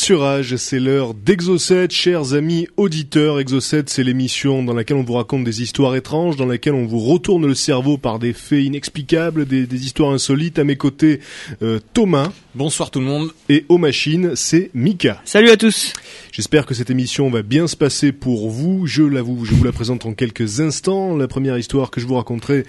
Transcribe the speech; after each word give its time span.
sur 0.00 0.24
Age, 0.24 0.56
c'est 0.56 0.80
l'heure 0.80 1.12
d'Exocet, 1.12 1.90
chers 1.90 2.32
amis 2.32 2.66
auditeurs. 2.80 3.38
Exocet, 3.38 3.84
c'est 3.86 4.02
l'émission 4.02 4.62
dans 4.62 4.72
laquelle 4.72 4.96
on 4.96 5.04
vous 5.04 5.12
raconte 5.12 5.44
des 5.44 5.62
histoires 5.62 5.94
étranges, 5.94 6.36
dans 6.36 6.46
laquelle 6.46 6.74
on 6.74 6.86
vous 6.86 7.00
retourne 7.00 7.46
le 7.46 7.54
cerveau 7.54 7.98
par 7.98 8.18
des 8.18 8.32
faits 8.32 8.64
inexplicables, 8.64 9.46
des, 9.46 9.66
des 9.66 9.84
histoires 9.84 10.10
insolites. 10.10 10.58
À 10.58 10.64
mes 10.64 10.76
côtés, 10.76 11.20
euh, 11.62 11.78
Thomas. 11.92 12.32
Bonsoir 12.54 12.90
tout 12.90 12.98
le 12.98 13.06
monde. 13.06 13.30
Et 13.48 13.64
aux 13.68 13.78
machines, 13.78 14.32
c'est 14.34 14.70
Mika. 14.74 15.20
Salut 15.24 15.50
à 15.50 15.56
tous. 15.56 15.92
J'espère 16.32 16.66
que 16.66 16.74
cette 16.74 16.90
émission 16.90 17.30
va 17.30 17.42
bien 17.42 17.68
se 17.68 17.76
passer 17.76 18.12
pour 18.12 18.50
vous. 18.50 18.86
Je 18.86 19.02
l'avoue, 19.02 19.44
je 19.44 19.54
vous 19.54 19.62
la 19.62 19.72
présente 19.72 20.06
en 20.06 20.14
quelques 20.14 20.60
instants. 20.60 21.16
La 21.16 21.28
première 21.28 21.58
histoire 21.58 21.90
que 21.90 22.00
je 22.00 22.06
vous 22.06 22.16
raconterai 22.16 22.64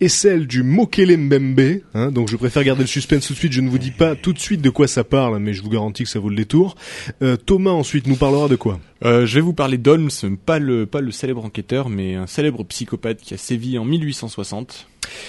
est 0.00 0.08
celle 0.08 0.46
du 0.46 0.62
Mokele 0.62 1.16
Mbembe. 1.16 1.80
Hein, 1.94 2.12
donc 2.12 2.30
je 2.30 2.36
préfère 2.36 2.62
garder 2.62 2.82
le 2.82 2.88
suspense 2.88 3.26
tout 3.26 3.32
de 3.32 3.38
suite. 3.38 3.52
Je 3.52 3.62
ne 3.62 3.70
vous 3.70 3.78
dis 3.78 3.90
pas 3.90 4.14
tout 4.14 4.32
de 4.32 4.38
suite 4.38 4.60
de 4.60 4.70
quoi 4.70 4.86
ça 4.86 5.02
parle, 5.02 5.38
mais 5.38 5.54
je 5.54 5.62
vous 5.62 5.70
garantis 5.70 6.04
que 6.04 6.10
ça 6.10 6.20
vaut 6.20 6.28
le 6.28 6.36
détour. 6.36 6.76
Euh, 7.22 7.36
Thomas 7.36 7.70
ensuite 7.70 8.06
nous 8.06 8.16
parlera 8.16 8.48
de 8.48 8.56
quoi? 8.56 8.78
Euh, 9.04 9.26
je 9.26 9.34
vais 9.34 9.40
vous 9.40 9.52
parler 9.52 9.78
d'Holmes, 9.78 10.08
pas 10.44 10.58
le, 10.58 10.86
pas 10.86 11.00
le 11.00 11.10
célèbre 11.10 11.44
enquêteur, 11.44 11.88
mais 11.88 12.14
un 12.14 12.26
célèbre 12.26 12.64
psychopathe 12.64 13.20
qui 13.20 13.34
a 13.34 13.36
sévi 13.36 13.78
en 13.78 13.84
1860. 13.84 14.88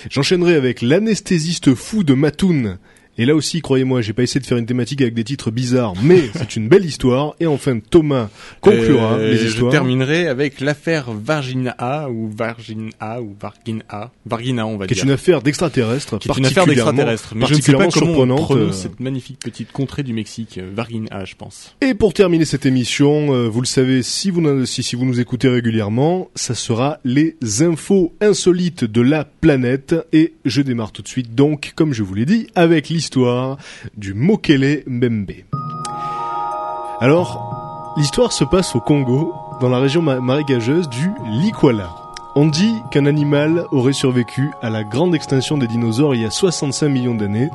J'enchaînerai 0.09 0.55
avec 0.55 0.81
l'anesthésiste 0.81 1.75
fou 1.75 2.03
de 2.03 2.13
Mattoon. 2.13 2.77
Et 3.17 3.25
là 3.25 3.35
aussi, 3.35 3.61
croyez-moi, 3.61 4.01
j'ai 4.01 4.13
pas 4.13 4.23
essayé 4.23 4.39
de 4.39 4.45
faire 4.45 4.57
une 4.57 4.65
thématique 4.65 5.01
avec 5.01 5.13
des 5.13 5.23
titres 5.23 5.51
bizarres, 5.51 5.93
mais 6.03 6.21
c'est 6.35 6.55
une 6.55 6.67
belle 6.69 6.85
histoire. 6.85 7.35
Et 7.39 7.47
enfin, 7.47 7.79
Thomas 7.79 8.29
conclura 8.61 9.13
Euh, 9.17 9.31
les 9.31 9.45
histoires. 9.45 9.71
Je 9.71 9.75
terminerai 9.77 10.27
avec 10.27 10.59
l'affaire 10.61 11.11
Vargina 11.11 12.09
ou 12.09 12.29
Vargina 12.29 13.21
ou 13.21 13.35
Vargina, 13.39 14.11
Vargina 14.25 14.67
on 14.67 14.77
va 14.77 14.88
qui 14.88 14.93
est 14.93 14.95
dire. 14.95 15.05
une 15.05 15.11
affaire 15.11 15.41
d'extraterrestre, 15.41 16.17
qui 16.19 16.29
est 16.29 16.38
une 16.38 16.45
affaire 16.45 16.63
particulièrement- 16.65 16.91
d'extraterrestre. 16.91 17.33
Mais 17.35 17.45
je 17.47 17.55
ne 17.55 17.61
sais 17.61 17.71
pas 17.73 17.77
particulièrement 17.79 18.17
comment 18.19 18.35
on 18.35 18.43
prononce 18.43 18.75
cette 18.77 18.99
magnifique 18.99 19.39
petite 19.39 19.71
contrée 19.71 20.03
du 20.03 20.13
Mexique, 20.13 20.57
euh, 20.57 20.69
Vargina 20.75 21.25
je 21.25 21.35
pense. 21.35 21.75
Et 21.81 21.93
pour 21.93 22.13
terminer 22.13 22.45
cette 22.45 22.65
émission, 22.65 23.33
euh, 23.33 23.47
vous 23.47 23.61
le 23.61 23.67
savez, 23.67 24.03
si 24.03 24.29
vous, 24.29 24.65
si 24.65 24.95
vous 24.95 25.05
nous 25.05 25.19
écoutez 25.19 25.47
régulièrement, 25.49 26.29
ça 26.35 26.53
sera 26.55 26.99
les 27.03 27.35
infos 27.61 28.13
insolites 28.21 28.83
de 28.83 29.01
la 29.01 29.23
planète. 29.25 29.95
Et 30.13 30.33
je 30.45 30.61
démarre 30.61 30.91
tout 30.91 31.01
de 31.01 31.07
suite, 31.07 31.33
donc, 31.35 31.71
comme 31.75 31.93
je 31.93 32.03
vous 32.03 32.13
l'ai 32.13 32.25
dit, 32.25 32.47
avec 32.55 32.89
l'histoire 32.89 33.06
du 33.95 34.13
Mokele 34.13 34.83
Mbembe. 34.88 35.31
Alors, 37.00 37.94
l'histoire 37.97 38.31
se 38.31 38.44
passe 38.44 38.75
au 38.75 38.80
Congo, 38.80 39.33
dans 39.61 39.69
la 39.69 39.80
région 39.80 40.02
ma- 40.02 40.19
marécageuse 40.19 40.89
du 40.89 41.11
Likwala. 41.30 41.89
On 42.35 42.45
dit 42.45 42.75
qu'un 42.91 43.05
animal 43.05 43.66
aurait 43.72 43.94
survécu 43.94 44.52
à 44.61 44.69
la 44.69 44.83
grande 44.83 45.16
extinction 45.16 45.58
des 45.58 45.67
dinosaures 45.67 46.13
il 46.13 46.22
y 46.22 46.25
a 46.25 46.30
65 46.31 46.88
millions 46.89 47.16
d'années 47.16 47.50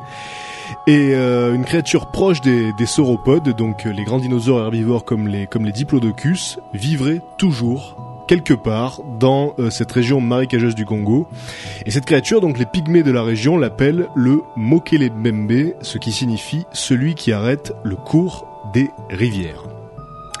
et 0.87 1.11
euh, 1.13 1.53
une 1.53 1.63
créature 1.63 2.07
proche 2.07 2.41
des, 2.41 2.73
des 2.73 2.85
sauropodes, 2.85 3.49
donc 3.55 3.85
les 3.85 4.03
grands 4.03 4.17
dinosaures 4.19 4.59
herbivores 4.61 5.05
comme 5.05 5.27
les, 5.27 5.47
comme 5.47 5.65
les 5.65 5.71
diplodocus, 5.71 6.59
vivrait 6.73 7.21
toujours 7.37 7.95
quelque 8.27 8.53
part 8.53 9.01
dans 9.19 9.53
euh, 9.59 9.69
cette 9.69 9.91
région 9.91 10.21
marécageuse 10.21 10.75
du 10.75 10.85
Congo. 10.85 11.27
Et 11.85 11.91
cette 11.91 12.05
créature, 12.05 12.41
donc 12.41 12.57
les 12.57 12.65
pygmées 12.65 13.03
de 13.03 13.11
la 13.11 13.23
région, 13.23 13.57
l'appellent 13.57 14.07
le 14.15 14.41
Mokele 14.55 15.11
Mbembe, 15.11 15.73
ce 15.81 15.97
qui 15.97 16.11
signifie 16.11 16.65
celui 16.73 17.15
qui 17.15 17.31
arrête 17.31 17.73
le 17.83 17.95
cours 17.95 18.45
des 18.73 18.89
rivières. 19.09 19.63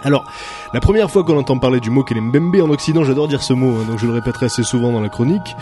Alors, 0.05 0.25
la 0.73 0.81
première 0.81 1.09
fois 1.09 1.23
qu'on 1.23 1.37
entend 1.37 1.57
parler 1.57 1.79
du 1.79 1.89
Mokele 1.89 2.19
Mbembe 2.19 2.57
en 2.61 2.69
Occident, 2.69 3.05
j'adore 3.05 3.29
dire 3.29 3.41
ce 3.41 3.53
mot, 3.53 3.69
hein, 3.69 3.85
donc 3.87 3.99
je 3.99 4.05
le 4.05 4.11
répéterai 4.11 4.47
assez 4.47 4.63
souvent 4.63 4.91
dans 4.91 4.99
la 4.99 5.07
chronique, 5.07 5.55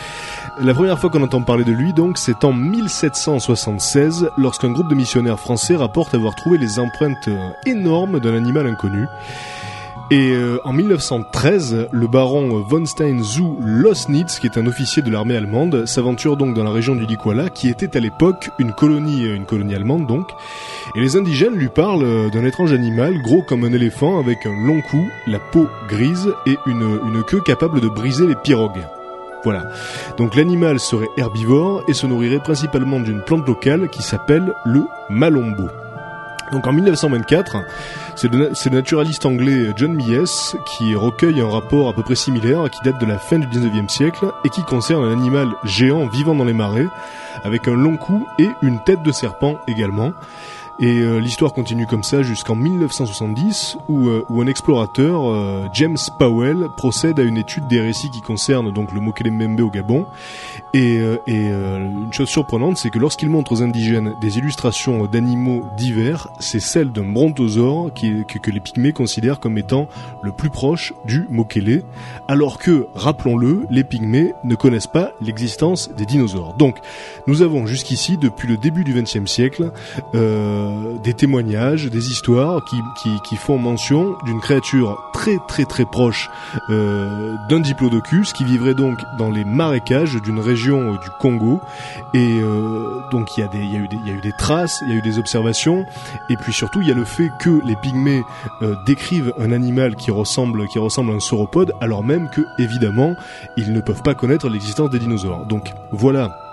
la 0.60 0.74
première 0.74 0.98
fois 0.98 1.12
qu'on 1.12 1.22
entend 1.22 1.44
parler 1.44 1.64
de 1.64 1.72
lui, 1.72 1.94
donc, 1.94 2.18
c'est 2.18 2.44
en 2.44 2.52
1776, 2.52 4.30
lorsqu'un 4.38 4.72
groupe 4.72 4.90
de 4.90 4.96
missionnaires 4.96 5.40
français 5.40 5.76
rapporte 5.76 6.16
avoir 6.16 6.34
trouvé 6.34 6.58
les 6.58 6.80
empreintes 6.80 7.28
euh, 7.28 7.52
énormes 7.68 8.20
d'un 8.20 8.36
animal 8.36 8.66
inconnu. 8.66 9.06
Et 10.12 10.34
euh, 10.34 10.60
en 10.66 10.74
1913, 10.74 11.88
le 11.90 12.08
baron 12.08 12.60
von 12.68 12.86
Stein 12.86 13.24
zu 13.24 13.56
Losnitz, 13.62 14.40
qui 14.40 14.48
est 14.48 14.58
un 14.58 14.68
officier 14.68 15.02
de 15.02 15.10
l'armée 15.10 15.38
allemande, 15.38 15.86
s'aventure 15.86 16.36
donc 16.36 16.54
dans 16.54 16.66
la 16.66 16.72
région 16.72 16.98
du 16.98 17.06
Likwala, 17.06 17.50
qui 17.50 17.70
était 17.70 17.96
à 17.96 18.02
l'époque 18.02 18.50
une 18.60 18.74
colonie, 18.74 19.26
euh, 19.26 19.38
une 19.38 19.46
colonie 19.46 19.74
allemande 19.74 20.08
donc. 20.08 20.28
Et 20.98 21.00
les 21.00 21.16
indigènes 21.16 21.56
lui 21.56 21.70
parlent 21.70 22.04
euh, 22.04 22.30
d'un 22.30 22.44
étrange 22.44 22.74
animal 22.74 23.22
gros 23.22 23.42
comme 23.42 23.64
un 23.64 23.72
éléphant, 23.72 24.20
avec 24.20 24.46
un 24.46 24.68
long 24.68 24.82
cou, 24.82 25.08
la 25.28 25.40
peau 25.40 25.68
grise 25.88 26.28
et 26.46 26.58
une, 26.66 27.00
une 27.08 27.24
queue 27.24 27.40
capable 27.40 27.80
de 27.80 27.88
briser 27.88 28.28
les 28.28 28.36
pirogues. 28.36 28.86
Voilà. 29.46 29.70
Donc 30.18 30.36
l'animal 30.36 30.82
serait 30.82 31.08
herbivore 31.16 31.84
et 31.88 31.94
se 31.94 32.06
nourrirait 32.06 32.44
principalement 32.44 33.00
d'une 33.00 33.22
plante 33.22 33.48
locale 33.48 33.88
qui 33.88 34.04
s'appelle 34.04 34.54
le 34.66 34.84
malombo. 35.10 35.70
Donc 36.52 36.68
en 36.68 36.74
1924, 36.74 37.58
c'est 38.16 38.32
le, 38.32 38.52
naturaliste 38.72 39.26
anglais 39.26 39.72
John 39.76 39.94
Mies 39.94 40.56
qui 40.66 40.96
recueille 40.96 41.42
un 41.42 41.50
rapport 41.50 41.88
à 41.88 41.94
peu 41.94 42.04
près 42.04 42.16
similaire 42.16 42.70
qui 42.70 42.80
date 42.84 43.00
de 43.00 43.06
la 43.06 43.18
fin 43.18 43.40
du 43.40 43.48
19e 43.48 43.90
siècle 43.90 44.32
et 44.44 44.50
qui 44.50 44.64
concerne 44.64 45.04
un 45.06 45.12
animal 45.12 45.50
géant 45.64 46.08
vivant 46.08 46.36
dans 46.36 46.46
les 46.46 46.54
marais 46.54 46.88
avec 47.44 47.68
un 47.68 47.76
long 47.76 47.98
cou 47.98 48.28
et 48.38 48.50
une 48.62 48.80
tête 48.84 49.04
de 49.04 49.12
serpent 49.12 49.60
également. 49.68 50.14
Et 50.82 51.00
euh, 51.00 51.20
l'histoire 51.20 51.54
continue 51.54 51.86
comme 51.86 52.02
ça 52.02 52.24
jusqu'en 52.24 52.56
1970 52.56 53.78
où, 53.88 54.08
euh, 54.08 54.26
où 54.30 54.42
un 54.42 54.48
explorateur, 54.48 55.30
euh, 55.30 55.68
James 55.74 55.98
Powell, 56.18 56.70
procède 56.76 57.20
à 57.20 57.24
une 57.24 57.38
étude 57.38 57.68
des 57.68 57.80
récits 57.80 58.10
qui 58.10 58.22
concernent 58.22 58.72
donc 58.72 58.92
le 58.92 59.00
Mokele 59.00 59.32
Mbembe 59.32 59.60
au 59.60 59.70
Gabon. 59.70 60.08
Et, 60.74 61.00
euh, 61.00 61.18
et 61.28 61.50
euh, 61.50 61.80
une 61.80 62.14
chose 62.14 62.30
surprenante, 62.30 62.78
c'est 62.78 62.90
que 62.90 63.00
lorsqu'il 63.00 63.30
montre 63.30 63.52
aux 63.52 63.62
indigènes 63.62 64.14
des 64.22 64.38
illustrations 64.38 65.06
d'animaux 65.06 65.66
divers, 65.76 66.30
c'est 66.40 66.62
celle 66.62 66.92
d'un 66.92 67.04
brontosaure 67.04 67.92
que 67.94 68.52
les 68.52 68.60
pygmées 68.62 68.94
considèrent 68.94 69.40
comme 69.40 69.58
étant 69.58 69.90
le 70.24 70.32
plus 70.32 70.50
proche 70.50 70.94
du 71.06 71.26
Mokele, 71.30 71.84
alors 72.30 72.58
que, 72.58 72.88
rappelons-le, 72.96 73.66
les 73.70 73.84
pygmées 73.84 74.34
ne 74.46 74.56
connaissent 74.56 74.88
pas 74.88 75.12
l'existence 75.22 75.90
des 75.98 76.06
dinosaures. 76.06 76.54
Donc, 76.54 76.78
nous 77.28 77.42
avons 77.42 77.66
jusqu'ici, 77.66 78.18
depuis 78.18 78.48
le 78.48 78.56
début 78.56 78.86
du 78.86 78.94
XXe 78.94 79.30
siècle, 79.30 79.72
euh, 80.16 80.98
des 81.04 81.14
témoignages, 81.14 81.88
des 81.88 82.12
histoires 82.12 82.64
qui, 82.64 82.78
qui, 83.02 83.10
qui 83.28 83.36
font 83.36 83.58
mention 83.58 84.16
d'une 84.26 84.40
créature 84.40 84.98
très 85.14 85.38
très 85.48 85.66
très 85.66 85.86
proche 85.86 86.30
euh, 86.70 87.36
d'un 87.50 87.60
diplodocus 87.60 88.34
qui 88.34 88.44
vivrait 88.46 88.74
donc 88.74 89.00
dans 89.18 89.30
les 89.30 89.44
marécages 89.44 90.16
d'une 90.22 90.40
région 90.40 90.61
euh, 90.70 90.98
du 90.98 91.10
Congo. 91.20 91.62
Et 92.14 92.40
euh, 92.42 93.02
donc 93.12 93.38
il 93.38 93.42
y, 93.42 93.44
a 93.44 93.80
eu 93.80 94.22
des 94.22 94.32
traces, 94.38 94.82
il 94.84 94.90
y 94.90 94.92
a 94.94 94.96
eu 94.96 95.02
des 95.02 95.20
observations, 95.20 95.86
et 96.30 96.38
puis 96.38 96.54
surtout 96.54 96.82
il 96.82 96.88
y 96.88 96.92
a 96.92 96.96
le 96.96 97.06
fait 97.06 97.30
que 97.40 97.62
les 97.66 97.76
pygmées 97.76 98.24
euh, 98.62 98.76
décrivent 98.86 99.34
un 99.40 99.52
animal 99.52 99.96
qui 99.96 100.12
ressemble, 100.12 100.68
qui 100.68 100.80
ressemble 100.80 101.12
à 101.12 101.16
un 101.16 101.20
sauropode, 101.20 101.74
alors 101.82 102.04
même 102.04 102.30
que 102.30 102.42
évidemment 102.58 103.16
ils 103.58 103.74
ne 103.74 103.82
peuvent 103.82 104.04
pas 104.04 104.16
connaître 104.16 104.50
l'existence 104.50 104.90
des 104.90 105.00
dinosaures. 105.00 105.46
Donc 105.46 105.72
voilà 105.92 106.51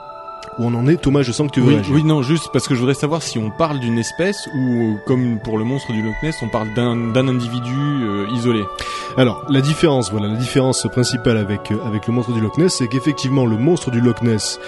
où 0.59 0.65
on 0.67 0.75
en 0.75 0.87
est. 0.87 0.97
Thomas, 0.97 1.23
je 1.23 1.33
sens 1.33 1.49
que 1.49 1.53
tu 1.55 1.61
veux 1.61 1.69
Oui, 1.69 1.75
réagir. 1.75 1.95
oui, 1.95 2.05
non, 2.05 2.23
juste 2.23 2.51
parce 2.53 2.67
que 2.69 2.75
je 2.75 2.81
voudrais 2.81 2.95
savoir 2.95 3.23
si 3.23 3.39
on 3.39 3.51
parle 3.51 3.79
d'une 3.81 3.99
espèce 3.99 4.49
ou, 4.57 4.97
comme 5.07 5.39
pour 5.39 5.59
le 5.59 5.65
monstre 5.65 5.93
du 5.93 6.03
Loch 6.03 6.15
Ness, 6.23 6.37
on 6.43 6.49
parle 6.49 6.73
d'un 6.75 6.97
d'un 6.97 7.29
individu 7.29 7.75
euh, 7.77 8.27
isolé. 8.33 8.65
Alors, 9.17 9.45
la 9.49 9.61
différence, 9.61 10.11
voilà, 10.11 10.29
la 10.29 10.37
différence 10.37 10.87
principale 10.93 11.37
avec, 11.39 11.71
euh, 11.73 11.79
avec 11.87 12.07
le 12.07 12.13
monstre 12.13 12.33
du 12.33 12.41
Loch 12.41 12.57
Ness, 12.59 12.77
c'est 12.79 12.89
qu'effectivement, 12.89 13.47
le 13.47 13.57
monstre 13.57 13.91
du 13.91 14.01
Loch 14.01 14.23
Ness 14.23 14.59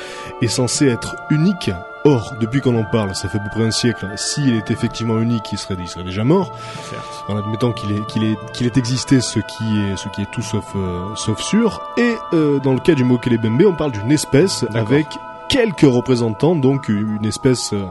est 0.43 0.49
censé 0.49 0.87
être 0.89 1.17
unique. 1.31 1.71
Or, 2.07 2.33
depuis 2.41 2.63
qu'on 2.63 2.79
en 2.81 2.85
parle, 2.85 3.15
ça 3.15 3.29
fait 3.29 3.37
à 3.37 3.41
peu 3.43 3.51
près 3.51 3.63
un 3.67 3.71
siècle, 3.71 4.07
s'il 4.17 4.55
est 4.57 4.71
effectivement 4.71 5.21
unique, 5.21 5.53
il 5.53 5.59
serait, 5.59 5.77
il 5.79 5.87
serait 5.87 6.03
déjà 6.03 6.25
mort. 6.25 6.51
Certes. 6.89 7.25
En 7.29 7.37
admettant 7.37 7.73
qu'il 7.73 7.93
est, 7.93 8.07
qu'il 8.07 8.25
est, 8.25 8.37
qu'il 8.55 8.67
est 8.67 8.79
existé, 8.79 9.21
ce 9.21 9.39
qui 9.39 9.65
est, 9.79 9.97
ce 9.99 10.09
qui 10.09 10.23
est 10.23 10.31
tout 10.33 10.41
sauf, 10.41 10.65
euh, 10.77 11.05
sauf 11.15 11.39
sûr. 11.43 11.83
Et, 11.99 12.15
euh, 12.33 12.59
dans 12.61 12.73
le 12.73 12.81
cas 12.81 12.95
du 12.95 13.05
Mokele 13.05 13.37
Bembe, 13.37 13.65
on 13.67 13.75
parle 13.75 13.93
d'une 13.93 14.11
espèce 14.13 14.65
avec 14.75 15.07
quelques 15.51 15.81
représentants, 15.81 16.55
donc 16.55 16.89
une 16.89 17.27
espèce, 17.27 17.73
euh, 17.75 17.85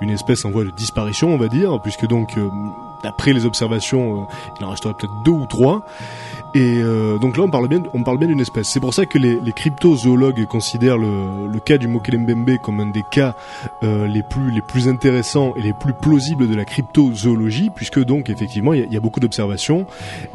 une 0.00 0.10
espèce 0.10 0.44
en 0.44 0.50
voie 0.50 0.64
de 0.64 0.70
disparition, 0.70 1.32
on 1.32 1.36
va 1.36 1.48
dire, 1.48 1.78
puisque 1.82 2.06
donc, 2.06 2.36
euh, 2.38 2.48
d'après 3.04 3.34
les 3.34 3.44
observations, 3.44 4.22
euh, 4.22 4.24
il 4.58 4.64
en 4.64 4.70
resterait 4.70 4.94
peut-être 4.94 5.22
deux 5.22 5.30
ou 5.30 5.46
trois. 5.46 5.82
Et 6.54 6.78
euh, 6.82 7.18
donc 7.18 7.36
là, 7.36 7.44
on 7.44 7.50
parle 7.50 7.68
bien, 7.68 7.82
on 7.94 8.02
parle 8.02 8.18
bien 8.18 8.28
d'une 8.28 8.40
espèce. 8.40 8.68
C'est 8.68 8.80
pour 8.80 8.92
ça 8.92 9.06
que 9.06 9.18
les, 9.18 9.38
les 9.40 9.52
cryptozoologues 9.52 10.44
considèrent 10.46 10.98
le, 10.98 11.46
le 11.46 11.60
cas 11.60 11.78
du 11.78 11.88
Mokelembembe 11.88 12.58
comme 12.58 12.80
un 12.80 12.86
des 12.86 13.04
cas 13.10 13.34
euh, 13.82 14.06
les 14.06 14.22
plus 14.22 14.50
les 14.50 14.60
plus 14.60 14.88
intéressants 14.88 15.54
et 15.56 15.62
les 15.62 15.72
plus 15.72 15.94
plausibles 15.94 16.48
de 16.48 16.54
la 16.54 16.64
cryptozoologie, 16.64 17.70
puisque 17.74 18.02
donc 18.04 18.28
effectivement, 18.28 18.72
il 18.74 18.90
y 18.90 18.94
y 18.94 18.96
a 18.96 19.00
beaucoup 19.00 19.20
d'observations 19.20 19.86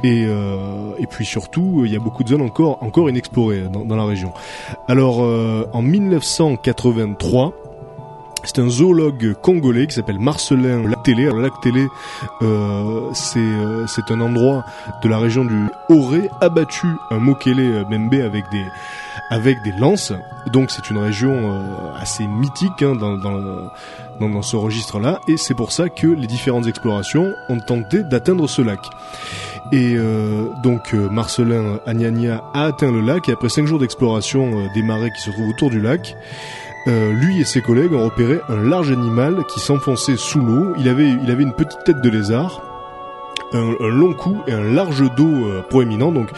et 0.04 0.26
euh, 0.28 0.94
et 0.98 1.06
puis 1.06 1.26
surtout, 1.26 1.84
il 1.86 1.92
y 1.92 1.96
a 1.96 2.00
beaucoup 2.00 2.24
de 2.24 2.30
zones 2.30 2.42
encore 2.42 2.82
encore 2.82 3.10
inexplorées 3.10 3.62
dans, 3.72 3.86
dans 3.86 3.96
la 3.96 4.06
région. 4.06 4.34
Alors, 4.88 5.24
euh, 5.24 5.66
en 5.74 5.82
1983. 5.82 7.67
C'est 8.48 8.60
un 8.62 8.70
zoologue 8.70 9.34
congolais 9.42 9.88
qui 9.88 9.94
s'appelle 9.94 10.20
Marcelin 10.20 10.82
Lac-Télé. 10.88 11.30
Lac-Télé, 11.36 11.86
euh, 12.42 13.10
c'est 13.14 13.40
euh, 13.40 13.86
c'est 13.88 14.10
un 14.10 14.22
endroit 14.22 14.64
de 15.04 15.10
la 15.10 15.18
région 15.18 15.44
du 15.44 15.68
aurait 15.90 16.30
abattu 16.40 16.88
un 17.12 17.20
Mokele 17.20 17.86
avec 18.24 18.50
des 18.50 18.66
avec 19.30 19.62
des 19.64 19.74
lances. 19.74 20.14
Donc 20.54 20.72
c'est 20.72 20.90
une 20.90 20.98
région 20.98 21.34
euh, 21.34 21.94
assez 22.00 22.26
mythique 22.26 22.82
hein, 22.82 22.96
dans, 22.96 24.42
ce 24.42 24.56
registre-là, 24.56 25.20
et 25.28 25.36
c'est 25.36 25.54
pour 25.54 25.74
ça 25.74 25.90
que 25.90 26.08
les 26.08 26.26
différentes 26.26 26.68
explorations 26.68 27.34
ont 27.50 27.60
tenté 27.60 28.04
d'atteindre 28.04 28.48
ce 28.48 28.62
lac. 28.62 28.80
Et 29.72 29.96
euh, 29.96 30.48
donc 30.64 30.94
euh, 30.94 31.10
Marcelin 31.10 31.80
Agnagna 31.86 32.44
a 32.54 32.66
atteint 32.66 32.92
le 32.92 33.02
lac, 33.02 33.28
et 33.28 33.34
après 33.34 33.50
cinq 33.50 33.68
jours 33.68 33.80
d'exploration 33.80 34.60
euh, 34.60 34.68
des 34.74 34.82
marais 34.82 35.12
qui 35.12 35.22
se 35.22 35.32
trouvent 35.32 35.50
autour 35.50 35.70
du 35.70 35.82
lac, 35.82 36.16
euh, 36.88 37.12
lui 37.12 37.42
et 37.42 37.46
ses 37.46 37.62
collègues 37.62 37.94
ont 37.94 38.04
repéré 38.04 38.40
un 38.50 38.64
large 38.64 38.92
animal 38.92 39.44
qui 39.46 39.60
s'enfonçait 39.60 40.18
sous 40.18 40.40
l'eau. 40.40 40.74
Il 40.78 40.88
avait, 40.88 41.10
il 41.10 41.30
avait 41.30 41.44
une 41.44 41.54
petite 41.54 41.84
tête 41.84 42.02
de 42.02 42.10
lézard, 42.10 42.62
un, 43.54 43.70
un 43.80 43.90
long 43.90 44.14
cou 44.14 44.38
et 44.48 44.54
un 44.54 44.64
large 44.64 45.04
dos 45.16 45.46
euh, 45.46 45.62
proéminent. 45.70 46.12
Donc, 46.12 46.30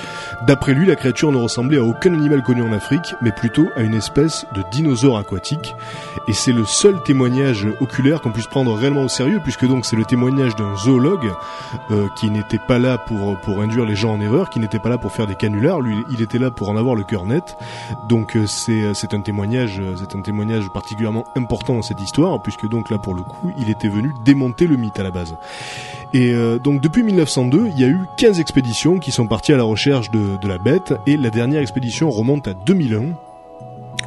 d'après 0.48 0.74
lui, 0.74 0.86
la 0.86 0.96
créature 0.96 1.32
ne 1.32 1.38
ressemblait 1.38 1.78
à 1.78 1.84
aucun 1.84 2.14
animal 2.14 2.44
connu 2.44 2.62
en 2.62 2.72
Afrique, 2.72 3.16
mais 3.22 3.32
plutôt 3.32 3.68
à 3.76 3.82
une 3.82 3.94
espèce 3.94 4.46
de 4.56 4.64
dinosaure 4.72 5.18
aquatique. 5.18 5.76
Et 6.28 6.34
c'est 6.34 6.54
le 6.54 6.66
seul 6.66 7.02
témoignage 7.04 7.68
oculaire 7.82 8.22
qu'on 8.22 8.32
puisse 8.32 8.48
prendre 8.48 8.74
réellement 8.74 9.04
au 9.04 9.08
sérieux, 9.10 9.40
puisque 9.44 9.66
donc 9.66 9.86
c'est 9.86 9.96
le 9.96 10.06
témoignage 10.06 10.56
d'un 10.56 10.76
zoologue 10.76 11.32
euh, 11.92 12.08
qui 12.16 12.30
n'était 12.30 12.60
pas 12.60 12.80
là 12.80 12.98
pour 12.98 13.38
pour 13.40 13.62
induire 13.62 13.86
les 13.86 13.96
gens 13.96 14.14
en 14.14 14.22
erreur, 14.22 14.50
qui 14.50 14.60
n'était 14.60 14.80
pas 14.80 14.90
là 14.90 14.98
pour 14.98 15.12
faire 15.12 15.28
des 15.28 15.36
canulars. 15.36 15.82
Lui, 15.82 15.96
il 16.12 16.22
était 16.22 16.40
là 16.40 16.52
pour 16.52 16.70
en 16.70 16.78
avoir 16.78 16.96
le 16.96 17.04
cœur 17.04 17.26
net. 17.26 17.58
Donc 18.08 18.36
euh, 18.36 18.46
c'est 18.46 18.94
c'est 18.94 19.14
un 19.14 19.22
témoignage, 19.22 19.80
euh, 19.80 19.96
c'est 19.98 20.16
un 20.18 20.22
témoignage 20.22 20.70
particulièrement 20.70 21.26
important 21.36 21.76
dans 21.76 21.82
cette 21.82 22.02
histoire, 22.02 22.42
puisque 22.42 22.68
donc 22.68 22.90
là 22.90 22.98
pour 22.98 23.16
le 23.16 23.22
coup, 23.22 23.52
il 23.58 23.70
était 23.70 23.88
venu 23.90 24.14
démonter 24.24 24.68
le 24.68 24.78
mythe 24.78 25.00
à 25.00 25.04
la 25.04 25.12
base. 25.12 25.36
Et 26.14 26.34
euh, 26.34 26.58
donc 26.60 26.82
depuis 26.82 26.99
1902, 27.04 27.70
il 27.74 27.80
y 27.80 27.84
a 27.84 27.88
eu 27.88 28.00
15 28.18 28.40
expéditions 28.40 29.00
qui 29.00 29.12
sont 29.12 29.28
parties 29.28 29.54
à 29.54 29.58
la 29.58 29.64
recherche 29.64 30.12
de, 30.12 30.38
de 30.38 30.48
la 30.48 30.58
bête, 30.58 30.94
et 31.08 31.18
la 31.18 31.30
dernière 31.30 31.62
expédition 31.62 32.10
remonte 32.10 32.48
à 32.48 32.54
2001. 32.54 33.14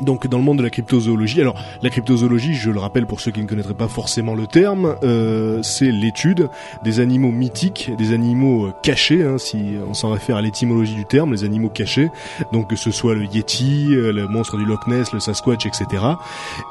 Donc 0.03 0.27
dans 0.27 0.39
le 0.39 0.45
monde 0.45 0.59
de 0.59 0.63
la 0.63 0.71
cryptozoologie, 0.71 1.41
alors 1.41 1.55
la 1.83 1.91
cryptozoologie, 1.91 2.55
je 2.55 2.71
le 2.71 2.81
rappelle 2.81 3.07
pour 3.07 3.21
ceux 3.21 3.31
qui 3.31 3.41
ne 3.41 3.47
connaîtraient 3.47 3.75
pas 3.75 3.89
forcément 3.89 4.35
le 4.35 4.47
terme, 4.47 4.97
euh, 5.03 5.63
c'est 5.63 5.91
l'étude 5.91 6.49
des 6.85 7.01
animaux 7.01 7.31
mythiques, 7.31 7.91
des 7.97 8.13
animaux 8.13 8.67
euh, 8.67 8.73
cachés, 8.83 9.23
hein, 9.23 9.39
si 9.39 9.77
on 9.89 9.95
s'en 9.95 10.11
réfère 10.11 10.37
à 10.37 10.43
l'étymologie 10.43 10.95
du 10.95 11.05
terme, 11.05 11.33
les 11.33 11.45
animaux 11.45 11.69
cachés, 11.69 12.11
donc 12.53 12.69
que 12.69 12.77
ce 12.77 12.91
soit 12.91 13.15
le 13.15 13.25
Yeti, 13.25 13.89
euh, 13.93 14.13
le 14.13 14.29
monstre 14.29 14.57
du 14.57 14.65
Loch 14.65 14.87
Ness, 14.87 15.13
le 15.13 15.21
Sasquatch, 15.21 15.67
etc. 15.67 16.03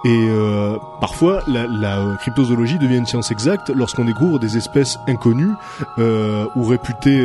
Et 0.03 0.09
euh, 0.09 0.77
parfois 0.99 1.41
la, 1.47 1.65
euh, 1.99 2.15
cryptozoologie 2.15 2.77
devient 2.77 2.97
une 2.97 3.05
science 3.05 3.31
exacte 3.31 3.69
lorsqu'on 3.69 4.05
découvre 4.05 4.39
des 4.39 4.57
espèces 4.57 4.97
inconnues 5.07 5.53
euh, 5.99 6.45
ou 6.55 6.65
réputées, 6.65 7.21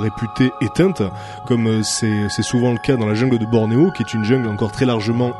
réputées 0.00 0.52
éteintes, 0.60 1.02
comme 1.46 1.82
c'est 1.82 2.42
souvent 2.42 2.72
le 2.72 2.78
cas 2.78 2.96
dans 2.96 3.06
la 3.06 3.14
jungle 3.14 3.38
de 3.38 3.46
Bornéo, 3.46 3.90
qui 3.90 4.02
est 4.02 4.14
une 4.14 4.24
jungle 4.24 4.48
encore 4.48 4.72
très 4.72 4.86
largement 4.86 5.34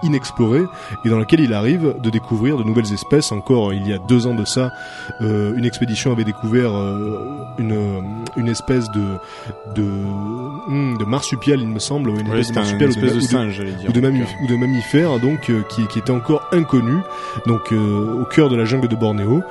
et 1.05 1.09
dans 1.09 1.19
laquelle 1.19 1.41
il 1.41 1.53
arrive 1.55 1.95
de 2.03 2.11
découvrir 2.11 2.57
de 2.57 2.63
nouvelles 2.65 2.93
espèces. 2.93 3.33
Encore 3.33 3.73
il 3.73 3.87
y 3.89 3.93
a 3.93 3.99
deux 3.99 4.27
ans 4.27 4.35
de 4.35 4.45
ça, 4.45 4.73
euh, 5.21 5.53
une 5.57 5.65
expédition 5.65 6.13
avait 6.13 6.25
découvert 6.25 6.75
euh, 6.75 7.19
une, 7.59 8.03
une 8.37 8.49
espèce 8.49 8.91
de 8.91 9.01
de, 9.75 9.83
hmm, 9.83 10.99
de 10.99 11.05
marsupial, 11.05 11.61
il 11.61 11.69
me 11.69 11.79
semble, 11.79 12.11
une 12.11 12.27
espèce 12.35 12.49
de 12.51 12.55
marsupial 12.55 12.91
ou 12.91 12.93
de- 12.95 12.99
espèce 12.99 13.13
de 13.13 13.19
ou 13.19 13.23
de- 13.23 13.27
singe, 13.27 13.53
j'allais 13.55 13.73
dire. 13.73 13.91
ou 13.91 13.93
de, 13.93 14.01
Donc, 14.01 14.13
mamif- 14.13 14.37
ou 14.43 14.47
de 14.47 14.57
mammifères 14.57 15.19
donc 15.21 15.51
euh, 15.51 15.63
qui, 15.69 15.87
qui 15.87 15.99
était 15.99 16.11
encore 16.11 16.43
inconnu 16.53 16.99
donc 17.47 17.73
euh, 17.73 18.21
au 18.21 18.25
cœur 18.25 18.49
de 18.49 18.57
la 18.57 18.65
jungle 18.65 18.89
de 18.89 18.97
Bornéo. 18.97 19.43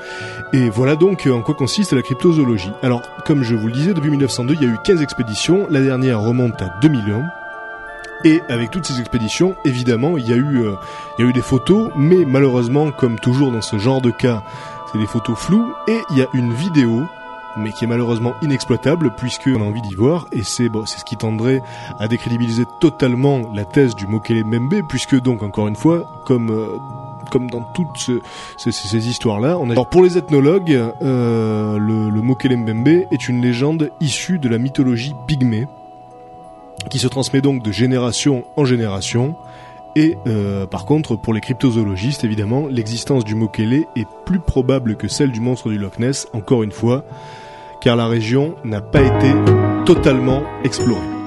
Et 0.54 0.70
voilà 0.70 0.96
donc 0.96 1.26
euh, 1.28 1.32
en 1.34 1.42
quoi 1.42 1.56
consiste 1.56 1.94
la 1.94 2.02
cryptozoologie. 2.02 2.72
Alors 2.84 3.02
comme 3.26 3.44
je 3.44 3.56
vous 3.56 3.68
le 3.68 3.74
disais 3.74 3.94
depuis 3.94 4.10
1902 4.10 4.56
il 4.56 4.62
y 4.62 4.66
a 4.66 4.74
eu 4.74 4.78
15 4.84 5.02
expéditions. 5.02 5.68
La 5.70 5.82
dernière 5.82 6.20
remonte 6.22 6.62
à 6.62 6.74
2001 6.82 7.24
et 8.24 8.42
avec 8.50 8.72
toutes 8.72 8.86
ces 8.86 9.00
expéditions, 9.00 9.56
évidemment, 9.66 10.18
il 10.18 10.28
y 10.28 10.34
a 10.34 10.36
eu, 10.36 10.58
euh, 10.60 10.74
il 11.18 11.24
y 11.24 11.28
a 11.28 11.30
eu 11.30 11.34
des 11.34 11.42
photos, 11.42 11.90
mais 11.96 12.26
malheureusement, 12.26 12.92
comme 12.92 13.20
toujours 13.20 13.52
dans 13.52 13.62
ce 13.62 13.78
genre 13.78 14.02
de 14.02 14.12
cas, 14.12 14.44
c'est 14.92 14.98
des 14.98 15.08
photos 15.08 15.38
floues. 15.38 15.74
Et 15.88 16.00
il 16.12 16.18
y 16.18 16.22
a 16.22 16.28
une 16.34 16.54
vidéo, 16.54 17.04
mais 17.58 17.72
qui 17.72 17.86
est 17.86 17.88
malheureusement 17.88 18.34
inexploitable 18.42 19.12
puisque 19.18 19.48
on 19.56 19.62
a 19.62 19.66
envie 19.66 19.82
d'y 19.82 19.96
voir. 19.96 20.28
Et 20.32 20.44
c'est 20.44 20.70
bon, 20.70 20.86
c'est 20.86 21.00
ce 21.00 21.06
qui 21.06 21.16
tendrait 21.18 21.62
à 22.00 22.08
décrédibiliser 22.08 22.66
totalement 22.80 23.42
la 23.54 23.66
thèse 23.66 23.96
du 23.96 24.08
Mokele 24.08 24.44
Membe, 24.46 24.82
puisque 24.88 25.20
donc 25.22 25.44
encore 25.44 25.68
une 25.68 25.76
fois, 25.76 26.06
comme 26.26 26.50
euh, 26.52 26.68
comme 27.32 27.50
dans 27.52 27.62
toutes 27.62 27.96
ce- 27.98 28.22
ces, 28.58 29.08
histoires-là, 29.08 29.58
on 29.60 29.70
a... 29.70 29.74
Alors 29.74 29.88
pour 29.88 30.02
les 30.02 30.18
ethnologues, 30.18 30.72
euh, 31.04 31.78
le, 31.78 32.10
le 32.10 32.22
Mokele 32.24 32.58
Mbembe 32.58 32.88
est 33.12 33.28
une 33.30 33.40
légende 33.42 33.92
issue 34.00 34.40
de 34.40 34.50
la 34.50 34.58
mythologie 34.58 35.14
pygmée, 35.28 35.68
qui 36.90 37.00
se 37.00 37.08
transmet 37.08 37.42
donc 37.42 37.64
de 37.64 37.72
génération 37.72 38.44
en 38.56 38.66
génération. 38.66 39.36
Et 39.96 40.18
euh, 40.28 40.66
par 40.66 40.86
contre, 40.86 41.16
pour 41.16 41.34
les 41.34 41.42
cryptozoologistes, 41.42 42.24
évidemment, 42.24 42.68
l'existence 42.68 43.26
du 43.26 43.36
Mokele 43.36 43.86
est 43.96 44.08
plus 44.26 44.40
probable 44.40 44.96
que 44.96 45.08
celle 45.08 45.32
du 45.32 45.42
monstre 45.42 45.70
du 45.70 45.78
Loch 45.78 46.00
Ness, 46.00 46.28
encore 46.34 46.64
une 46.64 46.72
fois, 46.72 47.04
car 47.82 47.96
la 47.96 48.08
région 48.08 48.56
n'a 48.64 48.82
pas 48.82 49.02
été 49.02 49.34
totalement 49.86 50.44
explorée. 50.64 51.19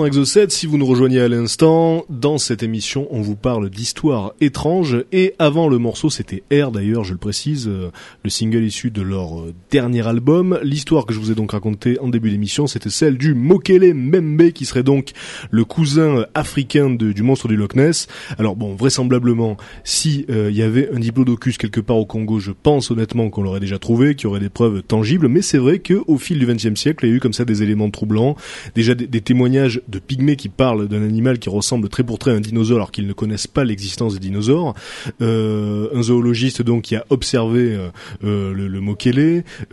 Dans 0.00 0.06
Exocet, 0.06 0.48
si 0.48 0.64
vous 0.64 0.78
nous 0.78 0.86
rejoignez 0.86 1.20
à 1.20 1.28
l'instant, 1.28 2.06
dans 2.08 2.38
cette 2.38 2.62
émission, 2.62 3.06
on 3.10 3.20
vous 3.20 3.36
parle 3.36 3.68
d'histoires 3.68 4.32
étranges. 4.40 5.04
Et 5.12 5.34
avant 5.38 5.68
le 5.68 5.76
morceau, 5.76 6.08
c'était 6.08 6.42
Air 6.48 6.70
d'ailleurs, 6.70 7.04
je 7.04 7.12
le 7.12 7.18
précise, 7.18 7.68
euh, 7.68 7.90
le 8.24 8.30
single 8.30 8.64
issu 8.64 8.90
de 8.90 9.02
leur 9.02 9.40
euh, 9.40 9.52
dernier 9.70 10.06
album. 10.08 10.58
L'histoire 10.62 11.04
que 11.04 11.12
je 11.12 11.18
vous 11.18 11.30
ai 11.30 11.34
donc 11.34 11.52
racontée 11.52 11.98
en 12.00 12.08
début 12.08 12.30
d'émission, 12.30 12.66
c'était 12.66 12.88
celle 12.88 13.18
du 13.18 13.34
Mokele 13.34 13.92
Membe, 13.92 14.52
qui 14.52 14.64
serait 14.64 14.82
donc 14.82 15.10
le 15.50 15.66
cousin 15.66 16.20
euh, 16.20 16.26
africain 16.32 16.88
du 16.88 17.22
monstre 17.22 17.46
du 17.46 17.56
Loch 17.56 17.74
Ness. 17.74 18.06
Alors 18.38 18.56
bon, 18.56 18.74
vraisemblablement, 18.74 19.58
si 19.84 20.24
euh, 20.30 20.48
il 20.50 20.56
y 20.56 20.62
avait 20.62 20.88
un 20.94 20.98
diplodocus 20.98 21.58
quelque 21.58 21.80
part 21.80 21.98
au 21.98 22.06
Congo, 22.06 22.38
je 22.38 22.52
pense 22.52 22.90
honnêtement 22.90 23.28
qu'on 23.28 23.42
l'aurait 23.42 23.60
déjà 23.60 23.78
trouvé, 23.78 24.14
qu'il 24.14 24.24
y 24.24 24.26
aurait 24.28 24.40
des 24.40 24.48
preuves 24.48 24.82
tangibles. 24.82 25.28
Mais 25.28 25.42
c'est 25.42 25.58
vrai 25.58 25.80
que 25.80 26.00
au 26.06 26.16
fil 26.16 26.38
du 26.38 26.46
XXe 26.46 26.80
siècle, 26.80 27.04
il 27.04 27.10
y 27.10 27.12
a 27.12 27.16
eu 27.16 27.20
comme 27.20 27.34
ça 27.34 27.44
des 27.44 27.62
éléments 27.62 27.90
troublants, 27.90 28.34
déjà 28.74 28.94
des 28.94 29.20
témoignages 29.20 29.82
de 29.90 29.98
pygmées 29.98 30.36
qui 30.36 30.48
parlent 30.48 30.88
d'un 30.88 31.02
animal 31.02 31.38
qui 31.38 31.48
ressemble 31.48 31.88
très 31.88 32.02
pour 32.04 32.18
très 32.18 32.30
à 32.30 32.34
un 32.34 32.40
dinosaure 32.40 32.76
alors 32.76 32.92
qu'ils 32.92 33.06
ne 33.06 33.12
connaissent 33.12 33.46
pas 33.46 33.64
l'existence 33.64 34.14
des 34.14 34.20
dinosaures. 34.20 34.74
Euh, 35.20 35.88
un 35.94 36.02
zoologiste 36.02 36.62
donc 36.62 36.82
qui 36.82 36.96
a 36.96 37.04
observé 37.10 37.74
euh, 37.74 37.88
euh, 38.24 38.52
le, 38.52 38.68
le 38.68 38.80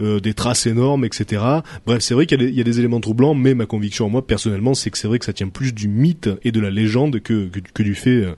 euh, 0.01 0.19
des 0.19 0.33
traces 0.33 0.67
énormes, 0.67 1.05
etc. 1.05 1.41
Bref, 1.86 2.01
c'est 2.01 2.13
vrai 2.13 2.25
qu'il 2.25 2.41
y, 2.41 2.53
y 2.53 2.62
a 2.62 2.63
des 2.63 2.79
éléments 2.79 3.00
troublants, 3.00 3.33
mais 3.33 3.53
ma 3.53 3.65
conviction 3.65 4.09
moi 4.09 4.25
personnellement, 4.25 4.74
c'est 4.74 4.89
que 4.89 4.97
c'est 4.97 5.07
vrai 5.07 5.19
que 5.19 5.25
ça 5.25 5.33
tient 5.33 5.50
plus 5.50 5.74
du 5.74 5.88
mythe 5.88 6.29
et 6.43 6.51
de 6.51 6.59
la 6.59 6.69
légende 6.69 7.19
que, 7.19 7.47
que, 7.47 7.59
que 7.59 7.83
du 7.83 7.95
fait 7.95 8.09
euh, 8.09 8.36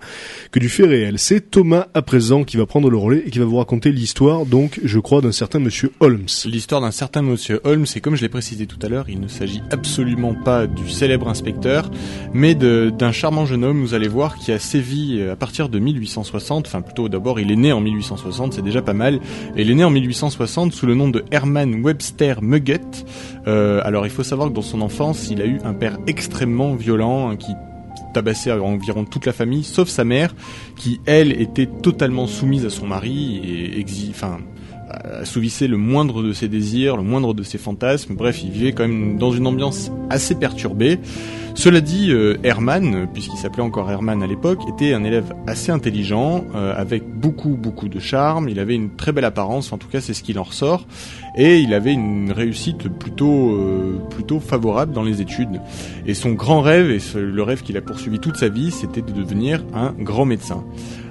que 0.51 0.59
du 0.59 0.69
fait 0.69 0.85
réel. 0.85 1.19
C'est 1.19 1.51
Thomas 1.51 1.87
à 1.93 2.01
présent 2.01 2.43
qui 2.43 2.57
va 2.57 2.65
prendre 2.65 2.89
le 2.89 2.97
relais 2.97 3.23
et 3.25 3.29
qui 3.29 3.39
va 3.39 3.45
vous 3.45 3.57
raconter 3.57 3.91
l'histoire, 3.91 4.45
donc 4.45 4.79
je 4.83 4.99
crois 4.99 5.21
d'un 5.21 5.31
certain 5.31 5.59
Monsieur 5.59 5.91
Holmes. 5.99 6.27
L'histoire 6.45 6.81
d'un 6.81 6.91
certain 6.91 7.21
monsieur 7.21 7.59
Holmes, 7.63 7.85
et 7.95 8.01
comme 8.01 8.15
je 8.15 8.21
l'ai 8.21 8.29
précisé 8.29 8.65
tout 8.65 8.79
à 8.81 8.89
l'heure, 8.89 9.09
il 9.09 9.19
ne 9.19 9.27
s'agit 9.27 9.61
absolument 9.71 10.33
pas 10.33 10.67
du 10.67 10.89
célèbre 10.89 11.27
inspecteur, 11.27 11.68
mais 12.33 12.55
d'un 12.55 13.11
charmant 13.11 13.45
jeune 13.45 13.63
homme, 13.63 13.81
vous 13.81 13.93
allez 13.93 14.07
voir, 14.07 14.37
qui 14.37 14.51
a 14.51 14.59
sévi 14.59 15.17
euh, 15.19 15.33
à 15.33 15.35
partir 15.35 15.69
de 15.69 15.79
1860, 15.79 16.67
enfin 16.67 16.81
plutôt 16.81 17.09
d'abord 17.09 17.39
il 17.39 17.51
est 17.51 17.55
né 17.55 17.71
en 17.71 17.81
1860, 17.81 18.53
c'est 18.53 18.61
déjà 18.61 18.81
pas 18.81 18.93
mal, 18.93 19.15
et 19.55 19.61
il 19.61 19.71
est 19.71 19.75
né 19.75 19.83
en 19.83 19.89
1860 19.89 20.73
sous 20.73 20.85
le 20.85 20.95
nom 20.95 21.09
de 21.09 21.23
Herman 21.31 21.83
Webster 21.83 22.41
Mugget. 22.41 22.81
Euh, 23.47 23.81
alors 23.83 24.05
il 24.05 24.11
faut 24.11 24.23
savoir 24.23 24.49
que 24.49 24.53
dans 24.53 24.61
son 24.61 24.81
enfance, 24.81 25.29
il 25.29 25.41
a 25.41 25.45
eu 25.45 25.59
un 25.63 25.73
père 25.73 25.97
extrêmement 26.07 26.75
violent, 26.75 27.29
hein, 27.29 27.35
qui 27.35 27.53
tabassait 28.13 28.51
environ 28.51 29.05
toute 29.05 29.25
la 29.25 29.33
famille, 29.33 29.63
sauf 29.63 29.87
sa 29.87 30.03
mère, 30.03 30.35
qui 30.75 30.99
elle 31.05 31.39
était 31.41 31.67
totalement 31.67 32.27
soumise 32.27 32.65
à 32.65 32.69
son 32.69 32.87
mari 32.87 33.41
et 33.43 33.79
exi 33.79 34.11
enfin 34.11 34.39
assouvissait 34.89 35.67
le 35.67 35.77
moindre 35.77 36.23
de 36.23 36.33
ses 36.33 36.47
désirs, 36.47 36.97
le 36.97 37.03
moindre 37.03 37.33
de 37.33 37.43
ses 37.43 37.57
fantasmes. 37.57 38.15
Bref, 38.15 38.41
il 38.43 38.51
vivait 38.51 38.71
quand 38.71 38.87
même 38.87 39.17
dans 39.17 39.31
une 39.31 39.47
ambiance 39.47 39.91
assez 40.09 40.35
perturbée. 40.35 40.99
Cela 41.55 41.81
dit, 41.81 42.11
euh, 42.11 42.37
Herman, 42.43 43.07
puisqu'il 43.11 43.37
s'appelait 43.37 43.63
encore 43.63 43.91
Herman 43.91 44.23
à 44.23 44.27
l'époque, 44.27 44.61
était 44.69 44.93
un 44.93 45.03
élève 45.03 45.33
assez 45.45 45.71
intelligent, 45.71 46.45
euh, 46.55 46.73
avec 46.73 47.03
beaucoup 47.05 47.49
beaucoup 47.49 47.89
de 47.89 47.99
charme. 47.99 48.47
Il 48.47 48.59
avait 48.59 48.75
une 48.75 48.95
très 48.95 49.11
belle 49.11 49.25
apparence, 49.25 49.73
en 49.73 49.77
tout 49.77 49.89
cas 49.89 49.99
c'est 49.99 50.13
ce 50.13 50.23
qu'il 50.23 50.39
en 50.39 50.43
ressort, 50.43 50.85
et 51.35 51.59
il 51.59 51.73
avait 51.73 51.91
une 51.91 52.31
réussite 52.31 52.87
plutôt 52.87 53.51
euh, 53.51 53.99
plutôt 54.09 54.39
favorable 54.39 54.93
dans 54.93 55.03
les 55.03 55.21
études. 55.21 55.59
Et 56.05 56.13
son 56.13 56.31
grand 56.31 56.61
rêve, 56.61 56.91
et 56.91 56.99
le 57.19 57.43
rêve 57.43 57.61
qu'il 57.61 57.75
a 57.75 57.81
poursuivi 57.81 58.19
toute 58.19 58.37
sa 58.37 58.47
vie, 58.47 58.71
c'était 58.71 59.01
de 59.01 59.11
devenir 59.11 59.65
un 59.73 59.91
grand 59.91 60.25
médecin. 60.25 60.63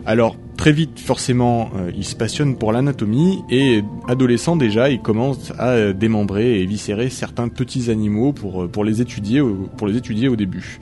Alors 0.06 0.36
très 0.58 0.72
vite, 0.72 0.98
forcément, 1.00 1.70
euh, 1.76 1.90
il 1.96 2.04
se 2.04 2.14
passionne 2.14 2.56
pour 2.56 2.72
l'anatomie 2.72 3.38
et 3.48 3.82
adolescent 4.08 4.56
déjà, 4.56 4.90
il 4.90 5.00
commence 5.00 5.52
à 5.58 5.70
euh, 5.70 5.92
démembrer 5.94 6.58
et 6.58 6.62
éviscérer 6.62 7.08
certains 7.08 7.48
petits 7.48 7.90
animaux 7.90 8.34
pour 8.34 8.64
euh, 8.64 8.68
pour 8.68 8.84
les 8.84 9.00
étudier 9.00 9.40
au- 9.40 10.36
début. 10.36 10.78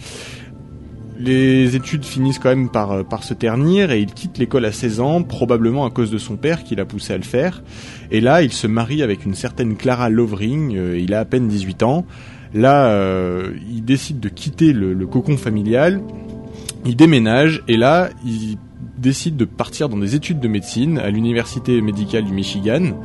Les 1.19 1.77
études 1.77 2.05
finissent 2.05 2.39
quand 2.39 2.51
même 2.51 2.69
par, 2.69 3.23
se 3.25 3.33
ternir 3.33 3.91
et 3.91 4.01
il 4.01 4.13
quitte 4.13 4.37
l'école 4.39 4.65
à 4.67 4.73
16 4.73 5.01
ans, 5.01 5.23
probablement 5.23 5.87
à 5.87 5.91
cause 5.91 6.11
de 6.11 6.19
son 6.19 6.37
père 6.37 6.63
qui 6.65 6.75
l'a 6.75 6.85
poussé 6.85 7.13
à 7.15 7.17
le 7.17 7.23
faire. 7.23 7.63
Et 8.11 8.21
là, 8.21 8.43
il 8.43 8.53
se 8.53 8.67
marie 8.67 9.03
avec 9.03 9.25
une 9.25 9.35
certaine 9.35 9.77
Clara 9.77 10.11
Lovering, 10.11 10.73
il 10.95 11.15
a 11.15 11.21
à 11.21 11.25
peine 11.25 11.49
18 11.49 11.83
ans. 11.85 12.05
Là, 12.53 12.95
il 13.73 13.83
décide 13.83 14.21
de 14.21 14.29
quitter 14.29 14.75
le, 14.75 14.93
le 14.93 15.07
cocon 15.07 15.39
familial, 15.39 16.03
il 16.85 16.97
déménage 16.97 17.63
et 17.67 17.79
là, 17.79 18.11
il 18.23 18.59
décide 18.99 19.37
de 19.37 19.45
partir 19.45 19.89
dans 19.89 19.97
des 19.99 20.15
études 20.15 20.41
de 20.41 20.49
médecine 20.49 20.99
à 20.99 21.11
l'université 21.11 21.81
médicale 21.81 22.25
du 22.25 22.33
Michigan. 22.33 23.01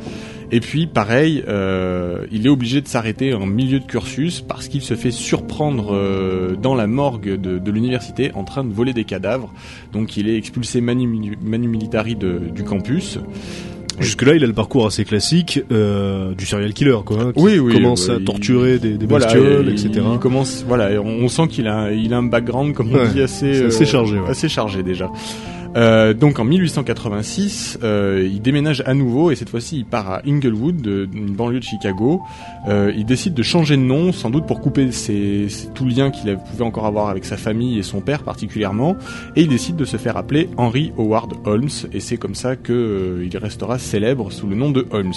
Et 0.54 0.60
puis, 0.60 0.86
pareil, 0.86 1.44
euh, 1.48 2.26
il 2.30 2.46
est 2.46 2.50
obligé 2.50 2.82
de 2.82 2.88
s'arrêter 2.88 3.34
en 3.34 3.46
milieu 3.46 3.80
de 3.80 3.86
cursus 3.86 4.42
parce 4.42 4.68
qu'il 4.68 4.82
se 4.82 4.96
fait 4.96 5.12
surprendre 5.12 5.94
euh, 5.96 6.56
dans 6.62 6.76
la 6.76 6.88
morgue 6.88 7.40
de, 7.40 7.58
de 7.58 7.72
l'université 7.72 8.32
en 8.36 8.44
train 8.44 8.66
de 8.66 8.74
voler 8.74 8.92
des 8.94 9.06
cadavres. 9.06 9.54
Donc, 9.94 10.18
il 10.18 10.28
est 10.28 10.36
expulsé 10.36 10.82
manu, 10.82 11.38
manu 11.42 11.68
militari 11.70 12.16
de- 12.16 12.42
du 12.54 12.64
campus. 12.66 13.18
Jusque-là, 14.00 14.36
il 14.36 14.44
a 14.44 14.48
le 14.48 14.54
parcours 14.54 14.88
assez 14.88 15.06
classique 15.06 15.62
euh, 15.72 16.34
du 16.34 16.46
serial 16.46 16.74
killer, 16.74 16.98
quoi. 17.06 17.18
hein, 17.22 17.32
qui 17.36 17.42
Oui, 17.42 17.60
oui, 17.60 17.74
commence 17.74 18.10
à 18.10 18.16
il- 18.16 18.24
torturer 18.26 18.80
des, 18.80 18.98
des 18.98 19.06
Voilà, 19.06 19.26
bestioles, 19.28 19.70
etc. 19.70 19.90
Il 20.14 20.20
commence, 20.20 20.66
voilà, 20.68 21.00
on, 21.02 21.24
on 21.24 21.28
sent 21.30 21.48
qu'il 21.50 21.68
a, 21.68 21.92
il 21.94 22.14
a 22.14 22.18
un 22.18 22.24
background, 22.24 22.74
comme 22.74 22.90
on 22.92 22.96
Ouais, 22.96 23.10
dit, 23.10 23.22
assez, 23.22 23.66
assez 23.66 23.86
chargé, 23.86 24.18
ouais. 24.20 24.30
assez 24.30 24.50
chargé 24.50 24.82
déjà. 24.82 25.10
Euh, 25.76 26.14
donc 26.14 26.40
en 26.40 26.44
1886, 26.44 27.80
euh, 27.84 28.28
il 28.30 28.42
déménage 28.42 28.84
à 28.86 28.94
nouveau 28.94 29.32
et 29.32 29.36
cette 29.36 29.50
fois-ci 29.50 29.78
il 29.78 29.86
part 29.86 30.12
à 30.12 30.22
Inglewood, 30.26 30.86
une 30.86 31.32
banlieue 31.32 31.60
de 31.60 31.64
Chicago. 31.64 32.22
Euh, 32.68 32.92
il 32.96 33.06
décide 33.06 33.34
de 33.34 33.44
changer 33.44 33.78
de 33.78 33.82
nom, 33.82 34.12
sans 34.12 34.30
doute 34.30 34.46
pour 34.46 34.60
couper 34.60 34.90
tout 35.74 35.86
lien 35.86 36.12
qu'il 36.12 36.36
pouvait 36.38 36.66
encore 36.66 36.86
avoir 36.86 37.10
avec 37.10 37.26
sa 37.26 37.38
famille 37.38 37.80
et 37.80 37.84
son 37.84 38.02
père 38.02 38.24
particulièrement. 38.24 38.96
Et 39.36 39.42
il 39.42 39.48
décide 39.48 39.76
de 39.76 39.86
se 39.86 39.98
faire 39.98 40.18
appeler 40.18 40.50
Henry 40.58 40.92
Howard 40.98 41.34
Holmes 41.46 41.70
et 41.94 42.00
c'est 42.00 42.18
comme 42.18 42.36
ça 42.36 42.56
que 42.56 43.22
il 43.24 43.38
restera 43.38 43.80
célèbre 43.80 44.32
sous 44.32 44.48
le 44.48 44.56
nom 44.56 44.72
de 44.72 44.86
Holmes. 44.92 45.14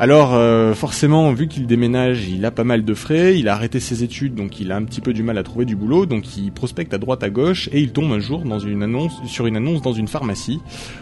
Alors 0.00 0.34
euh, 0.34 0.74
forcément, 0.74 1.32
vu 1.32 1.46
qu'il 1.46 1.68
déménage, 1.68 2.28
il 2.28 2.44
a 2.44 2.50
pas 2.50 2.64
mal 2.64 2.84
de 2.84 2.94
frais, 2.94 3.38
il 3.38 3.48
a 3.48 3.54
arrêté 3.54 3.78
ses 3.78 4.02
études, 4.02 4.34
donc 4.34 4.58
il 4.58 4.72
a 4.72 4.76
un 4.76 4.82
petit 4.82 5.00
peu 5.00 5.12
du 5.12 5.22
mal 5.22 5.38
à 5.38 5.44
trouver 5.44 5.64
du 5.64 5.76
boulot, 5.76 6.04
donc 6.04 6.36
il 6.36 6.50
prospecte 6.50 6.92
à 6.92 6.98
droite 6.98 7.22
à 7.22 7.30
gauche 7.30 7.68
et 7.72 7.80
il 7.80 7.92
tombe 7.92 8.10
un 8.10 8.18
jour 8.18 8.40
dans 8.40 8.58
une 8.58 8.82
annonce 8.82 9.12
sur 9.24 9.46
une 9.46 9.56
annonce 9.56 9.82
dans 9.82 9.92
une 9.92 10.08
pharmacie 10.08 10.60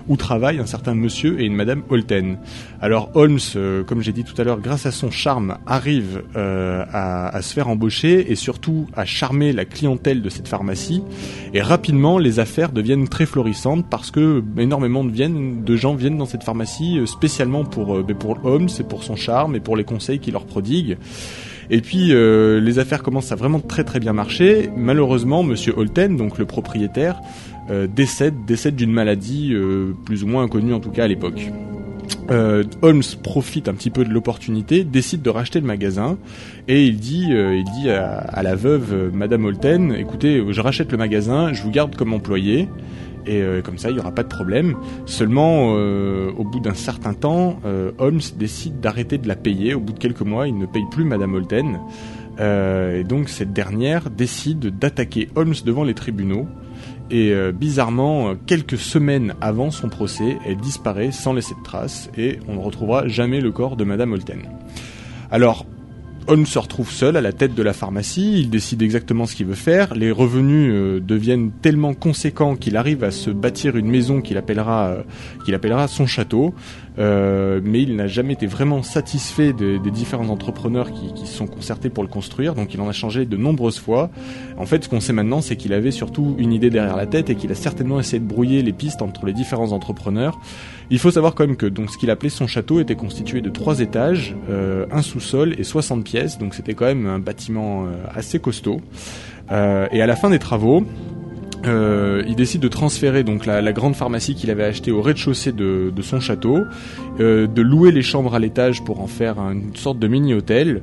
où 0.09 0.17
travaille 0.19 0.59
un 0.59 0.67
certain 0.67 0.95
monsieur 0.95 1.41
et 1.41 1.47
une 1.47 1.55
madame 1.55 1.83
Holten. 1.89 2.37
Alors 2.83 3.11
Holmes, 3.15 3.39
euh, 3.57 3.83
comme 3.83 4.03
j'ai 4.03 4.13
dit 4.13 4.25
tout 4.25 4.39
à 4.39 4.45
l'heure, 4.45 4.61
grâce 4.61 4.85
à 4.85 4.91
son 4.91 5.11
charme, 5.11 5.57
arrive 5.67 6.23
euh, 6.37 6.85
à, 6.93 7.35
à 7.35 7.41
se 7.41 7.55
faire 7.55 7.69
embaucher 7.69 8.31
et 8.31 8.35
surtout 8.35 8.89
à 8.95 9.07
charmer 9.07 9.55
la 9.55 9.65
clientèle 9.65 10.21
de 10.21 10.29
cette 10.29 10.49
pharmacie. 10.49 11.03
Et 11.55 11.63
rapidement, 11.63 12.19
les 12.19 12.41
affaires 12.41 12.73
deviennent 12.73 13.09
très 13.09 13.25
florissantes 13.25 13.87
parce 13.89 14.11
que 14.11 14.45
énormément 14.59 15.03
de, 15.03 15.11
viennent, 15.11 15.65
de 15.65 15.77
gens 15.77 15.95
viennent 15.95 16.19
dans 16.19 16.27
cette 16.27 16.45
pharmacie 16.45 17.01
spécialement 17.07 17.65
pour, 17.65 18.05
ben, 18.05 18.15
pour 18.15 18.39
Holmes 18.45 18.69
pour 18.83 19.05
son 19.05 19.17
charme 19.17 19.57
et 19.57 19.61
pour 19.61 19.77
les 19.77 19.85
conseils 19.85 20.19
qu'il 20.19 20.33
leur 20.33 20.45
prodigue. 20.45 20.97
Et 21.71 21.81
puis 21.81 22.13
euh, 22.13 22.61
les 22.61 22.79
affaires 22.79 23.03
commencent 23.03 23.33
à 23.33 23.37
vraiment 23.37 23.59
très 23.61 23.83
très 23.83 23.99
bien 23.99 24.13
marcher. 24.13 24.71
Malheureusement, 24.77 25.43
Monsieur 25.43 25.73
Holten, 25.77 26.17
donc 26.17 26.39
le 26.39 26.45
propriétaire, 26.45 27.21
euh, 27.71 27.87
décède, 27.87 28.35
décède 28.47 28.77
d'une 28.77 28.93
maladie 28.93 29.53
euh, 29.53 29.95
plus 30.05 30.23
ou 30.23 30.27
moins 30.27 30.45
inconnue 30.45 30.75
en 30.75 30.81
tout 30.81 30.91
cas 30.91 31.05
à 31.05 31.09
l'époque. 31.09 31.51
Holmes 32.83 33.03
profite 33.23 33.69
un 33.69 33.75
petit 33.75 33.91
peu 33.91 34.05
de 34.05 34.11
l'opportunité, 34.11 34.85
décide 34.85 35.21
de 35.21 35.29
racheter 35.29 35.61
le 35.61 35.67
magasin 35.67 36.17
et 36.67 36.87
il 36.87 36.97
dit, 36.97 37.27
il 37.29 37.65
dit 37.79 37.91
à, 37.91 38.43
la 38.43 38.55
veuve 38.55 39.11
Madame 39.13 39.45
Holten, 39.45 39.95
écoutez, 39.95 40.43
je 40.49 40.61
rachète 40.63 40.91
le 40.93 40.99
magasin, 40.99 41.53
je 41.53 41.63
vous 41.63 41.71
garde 41.71 41.95
comme 41.95 42.15
employé 42.15 42.69
et 43.27 43.41
euh, 43.41 43.63
comme 43.63 43.79
ça 43.79 43.91
il 43.91 43.95
n'y 43.95 44.01
aura 44.01 44.13
pas 44.13 44.23
de 44.23 44.29
problème. 44.29 44.77
Seulement, 45.07 45.75
euh, 45.77 46.31
au 46.37 46.45
bout 46.45 46.61
d'un 46.61 46.75
certain 46.75 47.15
temps, 47.15 47.61
euh, 47.65 47.93
Holmes 47.99 48.21
décide 48.37 48.81
d'arrêter 48.81 49.19
de 49.19 49.29
la 49.29 49.37
payer. 49.37 49.75
Au 49.75 49.81
bout 49.81 49.93
de 49.93 49.99
quelques 49.99 50.23
mois, 50.23 50.49
il 50.49 50.57
ne 50.57 50.67
paye 50.67 50.85
plus 50.91 51.05
Madame 51.05 51.35
Holten. 51.35 51.81
Euh, 52.41 53.01
et 53.01 53.05
donc 53.05 53.29
cette 53.29 53.53
dernière 53.53 54.11
décide 54.11 54.79
d'attaquer 54.79 55.29
Holmes 55.35 55.55
devant 55.65 55.85
les 55.85 55.95
tribunaux. 55.95 56.47
Et 57.11 57.35
bizarrement, 57.53 58.37
quelques 58.47 58.79
semaines 58.79 59.35
avant 59.43 59.71
son 59.71 59.91
procès, 59.91 60.39
elle 60.47 60.57
disparaît 60.57 61.13
sans 61.13 61.35
laisser 61.35 61.55
de 61.55 61.63
traces 61.63 62.11
et 62.17 62.39
on 62.49 62.55
ne 62.55 62.59
retrouvera 62.59 63.07
jamais 63.07 63.43
le 63.43 63.53
corps 63.53 63.77
de 63.77 63.85
Madame 63.85 64.15
Holten. 64.15 64.41
Alors, 65.31 65.67
Holmes 66.29 66.47
se 66.47 66.59
retrouve 66.59 66.91
seul 66.91 67.17
à 67.17 67.21
la 67.21 67.33
tête 67.33 67.55
de 67.55 67.63
la 67.63 67.73
pharmacie, 67.73 68.39
il 68.41 68.49
décide 68.49 68.81
exactement 68.83 69.27
ce 69.27 69.35
qu'il 69.35 69.47
veut 69.47 69.55
faire, 69.55 69.95
les 69.95 70.11
revenus 70.13 70.71
euh, 70.73 71.01
deviennent 71.01 71.51
tellement 71.51 71.95
conséquents 71.95 72.55
qu'il 72.55 72.77
arrive 72.77 73.03
à 73.03 73.11
se 73.11 73.31
bâtir 73.31 73.77
une 73.77 73.89
maison 73.89 74.21
qu'il 74.21 74.37
appellera, 74.37 74.87
euh, 74.89 75.03
qu'il 75.45 75.55
appellera 75.55 75.89
son 75.89 76.07
château, 76.07 76.55
euh, 76.99 77.61
mais 77.65 77.83
il 77.83 77.97
n'a 77.97 78.07
jamais 78.07 78.35
été 78.35 78.47
vraiment 78.47 78.83
satisfait 78.83 79.53
de- 79.53 79.79
des 79.79 79.91
différents 79.91 80.29
entrepreneurs 80.29 80.93
qui, 80.93 81.13
qui 81.13 81.27
se 81.27 81.35
sont 81.35 81.47
concertés 81.49 81.89
pour 81.91 82.05
le 82.05 82.09
construire, 82.09 82.55
donc 82.55 82.73
il 82.73 82.81
en 82.81 82.89
a 82.89 82.93
changé 82.93 83.27
de 83.27 83.37
nombreuses 83.37 83.81
fois. 83.81 84.09
En 84.59 84.67
fait, 84.67 84.85
ce 84.85 84.89
qu'on 84.89 85.01
sait 85.01 85.13
maintenant, 85.13 85.41
c'est 85.41 85.57
qu'il 85.57 85.73
avait 85.73 85.91
surtout 85.91 86.37
une 86.39 86.53
idée 86.53 86.71
derrière 86.71 86.97
la 86.97 87.07
tête 87.07 87.31
et 87.31 87.35
qu'il 87.35 87.51
a 87.51 87.57
certainement 87.57 87.99
essayé 87.99 88.21
de 88.21 88.27
brouiller 88.29 88.63
les 88.63 88.73
pistes 88.73 89.03
entre 89.03 89.27
les 89.27 89.33
différents 89.33 89.73
entrepreneurs. 89.73 90.39
Il 90.93 90.99
faut 90.99 91.11
savoir 91.11 91.35
quand 91.35 91.47
même 91.47 91.57
que 91.57 91.65
donc 91.65 91.91
ce 91.91 91.97
qu'il 91.97 92.11
appelait 92.11 92.29
son 92.29 92.47
château 92.47 92.79
était 92.79 92.97
constitué 92.97 93.41
de 93.41 93.49
trois 93.49 93.81
étages, 93.81 94.37
euh, 94.51 94.85
un 94.93 95.01
sous-sol 95.01 95.55
et 95.59 95.65
60 95.65 96.05
pièces, 96.05 96.37
donc 96.37 96.53
c'était 96.53 96.75
quand 96.75 96.85
même 96.85 97.07
un 97.07 97.19
bâtiment 97.19 97.87
euh, 97.87 98.05
assez 98.15 98.39
costaud. 98.39 98.83
Euh, 99.51 99.87
et 99.91 100.03
à 100.03 100.07
la 100.07 100.17
fin 100.17 100.29
des 100.29 100.39
travaux, 100.39 100.85
il 101.65 102.35
décide 102.37 102.61
de 102.61 102.69
transférer 102.69 103.25
donc 103.25 103.47
la, 103.47 103.73
grande 103.73 103.95
pharmacie 103.95 104.35
qu'il 104.35 104.51
avait 104.51 104.65
achetée 104.65 104.91
au 104.91 105.01
rez-de-chaussée 105.01 105.53
de, 105.53 105.93
son 106.03 106.21
château, 106.21 106.59
de 107.19 107.63
louer 107.63 107.93
les 107.93 108.03
chambres 108.03 108.35
à 108.35 108.41
l'étage 108.41 108.85
pour 108.85 109.01
en 109.01 109.07
faire 109.07 109.39
une 109.39 109.75
sorte 109.77 109.99
de 109.99 110.09
mini-hôtel. 110.09 110.83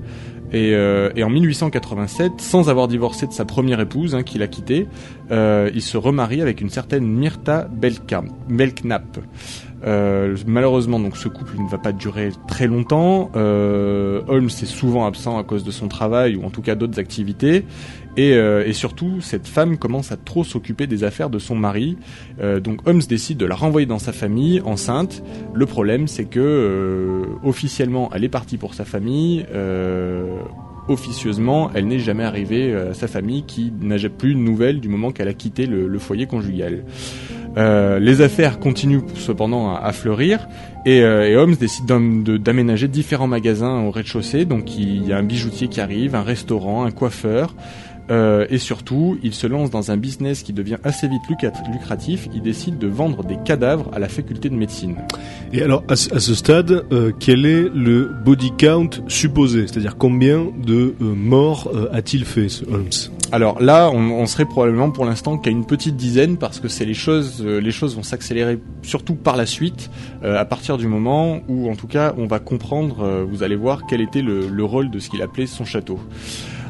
Et, 0.54 0.74
en 1.22 1.30
1887, 1.30 2.40
sans 2.40 2.70
avoir 2.70 2.88
divorcé 2.88 3.28
de 3.28 3.34
sa 3.34 3.44
première 3.44 3.82
épouse, 3.82 4.16
hein, 4.16 4.24
qu'il 4.24 4.42
a 4.42 4.48
quittée, 4.48 4.88
il 5.30 5.82
se 5.82 5.98
remarie 5.98 6.42
avec 6.42 6.62
une 6.62 6.70
certaine 6.70 7.06
Myrta 7.06 7.68
Belknap. 7.70 9.20
Euh, 9.86 10.36
malheureusement, 10.46 11.00
donc 11.00 11.18
ce 11.18 11.28
couple 11.30 11.58
ne 11.60 11.70
va 11.70 11.78
pas 11.78 11.92
durer 11.92 12.32
très 12.48 12.68
longtemps. 12.68 13.32
Euh, 13.36 14.22
Holmes 14.28 14.48
est 14.48 14.66
souvent 14.66 15.06
absent 15.06 15.38
à 15.38 15.44
cause 15.44 15.64
de 15.64 15.72
son 15.72 15.88
travail 15.88 16.36
ou 16.36 16.44
en 16.46 16.50
tout 16.50 16.62
cas 16.62 16.76
d'autres 16.76 17.00
activités. 17.00 17.66
Et, 18.18 18.34
euh, 18.34 18.72
surtout, 18.74 19.22
cette 19.22 19.48
femme 19.48 19.78
commence 19.78 20.12
à 20.12 20.18
trop 20.18 20.44
s'occuper 20.44 20.88
des 20.88 21.04
affaires 21.04 21.30
de 21.30 21.40
son 21.40 21.56
mari. 21.56 21.98
Donc 22.64 22.88
Holmes 22.88 23.02
décide 23.08 23.38
de 23.38 23.46
la 23.46 23.56
renvoyer 23.56 23.86
dans 23.86 24.00
sa 24.00 24.12
famille, 24.14 24.62
enceinte. 24.62 25.24
Le 25.54 25.66
problème, 25.66 26.08
c'est 26.08 26.26
que 26.26 27.24
officiellement, 27.44 28.10
elle 28.14 28.24
est 28.24 28.30
partie 28.30 28.58
pour 28.58 28.74
sa 28.74 28.86
famille. 28.86 29.46
Officieusement, 30.88 31.72
elle 31.74 31.88
n'est 31.88 32.00
jamais 32.00 32.24
arrivée 32.24 32.74
à 32.74 32.94
sa 32.94 33.08
famille 33.08 33.44
qui 33.44 33.74
n'a 33.82 33.98
plus 34.10 34.34
de 34.34 34.40
nouvelles 34.40 34.80
du 34.80 34.88
moment 34.88 35.12
qu'elle 35.12 35.28
a 35.28 35.34
quitté 35.34 35.66
le 35.66 36.00
foyer 36.00 36.26
conjugal. 36.26 36.84
Euh, 37.60 38.00
les 38.00 38.22
affaires 38.22 38.58
continuent 38.60 39.02
cependant 39.16 39.76
à, 39.76 39.92
fleurir 39.92 40.48
et, 40.86 41.02
euh, 41.02 41.28
et 41.30 41.36
Holmes 41.36 41.56
décide 41.56 41.86
d'am- 41.86 42.24
de- 42.24 42.38
d'aménager 42.38 42.88
différents 42.88 43.28
magasins 43.28 43.82
au 43.82 43.92
rez-de-chaussée. 43.92 44.46
Donc 44.46 44.78
il 44.78 45.06
y 45.06 45.12
a 45.14 45.18
un 45.18 45.24
bijoutier 45.24 45.68
qui 45.68 45.82
arrive, 45.82 46.16
un 46.16 46.24
restaurant, 46.24 46.86
un 46.86 46.92
coiffeur. 46.92 47.54
Euh, 48.10 48.46
et 48.50 48.58
surtout, 48.58 49.18
il 49.24 49.34
se 49.34 49.46
lance 49.48 49.70
dans 49.70 49.92
un 49.92 49.98
business 49.98 50.42
qui 50.44 50.52
devient 50.54 50.78
assez 50.84 51.08
vite 51.08 51.22
lucrat- 51.30 51.72
lucratif. 51.72 52.28
Il 52.34 52.42
décide 52.42 52.78
de 52.78 52.88
vendre 52.88 53.24
des 53.24 53.38
cadavres 53.46 53.90
à 53.94 54.00
la 54.00 54.10
faculté 54.10 54.50
de 54.50 54.56
médecine. 54.56 54.96
Et 55.54 55.62
alors, 55.62 55.84
à, 55.88 55.96
ce- 55.96 56.34
stade, 56.34 56.86
euh, 56.92 57.12
quel 57.20 57.46
est 57.46 57.70
le 57.74 58.10
body 58.26 58.52
count 58.58 58.90
supposé? 59.08 59.68
C'est-à-dire 59.68 59.96
combien 59.98 60.48
de 60.66 60.96
euh, 61.02 61.14
morts 61.16 61.70
euh, 61.74 61.88
a-t-il 61.92 62.26
fait, 62.26 62.50
ce 62.50 62.66
Holmes? 62.66 62.90
Alors 63.32 63.62
là, 63.62 63.92
on, 63.94 64.00
on 64.12 64.26
serait 64.26 64.46
probablement 64.46 64.90
pour 64.90 65.06
l'instant 65.06 65.38
qu'à 65.38 65.52
une 65.52 65.66
petite 65.66 65.96
dizaine 65.96 66.38
parce 66.38 66.60
que 66.60 66.68
c'est 66.68 66.86
les 66.86 66.96
choses, 66.96 67.46
les 67.46 67.72
choses 67.72 67.96
vont 67.96 68.02
s'accélérer 68.02 68.58
surtout 68.82 69.14
par 69.14 69.38
la 69.38 69.46
suite, 69.46 69.92
à 70.24 70.46
partir 70.46 70.78
du 70.80 70.88
moment 70.88 71.42
où, 71.48 71.70
en 71.70 71.76
tout 71.76 71.86
cas, 71.86 72.16
on 72.18 72.26
va 72.26 72.40
comprendre. 72.40 73.26
vous 73.30 73.44
allez 73.44 73.56
voir 73.56 73.84
quel 73.88 74.02
était 74.02 74.24
le, 74.24 74.48
le 74.50 74.64
rôle 74.64 74.90
de 74.90 74.98
ce 74.98 75.10
qu'il 75.12 75.22
appelait 75.22 75.46
son 75.46 75.64
château. 75.64 76.00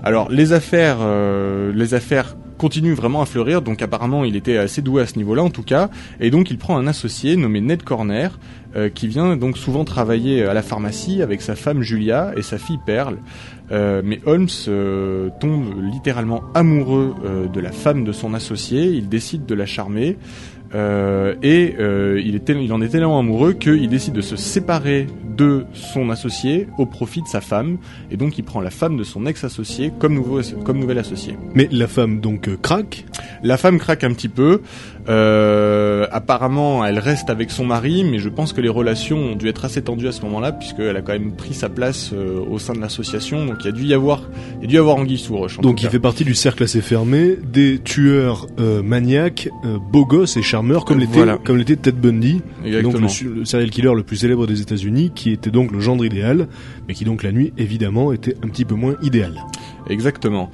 Alors 0.03 0.29
les 0.31 0.53
affaires, 0.53 0.97
euh, 1.01 1.71
les 1.73 1.93
affaires 1.93 2.35
continuent 2.57 2.93
vraiment 2.93 3.21
à 3.21 3.25
fleurir. 3.25 3.61
Donc 3.61 3.81
apparemment, 3.81 4.25
il 4.25 4.35
était 4.35 4.57
assez 4.57 4.81
doué 4.81 5.01
à 5.01 5.05
ce 5.05 5.17
niveau-là, 5.17 5.43
en 5.43 5.49
tout 5.49 5.63
cas. 5.63 5.89
Et 6.19 6.29
donc 6.29 6.51
il 6.51 6.57
prend 6.57 6.77
un 6.77 6.87
associé 6.87 7.35
nommé 7.37 7.61
Ned 7.61 7.83
Corner, 7.83 8.37
euh, 8.75 8.89
qui 8.89 9.07
vient 9.07 9.37
donc 9.37 9.57
souvent 9.57 9.85
travailler 9.85 10.43
à 10.43 10.53
la 10.53 10.61
pharmacie 10.61 11.21
avec 11.21 11.41
sa 11.41 11.55
femme 11.55 11.81
Julia 11.81 12.33
et 12.35 12.41
sa 12.41 12.57
fille 12.57 12.79
Pearl. 12.85 13.17
Euh, 13.71 14.01
mais 14.03 14.19
Holmes 14.25 14.47
tombe 15.39 15.81
littéralement 15.81 16.43
amoureux 16.53 17.15
de 17.51 17.59
la 17.59 17.71
femme 17.71 18.03
de 18.03 18.11
son 18.11 18.33
associé. 18.33 18.87
Il 18.87 19.09
décide 19.09 19.45
de 19.45 19.55
la 19.55 19.65
charmer. 19.65 20.17
Euh, 20.75 21.35
et 21.41 21.75
euh, 21.79 22.21
il, 22.23 22.35
était, 22.35 22.53
il 22.53 22.71
en 22.73 22.81
est 22.81 22.89
tellement 22.89 23.19
amoureux 23.19 23.53
qu'il 23.53 23.89
décide 23.89 24.13
de 24.13 24.21
se 24.21 24.35
séparer 24.35 25.07
de 25.35 25.65
son 25.73 26.09
associé 26.09 26.67
au 26.77 26.85
profit 26.85 27.21
de 27.21 27.27
sa 27.27 27.41
femme. 27.41 27.77
Et 28.11 28.17
donc 28.17 28.37
il 28.37 28.43
prend 28.43 28.61
la 28.61 28.69
femme 28.69 28.97
de 28.97 29.03
son 29.03 29.25
ex-associé 29.25 29.91
comme, 29.99 30.13
nouveau, 30.13 30.41
comme 30.63 30.79
nouvel 30.79 30.99
associé. 30.99 31.37
Mais 31.53 31.67
la 31.71 31.87
femme, 31.87 32.19
donc, 32.19 32.47
euh, 32.47 32.57
craque? 32.61 33.05
La 33.41 33.57
femme 33.57 33.79
craque 33.79 34.03
un 34.03 34.13
petit 34.13 34.29
peu. 34.29 34.61
Euh, 35.09 36.05
apparemment, 36.11 36.85
elle 36.85 36.99
reste 36.99 37.29
avec 37.29 37.49
son 37.49 37.65
mari, 37.65 38.03
mais 38.03 38.19
je 38.19 38.29
pense 38.29 38.53
que 38.53 38.61
les 38.61 38.69
relations 38.69 39.17
ont 39.17 39.35
dû 39.35 39.47
être 39.47 39.65
assez 39.65 39.81
tendues 39.81 40.07
à 40.07 40.11
ce 40.11 40.21
moment-là, 40.21 40.51
puisqu'elle 40.51 40.95
a 40.95 41.01
quand 41.01 41.13
même 41.13 41.31
pris 41.31 41.53
sa 41.53 41.67
place 41.67 42.11
euh, 42.13 42.39
au 42.47 42.59
sein 42.59 42.73
de 42.73 42.79
l'association. 42.79 43.45
Donc 43.45 43.57
il 43.61 43.65
y 43.65 43.69
a 43.69 43.71
dû 43.71 43.85
y 43.85 43.93
avoir, 43.93 44.21
il 44.57 44.61
y 44.61 44.65
a 44.65 44.67
dû 44.67 44.75
y 44.75 44.77
avoir 44.77 44.97
anguille 44.97 45.17
sous 45.17 45.35
roche. 45.35 45.59
Donc 45.59 45.81
il 45.81 45.85
cas. 45.85 45.91
fait 45.91 45.99
partie 45.99 46.23
du 46.25 46.35
cercle 46.35 46.63
assez 46.63 46.81
fermé 46.81 47.37
des 47.41 47.79
tueurs 47.79 48.45
euh, 48.59 48.83
maniaques, 48.83 49.49
euh, 49.65 49.77
beaux 49.91 50.05
gosses 50.05 50.37
et 50.37 50.43
charmeurs, 50.43 50.85
comme 50.85 50.99
l'était 50.99 51.17
voilà. 51.17 51.37
comme 51.43 51.57
l'était 51.57 51.75
Ted 51.75 51.97
Bundy, 51.99 52.41
Exactement. 52.63 53.07
donc 53.07 53.21
le, 53.21 53.33
le 53.33 53.45
serial 53.45 53.69
killer 53.71 53.93
le 53.95 54.03
plus 54.03 54.17
célèbre 54.17 54.45
des 54.45 54.61
États-Unis, 54.61 55.11
qui 55.15 55.31
était 55.31 55.51
donc 55.51 55.71
le 55.71 55.79
gendre 55.79 56.05
idéal, 56.05 56.47
mais 56.87 56.93
qui 56.93 57.03
donc 57.03 57.23
la 57.23 57.31
nuit 57.31 57.51
évidemment 57.57 58.13
était 58.13 58.35
un 58.43 58.47
petit 58.47 58.65
peu 58.65 58.75
moins 58.75 58.95
idéal. 59.01 59.33
Exactement. 59.89 60.51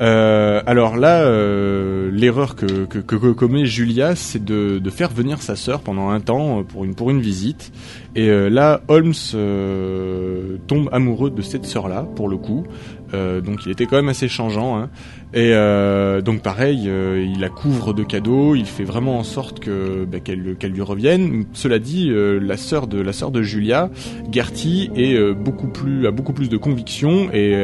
Euh, 0.00 0.60
alors 0.66 0.96
là, 0.96 1.22
euh, 1.22 2.10
l'erreur 2.12 2.54
que, 2.54 2.84
que, 2.84 2.98
que- 2.98 3.32
commet 3.32 3.64
Julia, 3.64 4.14
c'est 4.14 4.44
de, 4.44 4.78
de 4.78 4.90
faire 4.90 5.10
venir 5.10 5.40
sa 5.40 5.56
sœur 5.56 5.80
pendant 5.80 6.10
un 6.10 6.20
temps 6.20 6.60
euh, 6.60 6.62
pour 6.62 6.84
une, 6.84 6.94
pour 6.94 7.10
une 7.10 7.20
visite. 7.20 7.72
Et 8.14 8.28
euh, 8.28 8.48
là, 8.48 8.82
Holmes 8.88 9.14
euh, 9.34 10.56
tombe 10.66 10.88
amoureux 10.92 11.30
de 11.30 11.42
cette 11.42 11.64
sœur-là, 11.64 12.06
pour 12.14 12.28
le 12.28 12.36
coup. 12.36 12.66
Donc 13.12 13.64
il 13.64 13.72
était 13.72 13.86
quand 13.86 13.96
même 13.96 14.10
assez 14.10 14.28
changeant. 14.28 14.76
Hein. 14.76 14.90
Et 15.34 15.52
euh, 15.52 16.20
donc 16.22 16.40
pareil, 16.40 16.84
euh, 16.86 17.26
il 17.28 17.40
la 17.40 17.48
couvre 17.48 17.92
de 17.92 18.04
cadeaux, 18.04 18.54
il 18.54 18.64
fait 18.64 18.84
vraiment 18.84 19.18
en 19.18 19.24
sorte 19.24 19.58
que 19.58 20.04
bah, 20.04 20.20
qu'elle 20.20 20.70
lui 20.70 20.82
revienne. 20.82 21.46
Cela 21.52 21.78
dit, 21.78 22.10
euh, 22.10 22.38
la 22.38 22.56
sœur 22.56 22.86
de 22.86 23.00
la 23.00 23.12
sœur 23.12 23.32
de 23.32 23.42
Julia, 23.42 23.90
Gertie, 24.30 24.90
est 24.94 25.14
euh, 25.14 25.34
beaucoup 25.34 25.66
plus 25.66 26.06
a 26.06 26.12
beaucoup 26.12 26.32
plus 26.32 26.48
de 26.48 26.56
conviction 26.56 27.28
et 27.32 27.54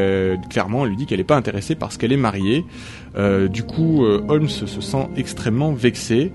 clairement 0.51 0.85
elle 0.85 0.91
lui 0.91 0.97
dit 0.97 1.07
qu'elle 1.07 1.19
n'est 1.19 1.25
pas 1.25 1.37
intéressée 1.37 1.75
parce 1.75 1.97
qu'elle 1.97 2.13
est 2.13 2.17
mariée. 2.17 2.65
Du 3.51 3.63
coup, 3.63 4.05
Holmes 4.05 4.49
se 4.49 4.67
sent 4.67 5.09
extrêmement 5.17 5.73
vexé 5.73 6.33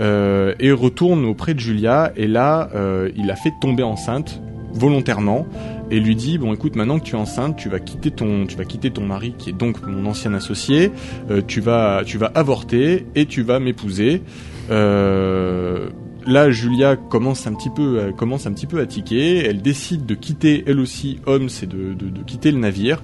et 0.00 0.72
retourne 0.72 1.24
auprès 1.24 1.54
de 1.54 1.60
Julia 1.60 2.12
et 2.16 2.26
là, 2.26 2.70
il 3.16 3.26
la 3.26 3.36
fait 3.36 3.52
tomber 3.60 3.82
enceinte 3.82 4.40
volontairement 4.72 5.46
et 5.90 6.00
lui 6.00 6.16
dit 6.16 6.38
bon 6.38 6.52
écoute 6.54 6.76
maintenant 6.76 6.98
que 6.98 7.04
tu 7.04 7.14
es 7.14 7.18
enceinte 7.18 7.56
tu 7.56 7.68
vas 7.68 7.80
quitter 7.80 8.10
ton 8.10 8.46
tu 8.46 8.56
vas 8.56 8.64
quitter 8.64 8.90
ton 8.90 9.04
mari 9.04 9.34
qui 9.36 9.50
est 9.50 9.54
donc 9.54 9.86
mon 9.86 10.06
ancien 10.06 10.34
associé 10.34 10.92
euh, 11.30 11.42
tu 11.46 11.60
vas 11.60 12.02
tu 12.04 12.18
vas 12.18 12.30
avorter 12.34 13.06
et 13.14 13.26
tu 13.26 13.42
vas 13.42 13.60
m'épouser. 13.60 14.22
Euh, 14.70 15.88
là 16.26 16.50
Julia 16.50 16.96
commence 16.96 17.46
un 17.46 17.54
petit 17.54 17.70
peu 17.70 17.98
euh, 17.98 18.12
commence 18.12 18.46
un 18.46 18.52
petit 18.52 18.66
peu 18.66 18.80
à 18.80 18.86
tiquer. 18.86 19.38
Elle 19.38 19.62
décide 19.62 20.06
de 20.06 20.14
quitter 20.14 20.64
elle 20.66 20.80
aussi 20.80 21.18
Holmes 21.26 21.48
et 21.62 21.66
de, 21.66 21.94
de, 21.94 22.22
quitter 22.24 22.52
le 22.52 22.58
navire. 22.58 23.02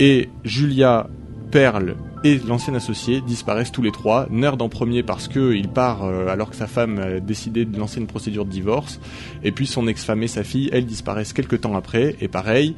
Et 0.00 0.28
Julia 0.44 1.08
Pearl 1.50 1.96
et 2.24 2.38
l'ancien 2.38 2.74
associé 2.74 3.20
disparaissent 3.20 3.72
tous 3.72 3.82
les 3.82 3.92
trois. 3.92 4.26
Nerd 4.30 4.60
en 4.60 4.68
premier 4.68 5.02
parce 5.02 5.28
que 5.28 5.54
il 5.54 5.68
part 5.68 6.04
euh, 6.04 6.28
alors 6.28 6.50
que 6.50 6.56
sa 6.56 6.66
femme 6.66 6.98
a 6.98 7.20
décidé 7.20 7.64
de 7.64 7.78
lancer 7.78 8.00
une 8.00 8.06
procédure 8.06 8.44
de 8.44 8.50
divorce. 8.50 9.00
Et 9.44 9.52
puis 9.52 9.66
son 9.66 9.86
ex-femme 9.86 10.22
et 10.22 10.28
sa 10.28 10.44
fille, 10.44 10.68
elles 10.72 10.86
disparaissent 10.86 11.32
quelques 11.32 11.60
temps 11.60 11.76
après. 11.76 12.16
Et 12.20 12.28
pareil, 12.28 12.74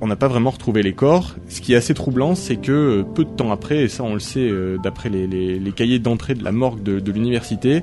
on 0.00 0.06
n'a 0.06 0.16
pas 0.16 0.28
vraiment 0.28 0.50
retrouvé 0.50 0.82
les 0.82 0.92
corps. 0.92 1.34
Ce 1.48 1.60
qui 1.60 1.72
est 1.72 1.76
assez 1.76 1.94
troublant, 1.94 2.34
c'est 2.34 2.56
que 2.56 2.72
euh, 2.72 3.02
peu 3.02 3.24
de 3.24 3.30
temps 3.30 3.50
après, 3.50 3.84
et 3.84 3.88
ça 3.88 4.02
on 4.02 4.14
le 4.14 4.20
sait 4.20 4.48
euh, 4.48 4.78
d'après 4.78 5.08
les, 5.08 5.26
les- 5.26 5.72
cahiers 5.72 5.98
d'entrée 5.98 6.34
de 6.34 6.44
la 6.44 6.52
morgue 6.52 6.82
de, 6.82 7.12
l'université, 7.12 7.82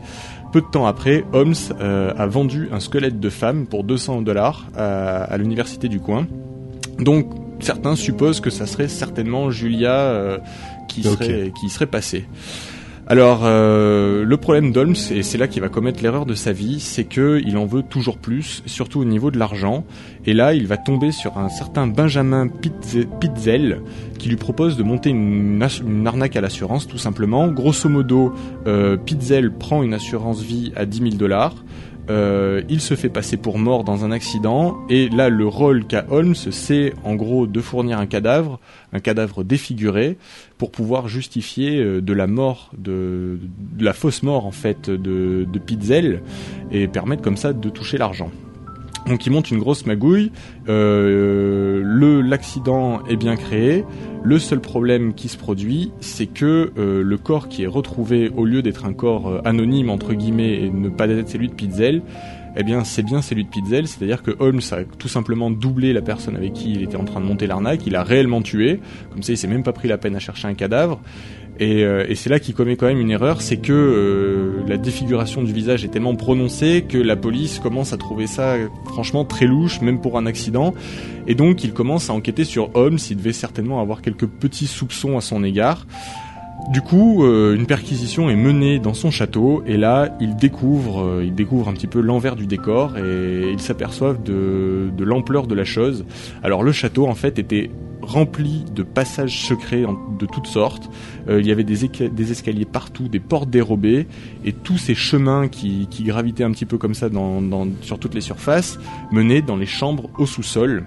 peu 0.51 0.61
de 0.61 0.65
temps 0.65 0.85
après, 0.85 1.25
Holmes 1.33 1.53
euh, 1.79 2.13
a 2.17 2.27
vendu 2.27 2.69
un 2.71 2.79
squelette 2.79 3.19
de 3.19 3.29
femme 3.29 3.65
pour 3.67 3.83
200 3.83 4.21
dollars 4.21 4.67
à, 4.75 5.35
l'université 5.37 5.89
du 5.89 5.99
coin. 5.99 6.27
Donc 6.99 7.27
certains 7.59 7.95
supposent 7.95 8.41
que 8.41 8.49
ça 8.49 8.65
serait 8.65 8.87
certainement 8.87 9.49
Julia 9.49 9.93
euh, 9.93 10.37
qui 10.87 11.01
serait 11.13 11.51
qui 11.59 11.69
serait 11.69 11.85
passée. 11.87 12.25
Alors 13.05 13.41
euh, 13.43 14.23
le 14.23 14.37
problème 14.37 14.71
d'Holmes, 14.71 14.95
et 15.11 15.23
c'est 15.23 15.37
là 15.37 15.49
qu'il 15.49 15.61
va 15.61 15.67
commettre 15.67 16.01
l'erreur 16.01 16.25
de 16.25 16.35
sa 16.35 16.53
vie, 16.53 16.79
c'est 16.79 17.03
que 17.03 17.41
il 17.45 17.57
en 17.57 17.65
veut 17.65 17.83
toujours 17.83 18.17
plus, 18.17 18.63
surtout 18.65 19.01
au 19.01 19.05
niveau 19.05 19.29
de 19.29 19.37
l'argent. 19.37 19.83
Et 20.25 20.31
là, 20.31 20.53
il 20.53 20.67
va 20.67 20.77
tomber 20.77 21.11
sur 21.11 21.37
un 21.37 21.49
certain 21.49 21.85
Benjamin 21.85 22.47
Pitze- 22.47 23.05
Pitzel 23.19 23.81
qui 24.19 24.29
lui 24.29 24.37
propose 24.37 24.77
de 24.77 24.83
monter 24.83 25.09
une, 25.09 25.61
une 25.85 26.07
arnaque 26.07 26.37
à 26.37 26.41
l'assurance, 26.41 26.87
tout 26.87 26.97
simplement. 26.97 27.49
Grosso 27.49 27.89
modo, 27.89 28.33
euh, 28.67 28.95
Pitzel 28.95 29.51
prend 29.51 29.83
une 29.83 29.93
assurance 29.93 30.41
vie 30.41 30.71
à 30.77 30.85
10 30.85 30.97
000 30.99 31.09
dollars. 31.15 31.55
euh, 32.09 32.61
il 32.69 32.79
se 32.81 32.95
fait 32.95 33.07
passer 33.09 33.37
pour 33.37 33.57
mort 33.59 33.83
dans 33.85 34.03
un 34.03 34.11
accident, 34.11 34.77
et 34.89 35.07
là 35.09 35.29
le 35.29 35.47
rôle 35.47 35.85
qu'a 35.85 36.03
Holmes, 36.09 36.35
c'est 36.35 36.93
en 37.05 37.15
gros 37.15 37.47
de 37.47 37.61
fournir 37.61 37.97
un 37.97 38.07
cadavre, 38.07 38.59
un 38.91 38.99
cadavre 38.99 39.43
défiguré, 39.45 40.17
pour 40.63 40.71
pouvoir 40.71 41.10
justifier 41.10 41.78
euh, 41.78 41.99
de 41.99 42.13
la 42.13 42.26
mort, 42.26 42.71
de, 42.78 43.38
la 43.78 43.91
fausse 43.91 44.23
mort 44.23 44.45
en 44.45 44.52
fait 44.52 44.89
de, 44.89 45.45
de 45.52 45.60
Pitzel, 45.60 46.21
et 46.71 46.88
permettre 46.88 47.21
comme 47.21 47.36
ça 47.36 47.52
de 47.52 47.67
toucher 47.67 47.97
l'argent. 47.97 48.32
Donc 49.06 49.26
il 49.26 49.34
monte 49.34 49.52
une 49.52 49.60
grosse 49.60 49.86
magouille. 49.86 50.32
Euh, 50.69 51.84
l'accident 52.23 53.06
est 53.08 53.17
bien 53.17 53.36
créé. 53.36 53.84
Le 54.23 54.39
seul 54.39 54.62
problème 54.62 55.13
qui 55.13 55.28
se 55.28 55.36
produit, 55.36 55.91
c'est 55.99 56.28
que 56.28 56.71
euh, 56.78 57.04
le 57.04 57.17
corps 57.17 57.49
qui 57.49 57.63
est 57.63 57.67
retrouvé, 57.67 58.32
au 58.34 58.45
lieu 58.45 58.62
d'être 58.62 58.86
un 58.86 58.93
corps 58.93 59.41
anonyme 59.43 59.89
entre 59.89 60.13
guillemets 60.13 60.63
et 60.63 60.69
ne 60.69 60.88
pas 60.88 61.10
être 61.10 61.28
celui 61.28 61.49
de 61.49 61.56
Pitzel, 61.56 62.02
eh 62.55 62.63
bien 62.63 62.83
c'est 62.83 63.03
bien 63.03 63.21
celui 63.21 63.43
de 63.43 63.49
Pitzel. 63.49 63.87
C'est-à-dire 63.87 64.23
que 64.23 64.31
Holmes 64.39 64.61
a 64.71 64.83
tout 64.97 65.07
simplement 65.07 65.51
doublé 65.51 65.93
la 65.93 66.01
personne 66.01 66.35
avec 66.35 66.53
qui 66.53 66.71
il 66.73 66.83
était 66.83 66.97
en 66.97 67.05
train 67.05 67.19
de 67.19 67.25
monter 67.25 67.47
l'arnaque. 67.47 67.85
Il 67.87 67.95
a 67.95 68.03
réellement 68.03 68.41
tué. 68.41 68.79
Comme 69.11 69.23
ça, 69.23 69.33
il 69.33 69.37
s'est 69.37 69.47
même 69.47 69.63
pas 69.63 69.73
pris 69.73 69.87
la 69.87 69.97
peine 69.97 70.15
à 70.15 70.19
chercher 70.19 70.47
un 70.47 70.53
cadavre. 70.53 70.99
Et, 71.59 71.83
euh, 71.83 72.05
et 72.07 72.15
c'est 72.15 72.29
là 72.29 72.39
qu'il 72.39 72.55
commet 72.55 72.75
quand 72.75 72.87
même 72.87 72.99
une 72.99 73.11
erreur, 73.11 73.41
c'est 73.41 73.57
que 73.57 73.71
euh, 73.71 74.67
la 74.67 74.77
défiguration 74.77 75.43
du 75.43 75.53
visage 75.53 75.85
est 75.85 75.89
tellement 75.89 76.15
prononcée 76.15 76.83
que 76.87 76.97
la 76.97 77.15
police 77.15 77.59
commence 77.59 77.93
à 77.93 77.97
trouver 77.97 78.25
ça 78.25 78.55
franchement 78.85 79.23
très 79.23 79.45
louche, 79.45 79.79
même 79.79 80.01
pour 80.01 80.17
un 80.17 80.25
accident. 80.25 80.73
Et 81.27 81.35
donc 81.35 81.63
il 81.63 81.71
commence 81.71 82.09
à 82.09 82.13
enquêter 82.13 82.43
sur 82.43 82.75
Holmes, 82.75 82.97
il 83.09 83.17
devait 83.17 83.33
certainement 83.33 83.81
avoir 83.81 84.01
quelques 84.01 84.25
petits 84.25 84.65
soupçons 84.65 85.15
à 85.15 85.21
son 85.21 85.43
égard. 85.43 85.85
Du 86.69 86.82
coup, 86.82 87.26
euh, 87.26 87.56
une 87.56 87.65
perquisition 87.65 88.30
est 88.30 88.36
menée 88.36 88.80
dans 88.80 88.93
son 88.93 89.12
château 89.12 89.63
et 89.65 89.76
là, 89.76 90.15
il 90.21 90.36
découvre, 90.38 91.04
euh, 91.04 91.67
un 91.67 91.73
petit 91.73 91.88
peu 91.88 91.99
l'envers 91.99 92.36
du 92.36 92.47
décor 92.47 92.97
et 92.97 93.52
ils 93.52 93.60
s'aperçoivent 93.60 94.23
de, 94.23 94.89
l'ampleur 94.99 95.45
de 95.47 95.56
la 95.56 95.65
chose. 95.65 96.06
Alors 96.41 96.63
le 96.63 96.71
château 96.71 97.08
en 97.08 97.15
fait 97.15 97.38
était 97.38 97.69
rempli 98.02 98.65
de 98.73 98.84
passages 98.84 99.45
secrets 99.45 99.84
de 100.19 100.26
toutes 100.26 100.47
sortes. 100.47 100.89
Euh, 101.28 101.41
il 101.41 101.47
y 101.47 101.52
avait 101.52 101.65
des, 101.65 101.84
escaliers 102.32 102.65
partout, 102.65 103.10
des 103.10 103.19
portes 103.19 103.49
dérobées 103.49 104.08
et 104.45 104.54
tous 104.54 104.78
ces 104.78 104.95
chemins 104.95 105.49
qui, 105.49 105.88
gravitaient 106.02 106.43
un 106.45 106.52
petit 106.52 106.65
peu 106.65 106.78
comme 106.78 106.93
ça 106.93 107.10
sur 107.82 107.99
toutes 107.99 108.15
les 108.15 108.21
surfaces 108.21 108.80
menaient 109.12 109.41
dans 109.41 109.58
les 109.58 109.65
chambres 109.65 110.10
au 110.17 110.26
sous-sol 110.26 110.86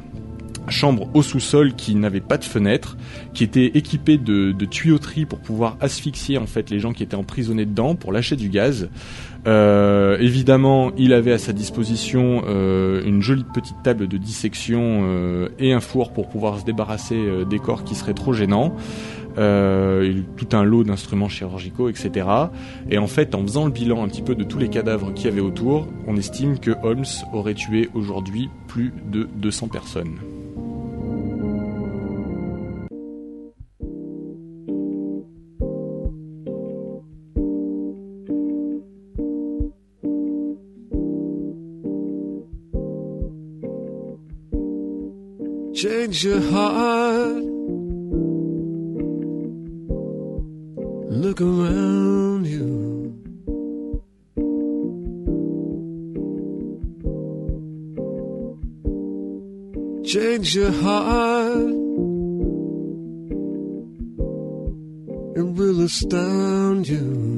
chambre 0.69 1.09
au 1.15 1.23
sous-sol 1.23 1.75
qui 1.75 1.95
n'avait 1.95 2.21
pas 2.21 2.39
de 2.39 2.45
fenêtre, 2.45 2.97
qui 3.35 3.45
était 3.45 3.67
équipée 3.75 4.19
de, 4.19 4.53
de 4.53 4.65
tuyauteries 4.65 5.27
pour 5.27 5.39
pouvoir 5.39 5.77
asphyxier 5.81 6.39
en 6.39 6.47
fait 6.47 6.71
les 6.71 6.81
gens 6.81 6.93
qui 6.93 7.03
étaient 7.03 7.17
emprisonnés 7.17 7.67
dedans 7.67 7.95
pour 7.95 8.13
lâcher 8.13 8.37
du 8.37 8.49
gaz. 8.49 8.89
Euh, 9.47 10.19
évidemment, 10.19 10.91
il 10.97 11.13
avait 11.13 11.33
à 11.33 11.39
sa 11.39 11.53
disposition 11.53 12.43
euh, 12.47 13.03
une 13.05 13.23
jolie 13.23 13.45
petite 13.55 13.77
table 13.85 14.09
de 14.09 14.17
dissection 14.17 15.03
euh, 15.05 15.49
et 15.59 15.73
un 15.73 15.81
four 15.81 16.13
pour 16.13 16.29
pouvoir 16.29 16.59
se 16.59 16.65
débarrasser 16.65 17.17
des 17.49 17.59
corps 17.59 17.85
qui 17.85 17.95
seraient 17.95 18.15
trop 18.15 18.33
gênants. 18.33 18.75
Euh, 19.39 20.23
tout 20.39 20.57
un 20.57 20.65
lot 20.65 20.83
d'instruments 20.83 21.29
chirurgicaux, 21.29 21.91
etc. 21.91 22.27
Et 22.89 22.97
en 22.97 23.07
fait, 23.07 23.35
en 23.35 23.43
faisant 23.43 23.67
le 23.67 23.71
bilan 23.71 24.03
un 24.03 24.09
petit 24.09 24.23
peu 24.23 24.35
de 24.35 24.45
tous 24.45 24.59
les 24.59 24.69
cadavres 24.69 25.13
qu'il 25.13 25.27
y 25.27 25.29
avait 25.29 25.43
autour, 25.43 25.89
on 26.07 26.17
estime 26.17 26.59
que 26.59 26.71
Holmes 26.83 27.05
aurait 27.35 27.55
tué 27.55 27.91
aujourd'hui 27.93 28.49
plus 28.67 28.95
de 29.11 29.29
200 29.37 29.69
personnes. 29.69 30.17
Change 45.77 46.25
your 46.25 46.41
heart. 46.41 47.45
Look 51.23 51.43
around 51.43 52.47
you. 52.47 53.13
Change 60.03 60.57
your 60.57 60.73
heart. 60.73 61.75
It 65.37 65.47
will 65.59 65.83
astound 65.83 66.89
you. 66.89 67.36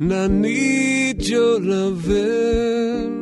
And 0.00 0.14
I 0.14 0.28
need 0.28 1.26
your 1.26 1.58
loving 1.58 3.18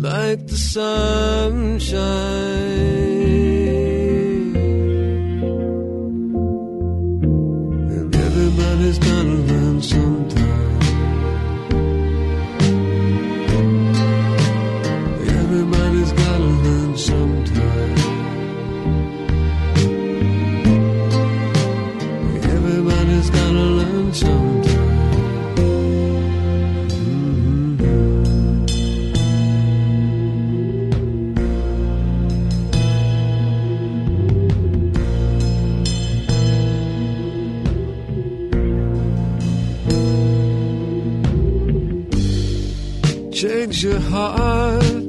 like 0.00 0.46
the 0.46 0.56
sunshine. 0.56 2.00
And 7.92 8.16
everybody's 8.16 8.98
gotta 8.98 9.28
learn 9.28 9.82
sometime. 9.82 10.21
Change 43.42 43.82
your 43.82 43.98
heart. 43.98 45.01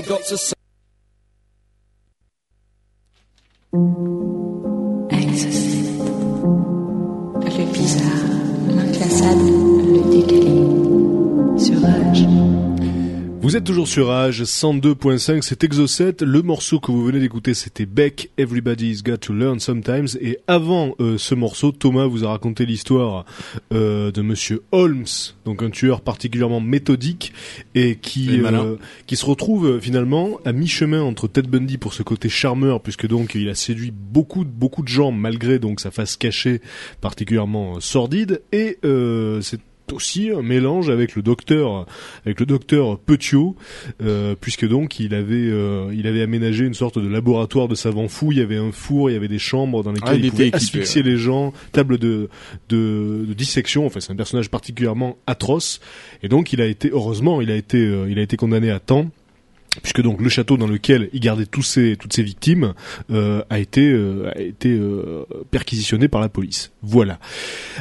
They 0.00 0.08
got 0.08 0.24
to 0.24 0.38
say. 0.38 0.59
Toujours 13.70 13.86
sur 13.86 14.10
Age 14.10 14.42
102.5, 14.42 15.42
c'est 15.42 15.62
Exocet. 15.62 16.16
Le 16.22 16.42
morceau 16.42 16.80
que 16.80 16.90
vous 16.90 17.04
venez 17.04 17.20
d'écouter, 17.20 17.54
c'était 17.54 17.86
Beck, 17.86 18.32
Everybody's 18.36 19.04
Got 19.04 19.18
to 19.18 19.32
Learn 19.32 19.60
Sometimes. 19.60 20.08
Et 20.20 20.40
avant 20.48 20.96
euh, 20.98 21.18
ce 21.18 21.36
morceau, 21.36 21.70
Thomas 21.70 22.06
vous 22.06 22.24
a 22.24 22.30
raconté 22.30 22.66
l'histoire 22.66 23.24
euh, 23.72 24.10
de 24.10 24.22
Monsieur 24.22 24.64
Holmes, 24.72 25.06
donc 25.44 25.62
un 25.62 25.70
tueur 25.70 26.00
particulièrement 26.00 26.60
méthodique 26.60 27.32
et 27.76 27.94
qui 27.94 28.40
euh, 28.42 28.74
qui 29.06 29.14
se 29.14 29.24
retrouve 29.24 29.78
finalement 29.78 30.40
à 30.44 30.50
mi-chemin 30.50 31.02
entre 31.02 31.28
Ted 31.28 31.46
Bundy 31.46 31.78
pour 31.78 31.94
ce 31.94 32.02
côté 32.02 32.28
charmeur, 32.28 32.80
puisque 32.80 33.06
donc 33.06 33.36
il 33.36 33.48
a 33.48 33.54
séduit 33.54 33.92
beaucoup 33.92 34.44
beaucoup 34.44 34.82
de 34.82 34.88
gens 34.88 35.12
malgré 35.12 35.60
donc 35.60 35.78
sa 35.78 35.92
face 35.92 36.16
cachée 36.16 36.60
particulièrement 37.00 37.78
sordide, 37.78 38.42
et 38.50 38.78
c'est 38.82 39.60
aussi 39.92 40.30
un 40.30 40.42
mélange 40.42 40.90
avec 40.90 41.16
le 41.16 41.22
docteur 41.22 41.86
avec 42.24 42.40
le 42.40 42.46
docteur 42.46 42.98
Petiot 42.98 43.56
euh, 44.02 44.34
puisque 44.40 44.66
donc 44.66 45.00
il 45.00 45.14
avait 45.14 45.34
euh, 45.34 45.92
il 45.94 46.06
avait 46.06 46.22
aménagé 46.22 46.64
une 46.64 46.74
sorte 46.74 46.98
de 46.98 47.08
laboratoire 47.08 47.68
de 47.68 47.74
savants 47.74 48.08
fous. 48.08 48.32
Il 48.32 48.38
y 48.38 48.42
avait 48.42 48.56
un 48.56 48.72
four 48.72 49.10
il 49.10 49.14
y 49.14 49.16
avait 49.16 49.28
des 49.28 49.38
chambres 49.38 49.82
dans 49.82 49.92
lesquelles 49.92 50.10
Ah, 50.10 50.14
il 50.16 50.30
pouvait 50.30 50.48
équipé, 50.48 50.56
asphyxier 50.56 51.02
ouais. 51.02 51.10
les 51.10 51.16
gens 51.16 51.52
table 51.72 51.98
de, 51.98 52.28
de 52.68 53.24
de 53.28 53.34
dissection. 53.34 53.86
Enfin 53.86 54.00
c'est 54.00 54.12
un 54.12 54.16
personnage 54.16 54.50
particulièrement 54.50 55.16
atroce. 55.26 55.80
Et 56.22 56.28
donc 56.28 56.52
il 56.52 56.60
a 56.60 56.66
été 56.66 56.90
heureusement 56.92 57.40
il 57.40 57.50
a 57.50 57.56
été 57.56 57.78
euh, 57.78 58.10
il 58.10 58.18
a 58.18 58.22
été 58.22 58.36
condamné 58.36 58.70
à 58.70 58.80
temps 58.80 59.06
puisque 59.82 60.02
donc 60.02 60.20
le 60.20 60.28
château 60.28 60.56
dans 60.56 60.66
lequel 60.66 61.08
il 61.12 61.20
gardait 61.20 61.46
tous 61.46 61.62
ses, 61.62 61.96
toutes 61.96 62.12
ses 62.12 62.22
victimes 62.22 62.74
euh, 63.10 63.42
a 63.50 63.58
été 63.58 63.88
euh, 63.88 64.30
a 64.34 64.40
été 64.40 64.70
euh, 64.70 65.24
perquisitionné 65.50 66.08
par 66.08 66.20
la 66.20 66.28
police. 66.28 66.72
Voilà. 66.82 67.18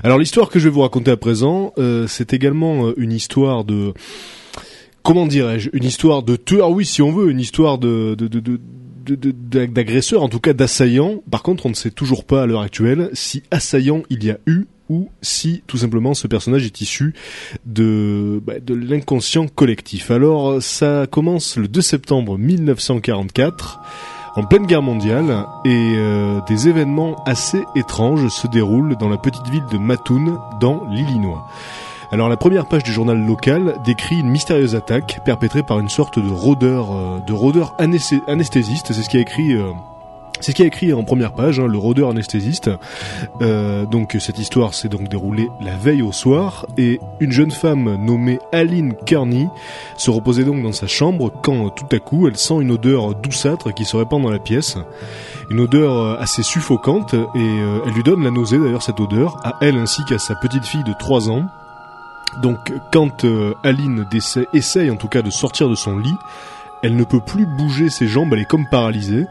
Alors 0.04 0.18
l'histoire 0.20 0.50
que 0.50 0.60
je 0.60 0.66
vais 0.66 0.70
vous 0.74 0.82
raconter 0.82 1.12
à 1.12 1.18
présent, 1.18 1.74
c'est 2.08 2.34
également 2.34 2.94
une 2.98 3.12
histoire 3.12 3.64
de 3.64 3.94
comment 5.04 5.26
dirais-je, 5.26 5.70
une 5.74 5.84
histoire 5.84 6.24
de 6.24 6.36
tueur, 6.36 6.70
oui 6.72 6.86
si 6.86 7.02
on 7.02 7.12
veut, 7.12 7.32
une 7.32 7.40
histoire 7.40 7.78
de 7.78 8.16
de 8.16 8.28
de, 8.28 8.40
de 8.40 8.60
de- 9.06 9.16
de- 9.16 9.32
d'a- 9.32 9.66
d'agresseurs, 9.66 10.22
en 10.22 10.30
tout 10.30 10.40
cas 10.40 10.54
d'assaillants. 10.54 11.24
Par 11.32 11.42
contre, 11.42 11.66
on 11.66 11.70
ne 11.70 11.74
sait 11.74 11.90
toujours 11.90 12.26
pas 12.26 12.44
à 12.44 12.46
l'heure 12.46 12.62
actuelle 12.62 13.10
si 13.14 13.42
assaillant 13.50 14.04
il 14.12 14.24
y 14.24 14.30
a 14.30 14.38
eu 14.46 14.66
ou 14.90 15.10
si 15.22 15.64
tout 15.68 15.78
simplement 15.78 16.14
ce 16.14 16.28
personnage 16.28 16.66
est 16.66 16.82
issu 16.82 17.14
de, 17.66 18.42
bah, 18.46 18.54
de 18.60 18.74
l'inconscient 18.74 19.48
collectif. 19.48 20.12
Alors 20.12 20.62
ça 20.62 21.06
commence 21.10 21.58
le 21.58 21.68
2 21.68 21.82
septembre 21.82 22.38
1944 22.38 23.80
en 24.36 24.44
pleine 24.44 24.66
guerre 24.66 24.82
mondiale 24.82 25.46
et 25.66 25.94
euh, 25.98 26.40
des 26.48 26.68
événements 26.68 27.24
assez 27.26 27.64
étranges 27.76 28.28
se 28.30 28.48
déroulent 28.48 28.96
dans 28.98 29.10
la 29.10 29.18
petite 29.18 29.48
ville 29.50 29.66
de 29.72 29.78
Mattoon 29.78 30.40
dans 30.62 30.86
l'Illinois. 30.92 31.48
Alors 32.12 32.30
la 32.30 32.38
première 32.38 32.68
page 32.68 32.84
du 32.84 32.92
journal 32.92 33.24
local 33.24 33.76
décrit 33.86 34.20
une 34.20 34.30
mystérieuse 34.30 34.76
attaque 34.76 35.20
perpétrée 35.26 35.62
par 35.64 35.80
une 35.80 35.90
sorte 35.90 36.18
de 36.20 36.30
rôdeur, 36.30 36.92
euh, 36.96 37.20
de 37.28 37.34
rôdeur 37.34 37.76
anesthé- 37.80 38.22
anesthésiste. 38.28 38.94
C'est 38.94 39.02
ce 39.04 39.10
qui 39.10 39.18
a 39.18 39.22
écrit. 39.22 39.54
euh, 39.54 39.72
c'est 40.40 40.52
ce 40.52 40.56
qui 40.56 40.64
a 40.64 40.66
écrit 40.66 40.94
en 40.94 41.04
première 41.04 41.34
page, 41.34 41.60
hein, 41.60 41.68
le 41.68 41.78
rôdeur 41.78 42.10
anesthésiste. 42.10 42.70
Euh, 43.42 43.86
donc 43.86 44.16
cette 44.20 44.40
histoire 44.40 44.74
s'est 44.74 44.90
donc 44.90 45.10
déroulée 45.10 45.50
la 45.62 45.76
veille 45.76 46.02
au 46.02 46.12
soir 46.12 46.66
et 46.78 47.00
une 47.20 47.32
jeune 47.32 47.52
femme 47.52 47.96
nommée 48.04 48.40
Aline 48.52 48.94
Kearney 49.06 49.48
se 49.98 50.12
reposait 50.12 50.44
donc 50.44 50.64
dans 50.64 50.72
sa 50.72 50.88
chambre 50.88 51.32
quand 51.44 51.70
tout 51.70 51.88
à 51.92 52.00
coup 52.00 52.28
elle 52.28 52.38
sent 52.38 52.56
une 52.62 52.72
odeur 52.72 53.16
douceâtre 53.16 53.74
qui 53.74 53.86
se 53.86 53.98
répand 53.98 54.22
dans 54.22 54.32
la 54.32 54.40
pièce. 54.40 54.78
Une 55.50 55.60
odeur 55.60 55.98
euh, 55.98 56.16
assez 56.20 56.44
suffocante 56.44 57.14
et 57.14 57.18
euh, 57.38 57.80
elle 57.86 57.94
lui 57.94 58.04
donne 58.04 58.24
la 58.24 58.32
nausée 58.32 58.58
d'ailleurs 58.58 58.84
cette 58.84 59.00
odeur 59.00 59.38
à 59.44 59.56
elle 59.62 59.78
ainsi 59.78 60.04
qu'à 60.06 60.20
sa 60.20 60.36
petite 60.36 60.66
fille 60.66 60.84
de 60.84 60.94
3 60.98 61.30
ans. 61.30 61.46
Donc 62.42 62.72
quand 62.92 63.26
euh, 63.26 63.56
Aline 63.64 64.06
essaye 64.54 64.92
en 64.92 64.96
tout 64.96 65.08
cas 65.08 65.22
de 65.22 65.30
sortir 65.30 65.68
de 65.70 65.76
son 65.76 65.98
lit, 65.98 66.16
elle 66.84 66.96
ne 66.96 67.04
peut 67.04 67.20
plus 67.20 67.46
bouger 67.46 67.90
ses 67.90 68.08
jambes, 68.08 68.34
elle 68.34 68.42
est 68.42 68.46
comme 68.46 68.68
paralysée. 68.70 69.26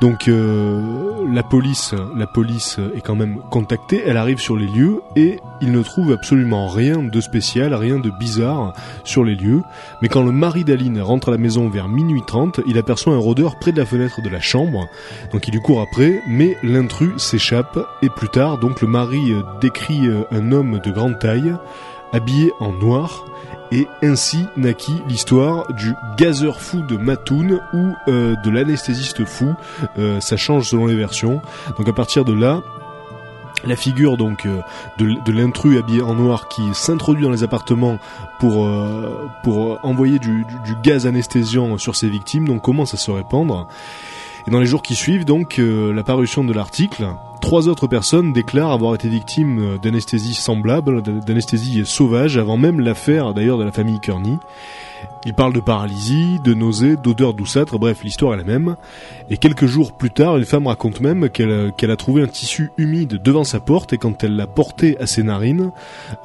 Donc 0.00 0.28
euh, 0.28 0.80
la 1.28 1.42
police, 1.42 1.94
la 2.16 2.28
police 2.28 2.78
est 2.94 3.00
quand 3.00 3.16
même 3.16 3.40
contactée. 3.50 4.00
Elle 4.06 4.16
arrive 4.16 4.38
sur 4.38 4.56
les 4.56 4.66
lieux 4.66 5.02
et 5.16 5.40
il 5.60 5.72
ne 5.72 5.82
trouve 5.82 6.12
absolument 6.12 6.68
rien 6.68 7.02
de 7.02 7.20
spécial, 7.20 7.74
rien 7.74 7.98
de 7.98 8.10
bizarre 8.10 8.74
sur 9.02 9.24
les 9.24 9.34
lieux. 9.34 9.62
Mais 10.00 10.08
quand 10.08 10.22
le 10.22 10.30
mari 10.30 10.62
d'Aline 10.62 11.00
rentre 11.00 11.28
à 11.28 11.32
la 11.32 11.38
maison 11.38 11.68
vers 11.68 11.88
minuit 11.88 12.22
30, 12.24 12.60
il 12.66 12.78
aperçoit 12.78 13.14
un 13.14 13.18
rôdeur 13.18 13.58
près 13.58 13.72
de 13.72 13.78
la 13.78 13.86
fenêtre 13.86 14.22
de 14.22 14.28
la 14.28 14.40
chambre. 14.40 14.86
Donc 15.32 15.48
il 15.48 15.54
lui 15.54 15.60
court 15.60 15.80
après, 15.80 16.22
mais 16.28 16.56
l'intrus 16.62 17.20
s'échappe 17.20 17.78
et 18.00 18.08
plus 18.08 18.28
tard, 18.28 18.58
donc 18.58 18.80
le 18.80 18.86
mari 18.86 19.32
décrit 19.60 20.08
un 20.30 20.52
homme 20.52 20.78
de 20.78 20.90
grande 20.92 21.18
taille, 21.18 21.54
habillé 22.12 22.52
en 22.60 22.72
noir. 22.72 23.24
Et 23.70 23.86
ainsi 24.02 24.46
naquit 24.56 25.02
l'histoire 25.08 25.72
du 25.74 25.94
gazeur 26.16 26.60
fou 26.60 26.80
de 26.80 26.96
Mattoon 26.96 27.60
ou 27.74 27.92
euh, 28.08 28.34
de 28.36 28.50
l'anesthésiste 28.50 29.24
fou. 29.24 29.54
Euh, 29.98 30.20
ça 30.20 30.36
change 30.36 30.70
selon 30.70 30.86
les 30.86 30.96
versions. 30.96 31.42
Donc 31.76 31.88
à 31.88 31.92
partir 31.92 32.24
de 32.24 32.32
là, 32.32 32.62
la 33.64 33.76
figure 33.76 34.16
donc 34.16 34.46
euh, 34.46 34.60
de, 34.98 35.14
de 35.24 35.32
l'intrus 35.32 35.78
habillé 35.78 36.02
en 36.02 36.14
noir 36.14 36.48
qui 36.48 36.62
s'introduit 36.74 37.24
dans 37.24 37.30
les 37.30 37.42
appartements 37.42 37.98
pour 38.38 38.66
euh, 38.66 39.28
pour 39.42 39.78
envoyer 39.84 40.18
du, 40.18 40.44
du, 40.44 40.58
du 40.64 40.76
gaz 40.82 41.06
anesthésiant 41.06 41.76
sur 41.76 41.96
ses 41.96 42.08
victimes 42.08 42.46
donc 42.46 42.62
commence 42.62 42.94
à 42.94 42.96
se 42.96 43.10
répandre? 43.10 43.66
Et 44.48 44.50
dans 44.50 44.60
les 44.60 44.66
jours 44.66 44.80
qui 44.80 44.94
suivent 44.94 45.26
donc 45.26 45.58
euh, 45.58 45.92
la 45.92 46.02
parution 46.02 46.42
de 46.42 46.54
l'article, 46.54 47.06
trois 47.42 47.68
autres 47.68 47.86
personnes 47.86 48.32
déclarent 48.32 48.72
avoir 48.72 48.94
été 48.94 49.06
victimes 49.06 49.74
euh, 49.74 49.76
d'anesthésie 49.76 50.32
semblable, 50.32 51.02
d'anesthésie 51.02 51.84
sauvage 51.84 52.38
avant 52.38 52.56
même 52.56 52.80
l'affaire 52.80 53.34
d'ailleurs 53.34 53.58
de 53.58 53.64
la 53.64 53.72
famille 53.72 54.00
Kearney. 54.00 54.38
Il 55.24 55.34
parle 55.34 55.52
de 55.52 55.60
paralysie, 55.60 56.38
de 56.44 56.54
nausées, 56.54 56.96
d'odeur 56.96 57.34
douceâtre, 57.34 57.78
bref, 57.78 58.02
l'histoire 58.02 58.34
est 58.34 58.36
la 58.36 58.44
même. 58.44 58.76
Et 59.30 59.36
quelques 59.36 59.66
jours 59.66 59.92
plus 59.92 60.10
tard, 60.10 60.36
une 60.36 60.44
femme 60.44 60.66
raconte 60.66 61.00
même 61.00 61.28
qu'elle 61.28 61.90
a 61.90 61.96
trouvé 61.96 62.22
un 62.22 62.26
tissu 62.26 62.70
humide 62.78 63.20
devant 63.22 63.44
sa 63.44 63.60
porte 63.60 63.92
et 63.92 63.98
quand 63.98 64.24
elle 64.24 64.36
l'a 64.36 64.46
porté 64.46 64.96
à 64.98 65.06
ses 65.06 65.22
narines, 65.22 65.72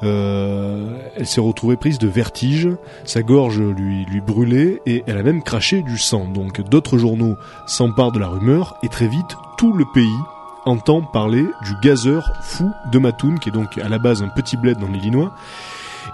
euh, 0.02 0.96
elle 1.16 1.26
s'est 1.26 1.40
retrouvée 1.40 1.76
prise 1.76 1.98
de 1.98 2.08
vertige, 2.08 2.68
sa 3.04 3.22
gorge 3.22 3.60
lui, 3.60 4.04
lui 4.06 4.20
brûlait 4.20 4.80
et 4.86 5.04
elle 5.06 5.18
a 5.18 5.22
même 5.22 5.42
craché 5.42 5.82
du 5.82 5.98
sang. 5.98 6.26
Donc 6.26 6.60
d'autres 6.62 6.98
journaux 6.98 7.36
s'emparent 7.66 8.12
de 8.12 8.20
la 8.20 8.28
rumeur 8.28 8.76
et 8.82 8.88
très 8.88 9.08
vite, 9.08 9.36
tout 9.58 9.72
le 9.72 9.84
pays 9.92 10.18
entend 10.64 11.02
parler 11.02 11.44
du 11.62 11.74
gazeur 11.82 12.32
fou 12.42 12.70
de 12.90 12.98
Mattoon, 12.98 13.36
qui 13.36 13.50
est 13.50 13.52
donc 13.52 13.78
à 13.78 13.88
la 13.88 13.98
base 13.98 14.22
un 14.22 14.28
petit 14.28 14.56
bled 14.56 14.78
dans 14.78 14.88
l'Illinois. 14.88 15.32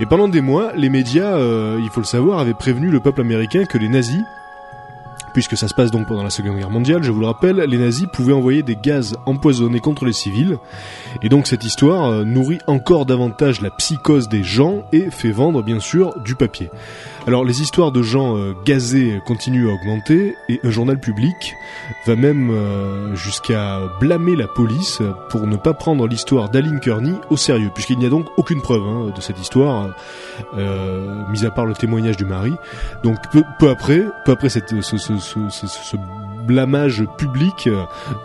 Et 0.00 0.06
pendant 0.06 0.28
des 0.28 0.40
mois, 0.40 0.72
les 0.74 0.88
médias, 0.88 1.36
euh, 1.36 1.78
il 1.78 1.90
faut 1.90 2.00
le 2.00 2.06
savoir, 2.06 2.38
avaient 2.38 2.54
prévenu 2.54 2.88
le 2.90 3.00
peuple 3.00 3.20
américain 3.20 3.66
que 3.66 3.76
les 3.76 3.88
nazis, 3.88 4.22
puisque 5.34 5.58
ça 5.58 5.68
se 5.68 5.74
passe 5.74 5.90
donc 5.90 6.06
pendant 6.06 6.22
la 6.22 6.30
Seconde 6.30 6.56
Guerre 6.56 6.70
mondiale, 6.70 7.02
je 7.02 7.10
vous 7.10 7.20
le 7.20 7.26
rappelle, 7.26 7.56
les 7.56 7.76
nazis 7.76 8.06
pouvaient 8.10 8.32
envoyer 8.32 8.62
des 8.62 8.76
gaz 8.76 9.16
empoisonnés 9.26 9.80
contre 9.80 10.06
les 10.06 10.14
civils. 10.14 10.56
Et 11.22 11.28
donc 11.28 11.46
cette 11.46 11.64
histoire 11.64 12.06
euh, 12.06 12.24
nourrit 12.24 12.60
encore 12.66 13.04
davantage 13.04 13.60
la 13.60 13.70
psychose 13.70 14.30
des 14.30 14.42
gens 14.42 14.84
et 14.90 15.10
fait 15.10 15.32
vendre 15.32 15.62
bien 15.62 15.80
sûr 15.80 16.18
du 16.24 16.34
papier. 16.34 16.70
Alors 17.26 17.44
les 17.44 17.60
histoires 17.62 17.92
de 17.92 18.02
gens 18.02 18.36
euh, 18.36 18.54
gazés 18.64 19.20
continuent 19.26 19.68
à 19.68 19.74
augmenter 19.74 20.36
et 20.48 20.58
un 20.64 20.70
journal 20.70 20.98
public 20.98 21.54
va 22.06 22.16
même 22.16 22.50
euh, 22.50 23.14
jusqu'à 23.14 23.78
blâmer 24.00 24.34
la 24.36 24.48
police 24.48 25.00
pour 25.28 25.46
ne 25.46 25.56
pas 25.56 25.74
prendre 25.74 26.08
l'histoire 26.08 26.48
d'Aline 26.48 26.80
Kearney 26.80 27.12
au 27.28 27.36
sérieux, 27.36 27.70
puisqu'il 27.74 27.98
n'y 27.98 28.06
a 28.06 28.08
donc 28.08 28.26
aucune 28.38 28.62
preuve 28.62 28.82
hein, 28.82 29.12
de 29.14 29.20
cette 29.20 29.38
histoire, 29.38 29.90
euh, 30.56 31.22
mis 31.30 31.44
à 31.44 31.50
part 31.50 31.66
le 31.66 31.74
témoignage 31.74 32.16
du 32.16 32.24
mari. 32.24 32.52
Donc 33.04 33.16
peu, 33.30 33.68
après, 33.68 34.02
peu 34.24 34.32
après 34.32 34.48
cette, 34.48 34.80
ce, 34.80 34.96
ce, 34.96 35.18
ce, 35.18 35.66
ce- 35.66 35.96
blâmage 36.46 37.04
public, 37.18 37.68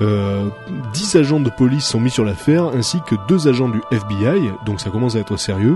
euh, 0.01 0.45
10 0.93 1.15
agents 1.17 1.39
de 1.41 1.49
police 1.49 1.83
sont 1.85 1.99
mis 1.99 2.09
sur 2.09 2.23
l'affaire, 2.23 2.63
ainsi 2.73 2.99
que 3.05 3.13
deux 3.27 3.47
agents 3.49 3.69
du 3.69 3.81
FBI, 3.91 4.49
donc 4.65 4.79
ça 4.79 4.89
commence 4.89 5.15
à 5.15 5.19
être 5.19 5.37
sérieux. 5.37 5.75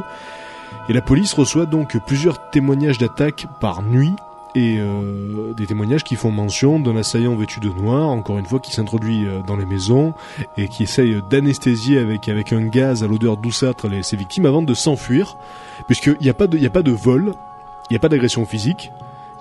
Et 0.89 0.93
la 0.93 1.01
police 1.01 1.33
reçoit 1.33 1.67
donc 1.67 1.97
plusieurs 2.05 2.49
témoignages 2.49 2.97
d'attaques 2.97 3.45
par 3.59 3.83
nuit 3.83 4.15
et 4.55 4.77
euh, 4.79 5.53
des 5.53 5.67
témoignages 5.67 6.03
qui 6.03 6.15
font 6.15 6.31
mention 6.31 6.79
d'un 6.79 6.97
assaillant 6.97 7.35
vêtu 7.35 7.59
de 7.59 7.69
noir, 7.69 8.09
encore 8.09 8.39
une 8.39 8.45
fois, 8.47 8.59
qui 8.59 8.71
s'introduit 8.71 9.27
euh, 9.27 9.41
dans 9.45 9.55
les 9.55 9.65
maisons 9.65 10.15
et 10.57 10.67
qui 10.67 10.83
essaye 10.83 11.21
d'anesthésier 11.29 11.99
avec 11.99 12.27
un 12.51 12.65
gaz 12.65 13.03
à 13.03 13.07
l'odeur 13.07 13.37
douceâtre 13.37 13.87
ses 14.03 14.17
victimes 14.17 14.47
avant 14.47 14.63
de 14.63 14.73
s'enfuir, 14.73 15.37
puisqu'il 15.85 16.17
n'y 16.21 16.29
a 16.29 16.33
pas 16.33 16.47
de 16.47 16.65
a 16.65 16.69
pas 16.71 16.81
de 16.81 16.91
vol, 16.91 17.33
il 17.89 17.93
n'y 17.93 17.97
a 17.97 17.99
pas 17.99 18.09
d'agression 18.09 18.45
physique, 18.45 18.91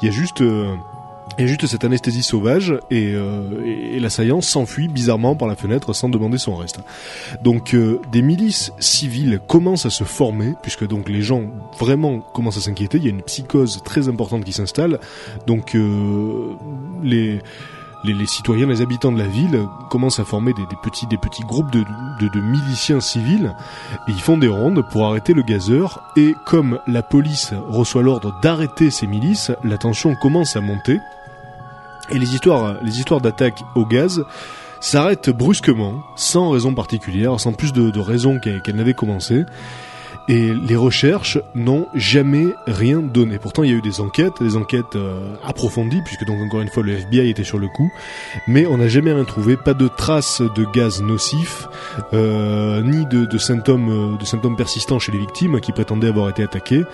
il 0.03 0.07
y 0.07 0.09
a 0.09 0.13
juste 0.13 0.43
euh, 0.43 0.77
il 1.37 1.43
y 1.43 1.45
a 1.45 1.47
juste 1.47 1.67
cette 1.67 1.85
anesthésie 1.85 2.23
sauvage 2.23 2.75
et, 2.91 3.13
euh, 3.15 3.43
et- 3.65 4.01
l'assaillant 4.01 4.41
s'enfuit 4.41 4.89
bizarrement 4.89 5.37
par 5.37 5.47
la 5.49 5.57
fenêtre 5.57 5.93
sans 5.93 6.09
demander 6.09 6.39
son 6.39 6.57
reste. 6.57 6.81
Donc 7.43 7.75
euh, 7.75 8.01
des 8.13 8.23
milices 8.23 8.73
civiles 8.79 9.41
commencent 9.47 9.87
à 9.87 9.91
se 9.91 10.05
former 10.05 10.55
puisque 10.63 10.87
donc 10.87 11.09
les 11.09 11.23
gens 11.23 11.43
vraiment 11.79 12.21
commencent 12.21 12.59
à 12.59 12.61
s'inquiéter. 12.61 12.99
Il 12.99 13.05
y 13.05 13.09
a 13.09 13.11
une 13.11 13.23
psychose 13.23 13.83
très 13.85 14.09
importante 14.09 14.45
qui 14.45 14.53
s'installe. 14.53 14.99
Donc 15.47 15.75
euh, 15.75 16.55
les 17.03 17.41
les, 18.05 18.15
les 18.15 18.27
citoyens, 18.27 18.69
les 18.69 18.81
habitants 18.81 19.11
de 19.11 19.19
la 19.19 19.27
ville 19.27 19.67
commencent 19.91 20.21
à 20.21 20.25
former 20.25 20.53
des, 20.53 20.63
des 20.67 20.77
petits, 20.85 21.09
des 21.09 21.19
petits 21.19 21.43
groupes 21.43 21.73
de, 21.73 21.81
de, 22.21 22.29
de 22.33 22.41
miliciens 22.41 23.01
civils 23.01 23.53
et 24.07 24.13
ils 24.13 24.21
font 24.21 24.39
des 24.39 24.47
rondes 24.47 24.85
pour 24.93 25.05
arrêter 25.09 25.33
le 25.35 25.43
gazeur. 25.43 26.05
Et 26.17 26.37
comme 26.47 26.79
la 26.87 27.03
police 27.03 27.53
reçoit 27.67 28.03
l'ordre 28.05 28.39
d'arrêter 28.41 28.91
ces 28.93 29.09
milices, 29.09 29.51
la 29.65 29.79
tension 29.79 30.15
commence 30.15 30.55
à 30.55 30.61
monter 30.61 31.01
et 32.11 32.19
les 32.19 32.35
histoires, 32.35 32.77
les 32.83 32.99
histoires 32.99 33.21
d'attaque 33.21 33.61
au 33.75 33.85
gaz 33.85 34.25
s'arrêtent 34.81 35.31
brusquement, 35.31 36.03
sans 36.17 36.51
raison 36.51 36.75
particulière, 36.75 37.39
sans 37.41 37.53
plus 37.53 37.73
de, 37.73 37.91
de 37.91 38.01
raison 38.01 38.39
qu'elle 38.39 38.63
qu'elle 38.63 38.77
n'avait 38.77 38.95
commencé. 38.95 39.45
Et 40.29 40.53
les 40.53 40.77
recherches 40.77 41.39
n'ont 41.55 41.87
jamais 41.95 42.49
rien 42.67 43.01
donné. 43.01 43.39
Pourtant, 43.39 43.63
il 43.63 43.71
y 43.71 43.73
a 43.73 43.77
eu 43.77 43.81
des 43.81 44.03
enquêtes, 44.03 44.43
des 44.43 44.57
enquêtes 44.57 44.95
euh, 44.95 45.35
approfondies, 45.43 46.03
puisque 46.05 46.27
donc 46.27 46.39
encore 46.43 46.61
une 46.61 46.69
fois 46.69 46.83
le 46.83 46.93
FBI 46.93 47.31
était 47.31 47.45
sur 47.45 47.59
le 47.59 47.67
coup, 47.69 47.91
mais 48.47 48.67
on 48.67 48.77
n'a 48.77 48.89
jamais 48.89 49.11
rien 49.11 49.25
trouvé, 49.25 49.57
pas 49.57 49.73
de 49.73 49.89
traces 49.89 50.43
de 50.43 50.67
gaz 50.67 51.01
nocif, 51.01 51.67
euh, 52.13 52.83
ni 52.83 53.07
de, 53.07 53.39
symptômes, 53.39 53.89
euh, 54.15 54.19
de 54.19 54.25
symptômes 54.27 54.57
persistants 54.57 54.99
chez 54.99 55.13
les 55.13 55.19
victimes 55.19 55.61
qui 55.61 55.73
prétendaient 55.73 56.09
avoir 56.09 56.29
été 56.29 56.43
attaquées. 56.43 56.85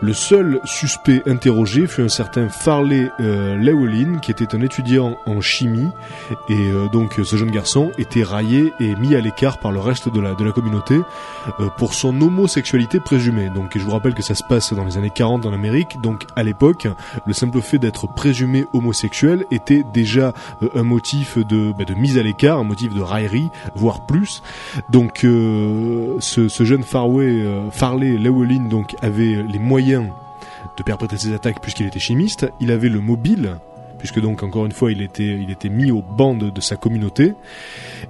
Le 0.00 0.12
seul 0.12 0.60
suspect 0.64 1.22
interrogé 1.26 1.88
fut 1.88 2.02
un 2.02 2.08
certain 2.08 2.48
Farley 2.48 3.10
euh, 3.18 3.56
Llewellyn, 3.56 4.18
qui 4.18 4.30
était 4.30 4.54
un 4.54 4.60
étudiant 4.60 5.18
en 5.26 5.40
chimie, 5.40 5.88
et 6.48 6.70
donc 6.92 7.14
ce 7.24 7.36
jeune 7.36 7.50
garçon 7.50 7.90
était 7.98 8.22
raillé 8.22 8.72
et 8.78 8.94
mis 8.96 9.16
à 9.16 9.20
l'écart 9.20 9.58
par 9.58 9.72
le 9.72 9.80
reste 9.80 10.12
de 10.12 10.20
la, 10.20 10.34
de 10.34 10.44
la 10.44 10.52
communauté 10.52 11.00
pour 11.76 11.94
son 11.94 12.20
homosexualité 12.20 12.67
présumée. 13.04 13.48
Donc 13.48 13.76
je 13.76 13.82
vous 13.82 13.90
rappelle 13.90 14.14
que 14.14 14.22
ça 14.22 14.34
se 14.34 14.42
passe 14.44 14.72
dans 14.72 14.84
les 14.84 14.98
années 14.98 15.10
40 15.10 15.46
en 15.46 15.52
Amérique, 15.52 16.00
donc 16.02 16.26
à 16.36 16.42
l'époque, 16.42 16.86
le 17.26 17.32
simple 17.32 17.60
fait 17.60 17.78
d'être 17.78 18.06
présumé 18.06 18.66
homosexuel 18.72 19.44
était 19.50 19.82
déjà 19.94 20.34
euh, 20.62 20.68
un 20.74 20.82
motif 20.82 21.38
de, 21.38 21.72
bah, 21.72 21.84
de 21.84 21.94
mise 21.94 22.18
à 22.18 22.22
l'écart, 22.22 22.58
un 22.58 22.64
motif 22.64 22.94
de 22.94 23.00
raillerie, 23.00 23.48
voire 23.74 24.06
plus. 24.06 24.42
Donc 24.90 25.24
euh, 25.24 26.16
ce, 26.20 26.48
jeune 26.64 26.82
Farway, 26.82 27.26
euh, 27.26 27.70
Farley 27.70 28.16
Llewellyn 28.18 28.68
donc 28.68 28.96
avait 29.00 29.42
les 29.42 29.58
moyens 29.58 30.06
de 30.76 30.82
perpétrer 30.82 31.16
ses 31.16 31.32
attaques 31.32 31.60
puisqu'il 31.60 31.86
était 31.86 31.98
chimiste, 31.98 32.46
il 32.60 32.70
avait 32.70 32.88
le 32.88 33.00
mobile 33.00 33.56
puisque 33.98 34.20
donc 34.20 34.42
encore 34.42 34.66
une 34.66 34.72
fois 34.72 34.92
il 34.92 35.02
était 35.02 35.68
mis 35.68 35.90
au 35.90 36.02
banc 36.02 36.34
de, 36.34 36.60
sa 36.60 36.76
communauté 36.76 37.34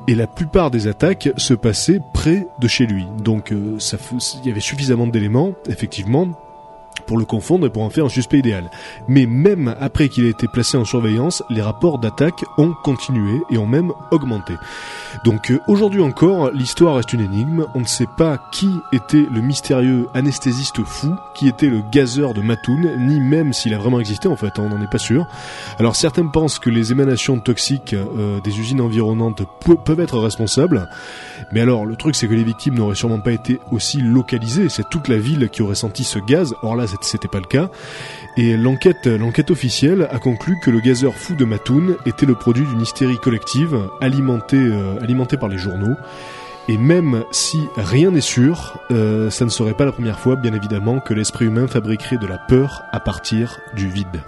et 0.07 0.15
la 0.15 0.27
plupart 0.27 0.71
des 0.71 0.87
attaques 0.87 1.31
se 1.37 1.55
passaient 1.55 2.01
près 2.15 2.47
de 2.61 2.69
chez 2.69 2.87
lui. 2.87 3.07
Donc 3.23 3.53
euh, 3.53 3.79
il 4.43 4.49
y 4.49 4.51
avait 4.51 4.61
suffisamment 4.61 5.07
d'éléments 5.07 5.55
effectivement 5.69 6.29
pour 7.09 7.19
le 7.19 7.25
confondre 7.25 7.67
et 7.67 7.71
pour 7.71 7.83
en 7.83 7.91
faire 7.91 8.05
un 8.05 8.09
suspect 8.09 8.39
idéal. 8.39 8.71
Mais 9.09 9.27
même 9.27 9.75
après 9.81 10.09
qu'il 10.09 10.25
ait 10.27 10.31
été 10.31 10.47
placé 10.47 10.77
en 10.77 10.85
surveillance, 10.85 11.43
les 11.51 11.63
rapports 11.63 11.99
d'attaque 11.99 12.45
ont 12.59 12.75
continué 12.85 13.41
et 13.51 13.59
ont 13.59 13.67
même 13.67 13.91
augmenté. 14.13 14.55
Donc 15.25 15.51
euh, 15.51 15.59
aujourd'hui 15.67 16.03
encore, 16.03 16.53
l'histoire 16.53 16.97
reste 16.97 17.13
une 17.13 17.23
énigme. 17.23 17.65
On 17.75 17.81
ne 17.81 17.87
sait 17.87 18.07
pas 18.17 18.39
qui 18.53 18.69
était 18.93 19.27
le 19.33 19.41
mystérieux 19.41 20.07
anesthésiste 20.15 20.85
fou, 20.85 21.15
qui 21.35 21.49
était 21.49 21.69
le 21.71 21.81
gazeur 21.91 22.35
de 22.35 22.43
Mattoon, 22.43 22.97
ni 22.99 23.19
même 23.21 23.53
s'il 23.53 23.73
a 23.75 23.79
vraiment 23.79 23.99
existé 23.99 24.29
en 24.29 24.37
fait, 24.37 24.59
hein, 24.59 24.65
on 24.67 24.69
n'en 24.69 24.83
est 24.83 24.91
pas 24.91 24.99
sûr. 24.99 25.27
Alors 25.79 25.97
certains 25.97 26.27
pensent 26.27 26.59
que 26.59 26.69
les 26.69 26.93
émanations 26.93 27.41
toxiques 27.41 27.95
euh, 27.95 28.41
des 28.43 28.61
usines 28.61 28.83
environnantes 28.83 29.43
pe- 29.65 29.77
peuvent 29.77 30.01
être 30.01 30.19
responsables, 30.19 30.91
mais 31.53 31.61
alors 31.63 31.87
le 31.87 31.97
truc 31.97 32.15
c'est 32.15 32.29
que 32.29 32.35
les 32.35 32.45
victimes 32.45 32.75
n'auraient 32.75 32.95
sûrement 32.95 33.21
pas 33.21 33.33
été 33.33 33.61
aussi 33.73 34.03
localisées, 34.03 34.69
c'est 34.69 34.89
toute 34.91 35.09
la 35.09 35.17
ville 35.17 35.49
qui 35.49 35.63
aurait 35.63 35.75
senti 35.75 36.05
ce 36.05 36.19
gaz, 36.19 36.55
or 36.63 36.77
là 36.77 36.87
c'était 37.01 37.29
pas 37.29 37.41
le 37.41 37.47
cas. 37.47 37.71
Et 38.37 38.57
l'enquête, 38.57 39.07
l'enquête 39.07 39.51
officielle 39.51 40.09
a 40.11 40.19
conclu 40.19 40.59
que 40.63 40.71
le 40.71 40.81
gazeur 40.81 41.15
fou 41.15 41.35
de 41.35 41.45
Mattoon 41.45 41.97
était 42.07 42.27
le 42.27 42.35
produit 42.35 42.65
d'une 42.65 42.81
hystérie 42.81 43.19
collective 43.19 43.77
alimentée, 44.01 44.57
euh, 44.57 45.01
alimentée 45.01 45.37
par 45.37 45.49
les 45.49 45.59
journaux. 45.59 45.97
Et 46.69 46.77
même 46.77 47.25
si 47.31 47.67
rien 47.77 48.11
n'est 48.11 48.21
sûr, 48.21 48.79
euh, 48.91 49.31
ça 49.31 49.47
ne 49.47 49.51
serait 49.51 49.75
pas 49.75 49.87
la 49.87 49.93
première 49.93 50.21
fois, 50.21 50.37
bien 50.37 50.53
évidemment, 50.53 51.01
que 51.01 51.15
l'esprit 51.15 51.47
humain 51.47 51.67
fabriquerait 51.67 52.19
de 52.19 52.27
la 52.27 52.39
peur 52.39 52.83
à 52.93 53.01
partir 53.01 53.59
du 53.75 53.89
vide. 53.89 54.23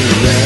the. 0.00 0.39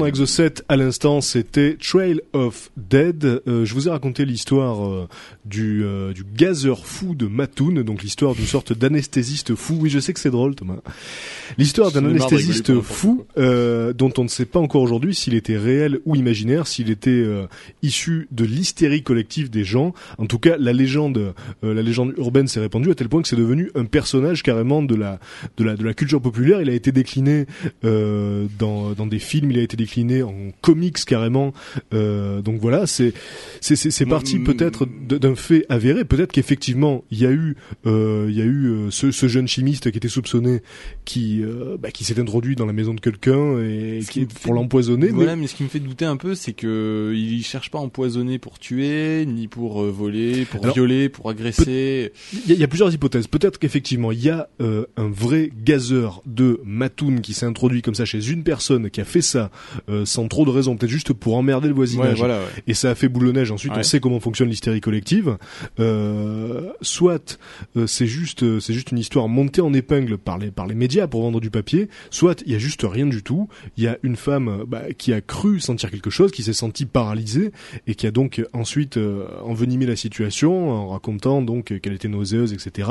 Dans 0.00 0.06
Exo 0.06 0.24
7, 0.24 0.64
à 0.70 0.76
l'instant, 0.76 1.20
c'était 1.20 1.76
Trail 1.78 2.22
of 2.32 2.70
Dead. 2.78 3.42
Euh, 3.46 3.66
je 3.66 3.74
vous 3.74 3.86
ai 3.86 3.90
raconté 3.90 4.24
l'histoire 4.24 4.88
euh, 4.88 5.08
du, 5.44 5.84
euh, 5.84 6.14
du 6.14 6.24
fou 6.82 7.14
de 7.14 7.26
Mattoon, 7.26 7.82
donc 7.82 8.02
l'histoire 8.02 8.34
d'une 8.34 8.46
sorte 8.46 8.72
d'anesthésiste 8.72 9.54
fou. 9.54 9.76
Oui, 9.78 9.90
je 9.90 9.98
sais 9.98 10.14
que 10.14 10.20
c'est 10.20 10.30
drôle, 10.30 10.54
Thomas. 10.54 10.78
L'histoire 11.58 11.92
d'un 11.92 12.04
anesthésiste 12.04 12.80
fou 12.80 13.24
euh, 13.38 13.92
dont 13.92 14.12
on 14.18 14.24
ne 14.24 14.28
sait 14.28 14.44
pas 14.44 14.60
encore 14.60 14.82
aujourd'hui 14.82 15.14
s'il 15.14 15.34
était 15.34 15.56
réel 15.56 16.00
ou 16.04 16.16
imaginaire, 16.16 16.66
s'il 16.66 16.90
était 16.90 17.10
euh, 17.10 17.46
issu 17.82 18.28
de 18.30 18.44
l'hystérie 18.44 19.02
collective 19.02 19.50
des 19.50 19.64
gens. 19.64 19.94
En 20.18 20.26
tout 20.26 20.38
cas, 20.38 20.56
la 20.58 20.72
légende, 20.72 21.34
euh, 21.64 21.74
la 21.74 21.82
légende 21.82 22.14
urbaine 22.16 22.48
s'est 22.48 22.60
répandue 22.60 22.90
à 22.90 22.94
tel 22.94 23.08
point 23.08 23.22
que 23.22 23.28
c'est 23.28 23.36
devenu 23.36 23.70
un 23.74 23.84
personnage 23.84 24.42
carrément 24.42 24.82
de 24.82 24.94
la 24.94 25.18
de 25.56 25.64
la 25.64 25.76
de 25.76 25.84
la 25.84 25.94
culture 25.94 26.20
populaire. 26.20 26.60
Il 26.62 26.70
a 26.70 26.74
été 26.74 26.92
décliné 26.92 27.46
euh, 27.84 28.46
dans 28.58 28.92
dans 28.92 29.06
des 29.06 29.18
films, 29.18 29.50
il 29.50 29.58
a 29.58 29.62
été 29.62 29.76
décliné 29.76 30.22
en 30.22 30.34
comics 30.60 31.04
carrément. 31.04 31.52
Euh, 31.94 32.40
donc 32.42 32.60
voilà, 32.60 32.86
c'est 32.86 33.12
c'est 33.60 33.76
c'est 33.76 34.06
parti 34.06 34.38
mm, 34.38 34.44
peut-être 34.44 34.86
d'un 34.86 35.34
fait 35.34 35.66
avéré. 35.68 36.04
Peut-être 36.04 36.32
qu'effectivement 36.32 37.04
il 37.10 37.18
y 37.18 37.26
a 37.26 37.30
eu 37.30 37.56
euh, 37.86 38.26
il 38.28 38.36
y 38.36 38.42
a 38.42 38.44
eu 38.44 38.90
ce, 38.90 39.10
ce 39.10 39.28
jeune 39.28 39.48
chimiste 39.48 39.90
qui 39.90 39.98
était 39.98 40.08
soupçonné, 40.08 40.62
qui 41.04 41.39
euh, 41.42 41.76
bah, 41.78 41.90
qui 41.90 42.04
s'est 42.04 42.18
introduit 42.20 42.56
dans 42.56 42.66
la 42.66 42.72
maison 42.72 42.94
de 42.94 43.00
quelqu'un 43.00 43.58
et 43.60 44.00
Ce 44.02 44.10
qui 44.10 44.26
qui 44.26 44.34
pour 44.42 44.54
l'empoisonner. 44.54 45.06
mais- 45.06 45.12
Voilà, 45.12 45.36
mais 45.36 45.46
ce 45.46 45.54
qui 45.54 45.62
me 45.62 45.68
fait 45.68 45.80
douter 45.80 46.04
un 46.04 46.16
peu, 46.16 46.34
c'est 46.34 46.52
que 46.52 47.12
il 47.14 47.42
cherche 47.44 47.70
pas 47.70 47.78
à 47.78 47.82
empoisonner 47.82 48.38
pour 48.38 48.58
tuer, 48.58 49.24
ni 49.26 49.48
pour 49.48 49.82
euh, 49.82 49.90
voler, 49.90 50.44
pour 50.44 50.62
Alors, 50.64 50.74
violer, 50.74 51.08
pour 51.08 51.30
agresser. 51.30 52.12
Il 52.32 52.48
y, 52.48 52.52
a- 52.52 52.54
il 52.54 52.60
y 52.60 52.64
a 52.64 52.68
plusieurs 52.68 52.92
hypothèses. 52.92 53.26
Peut-être 53.26 53.58
qu'effectivement, 53.58 54.12
il 54.12 54.22
y 54.22 54.30
a 54.30 54.48
euh, 54.60 54.84
un 54.96 55.08
vrai 55.08 55.50
gazeur 55.64 56.22
de 56.26 56.60
Mattoon 56.64 57.20
qui 57.20 57.32
s'est 57.34 57.46
introduit 57.46 57.82
comme 57.82 57.94
ça 57.94 58.04
chez 58.04 58.28
une 58.30 58.42
personne 58.42 58.90
qui 58.90 59.00
a 59.00 59.04
fait 59.04 59.22
ça 59.22 59.50
sans 60.04 60.28
trop 60.28 60.44
de 60.44 60.50
raison, 60.50 60.76
peut-être 60.76 60.90
juste 60.90 61.12
pour 61.12 61.36
emmerder 61.36 61.66
le 61.68 61.72
Ouais, 61.72 61.76
voisinage. 61.76 62.18
voilà. 62.18 62.38
ouais. 62.38 62.44
Et 62.66 62.74
ça 62.74 62.90
a 62.90 62.94
fait 62.94 63.08
boule 63.08 63.26
de 63.26 63.32
neige. 63.32 63.50
Ensuite, 63.50 63.72
on 63.76 63.82
sait 63.82 64.00
comment 64.00 64.20
fonctionne 64.20 64.48
l'hystérie 64.48 64.80
collective. 64.80 65.36
Euh, 65.78 66.70
soit 66.82 67.38
c'est 67.86 68.06
juste, 68.06 68.60
c'est 68.60 68.72
juste 68.74 68.92
une 68.92 68.98
histoire 68.98 69.28
montée 69.28 69.60
en 69.60 69.72
épingle 69.72 70.18
par 70.18 70.38
les 70.38 70.50
par 70.50 70.66
les 70.66 70.74
médias 70.74 71.06
pour 71.06 71.22
du 71.38 71.50
papier. 71.50 71.88
Soit 72.10 72.42
il 72.46 72.52
y 72.52 72.56
a 72.56 72.58
juste 72.58 72.82
rien 72.82 73.06
du 73.06 73.22
tout. 73.22 73.48
Il 73.76 73.84
y 73.84 73.86
a 73.86 73.98
une 74.02 74.16
femme 74.16 74.48
euh, 74.48 74.64
bah, 74.66 74.92
qui 74.96 75.12
a 75.12 75.20
cru 75.20 75.60
sentir 75.60 75.90
quelque 75.90 76.10
chose, 76.10 76.32
qui 76.32 76.42
s'est 76.42 76.52
sentie 76.52 76.86
paralysée 76.86 77.52
et 77.86 77.94
qui 77.94 78.06
a 78.06 78.10
donc 78.10 78.42
ensuite 78.52 78.96
euh, 78.96 79.26
envenimé 79.44 79.86
la 79.86 79.96
situation 79.96 80.70
en 80.70 80.88
racontant 80.88 81.42
donc 81.42 81.78
qu'elle 81.80 81.92
était 81.92 82.08
nauséeuse, 82.08 82.52
etc. 82.52 82.88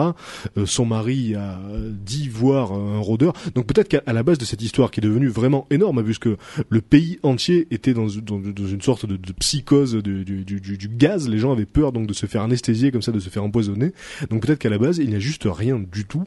Euh, 0.58 0.66
son 0.66 0.86
mari 0.86 1.36
a 1.36 1.60
dit 1.90 2.30
voir 2.30 2.72
un 2.72 3.00
rôdeur. 3.00 3.34
Donc 3.56 3.66
peut-être 3.66 3.90
qu'à 3.90 4.14
la 4.14 4.24
base 4.24 4.38
de 4.38 4.46
cette 4.46 4.62
histoire 4.62 4.92
qui 4.92 5.00
est 5.00 5.04
devenue 5.04 5.28
vraiment 5.28 5.68
énorme, 5.70 6.04
puisque 6.04 6.30
le 6.70 6.82
pays 6.82 7.20
entier 7.24 7.68
était 7.72 7.94
dans, 7.94 8.08
une 8.08 8.82
sorte 8.82 9.06
de, 9.06 9.18
psychose 9.40 9.96
du, 9.96 10.90
gaz. 10.90 11.28
Les 11.28 11.38
gens 11.38 11.52
avaient 11.52 11.66
peur 11.66 11.92
donc 11.92 12.08
de 12.08 12.14
se 12.14 12.26
faire 12.26 12.44
anesthésier 12.44 12.92
comme 12.92 13.02
ça, 13.02 13.12
de 13.12 13.20
se 13.20 13.30
faire 13.30 13.44
empoisonner. 13.44 13.92
Donc 14.30 14.46
peut-être 14.46 14.60
qu'à 14.60 14.70
la 14.70 14.78
base 14.78 14.98
il 14.98 15.10
n'y 15.10 15.16
a 15.16 15.20
juste 15.20 15.48
rien 15.50 15.80
du 15.80 16.06
tout. 16.06 16.24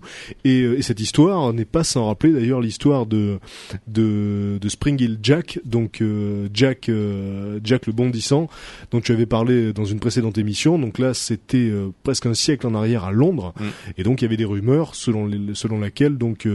Euh, 0.47 0.77
et 0.77 0.83
cette 0.83 1.01
histoire 1.01 1.53
n'est 1.53 1.65
pas 1.65 1.85
sans 1.93 2.07
rappeler 2.07 2.33
d'ailleurs 2.33 2.61
l'histoire 2.61 3.07
de, 3.07 3.39
de 3.87 4.59
de 4.61 4.69
Spring 4.69 5.01
Hill 5.01 5.19
Jack, 5.23 5.61
donc 5.65 6.01
euh, 6.01 6.49
Jack 6.53 6.89
euh, 6.89 7.61
Jack 7.63 7.87
le 7.87 7.93
bondissant, 7.93 8.49
dont 8.91 9.01
tu 9.01 9.13
avais 9.13 9.27
parlé 9.27 9.73
dans 9.73 9.85
une 9.85 10.01
précédente 10.01 10.39
émission. 10.39 10.79
Donc 10.79 10.99
là 10.99 11.15
c'était 11.15 11.59
euh, 11.59 11.91
presque 12.03 12.27
un 12.27 12.35
siècle 12.35 12.67
en 12.67 12.75
arrière 12.75 13.05
à 13.05 13.13
Londres. 13.13 13.53
Mm. 13.59 13.65
Et 13.99 14.03
donc 14.03 14.21
il 14.21 14.25
y 14.25 14.27
avait 14.27 14.37
des 14.37 14.45
rumeurs 14.45 14.95
selon 14.95 15.27
les, 15.27 15.55
selon 15.55 15.79
laquelle 15.79 16.17
donc 16.17 16.49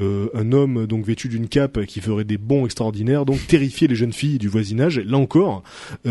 un 0.00 0.52
homme 0.52 0.86
donc 0.86 1.04
vêtu 1.04 1.28
d'une 1.28 1.48
cape 1.48 1.84
qui 1.86 2.00
ferait 2.00 2.24
des 2.24 2.38
bons 2.38 2.64
extraordinaires 2.64 3.24
donc 3.24 3.46
terrifiait 3.46 3.88
les 3.88 3.94
jeunes 3.94 4.12
filles 4.12 4.38
du 4.38 4.48
voisinage. 4.48 4.98
Là 4.98 5.18
encore, 5.18 5.62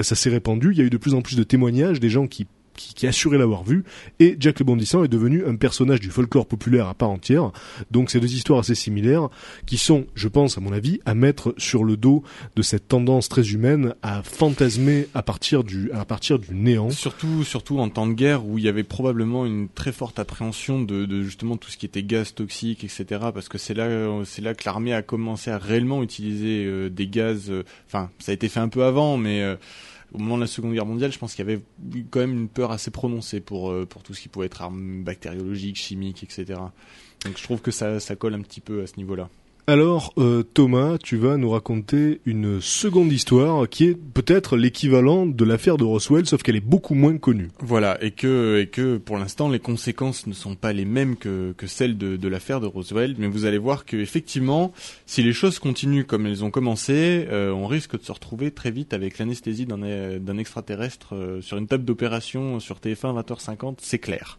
ça 0.02 0.16
s'est 0.16 0.30
répandu. 0.30 0.72
Il 0.72 0.78
y 0.78 0.82
a 0.82 0.86
eu 0.86 0.90
de 0.90 0.98
plus 0.98 1.14
en 1.14 1.22
plus 1.22 1.36
de 1.36 1.44
témoignages 1.44 2.00
des 2.00 2.10
gens 2.10 2.28
qui 2.28 2.48
qui, 2.76 2.94
qui 2.94 3.08
assuraient 3.08 3.38
l'avoir 3.38 3.64
vu 3.64 3.84
et 4.20 4.36
Jack 4.40 4.60
le 4.60 4.66
Bondissant 4.66 5.04
est 5.04 5.08
devenu 5.08 5.46
un 5.46 5.56
personnage 5.56 6.00
du 6.00 6.10
folklore 6.10 6.46
populaire 6.46 6.88
à 6.88 6.94
part 6.94 7.10
entière. 7.10 7.52
Donc 7.92 8.12
c'est 8.12 8.20
deux 8.20 8.34
histoires 8.34 8.60
assez 8.60 8.76
similaires 8.76 9.30
qui 9.66 9.78
sont, 9.78 10.06
je 10.16 10.28
pense 10.28 10.58
à 10.58 10.62
mon 10.62 10.74
avis, 10.74 11.00
à 11.06 11.14
mettre 11.14 11.54
sur 11.58 11.84
le 11.84 11.98
dos 11.98 12.24
de 12.56 12.62
cette 12.62 12.88
tendance 12.88 13.30
très 13.30 13.50
humaine 13.52 13.96
à 14.02 14.24
fantasmer 14.24 15.08
à 15.14 15.22
partir 15.24 15.64
du 15.64 15.92
à 15.92 16.06
partir 16.06 16.40
du 16.40 16.54
néant. 16.54 16.90
Surtout, 16.90 17.44
surtout 17.44 17.80
en 17.80 17.90
temps 17.90 18.08
de 18.08 18.14
guerre 18.14 18.46
où 18.46 18.58
il 18.58 18.64
y 18.64 18.68
avait 18.68 18.84
probablement 18.84 19.46
une 19.46 19.68
très 19.70 19.92
forte 19.92 20.20
appréhension 20.20 20.82
de, 20.82 21.06
de 21.06 21.24
justement 21.24 21.58
tout 21.58 21.70
ce 21.70 21.78
qui 21.78 21.86
était 21.86 22.04
gaz 22.04 22.34
toxique, 22.34 22.84
etc. 22.84 23.06
Parce 23.34 23.50
que 23.50 23.58
c'est 23.58 23.74
là, 23.74 23.88
c'est 24.26 24.42
là 24.42 24.54
que 24.54 24.64
l'armée 24.66 24.94
a 24.94 25.02
commencé 25.02 25.52
à 25.52 25.58
réellement 25.58 26.04
utiliser 26.04 26.66
euh, 26.66 26.90
des 26.90 27.08
gaz. 27.08 27.50
euh, 27.50 27.64
Enfin, 27.88 28.10
ça 28.20 28.32
a 28.32 28.36
été 28.36 28.50
fait 28.50 28.60
un 28.60 28.70
peu 28.70 28.84
avant, 28.84 29.18
mais 29.18 29.42
euh, 29.42 29.56
au 30.14 30.20
moment 30.20 30.36
de 30.36 30.42
la 30.42 30.48
Seconde 30.48 30.74
Guerre 30.74 30.86
mondiale, 30.86 31.12
je 31.12 31.20
pense 31.20 31.34
qu'il 31.34 31.48
y 31.48 31.52
avait 31.52 31.62
quand 32.10 32.20
même 32.20 32.34
une 32.34 32.48
peur 32.48 32.72
assez 32.72 32.92
prononcée 32.92 33.40
pour 33.40 33.72
euh, 33.72 33.86
pour 33.86 34.04
tout 34.04 34.14
ce 34.14 34.22
qui 34.22 34.30
pouvait 34.30 34.46
être 34.46 34.62
armes 34.62 35.04
bactériologiques, 35.04 35.78
chimiques, 35.78 36.24
etc. 36.24 36.60
Donc 37.26 37.38
je 37.38 37.44
trouve 37.44 37.62
que 37.62 37.72
ça, 37.72 38.00
ça 38.00 38.16
colle 38.16 38.34
un 38.34 38.42
petit 38.42 38.62
peu 38.62 38.82
à 38.82 38.88
ce 38.88 38.98
niveau-là. 38.98 39.30
Alors 39.66 40.12
euh, 40.18 40.44
Thomas, 40.44 40.98
tu 40.98 41.16
vas 41.16 41.38
nous 41.38 41.50
raconter 41.50 42.20
une 42.26 42.60
seconde 42.60 43.14
histoire 43.14 43.70
qui 43.70 43.86
est 43.86 43.96
peut-être 43.96 44.58
l'équivalent 44.58 45.26
de 45.26 45.46
l'affaire 45.46 45.78
de 45.78 45.86
Roswell, 45.86 46.26
sauf 46.26 46.44
qu'elle 46.44 46.58
est 46.58 46.60
beaucoup 46.60 46.96
moins 46.96 47.18
connue. 47.18 47.48
Voilà, 47.60 47.98
et 48.04 48.12
que, 48.12 48.60
et 48.60 48.68
que 48.68 48.98
pour 48.98 49.18
l'instant, 49.18 49.48
les 49.48 49.60
conséquences 49.60 50.28
ne 50.28 50.34
sont 50.34 50.56
pas 50.56 50.74
les 50.74 50.84
mêmes 50.84 51.16
que, 51.16 51.54
que 51.54 51.66
celles 51.66 51.98
de, 51.98 52.18
de 52.18 52.28
l'affaire 52.28 52.60
de 52.60 52.68
Roswell, 52.68 53.16
mais 53.18 53.28
vous 53.28 53.46
allez 53.46 53.58
voir 53.58 53.86
que 53.86 53.96
effectivement, 53.96 54.74
si 55.06 55.24
les 55.24 55.32
choses 55.32 55.60
continuent 55.60 56.04
comme 56.04 56.26
elles 56.26 56.44
ont 56.44 56.52
commencé, 56.52 57.26
euh, 57.30 57.54
on 57.54 57.66
risque 57.66 57.98
de 57.98 58.04
se 58.04 58.12
retrouver 58.12 58.52
très 58.52 58.70
vite 58.70 58.94
avec 58.94 59.18
l'anesthésie 59.18 59.66
d'un 59.66 59.82
euh, 59.84 60.38
extraterrestre 60.38 61.16
euh, 61.16 61.42
sur 61.42 61.56
une 61.56 61.68
table 61.68 61.86
d'opération 61.86 62.60
sur 62.60 62.80
TF1 62.80 63.24
20h50, 63.24 63.76
c'est 63.80 64.00
clair. 64.00 64.38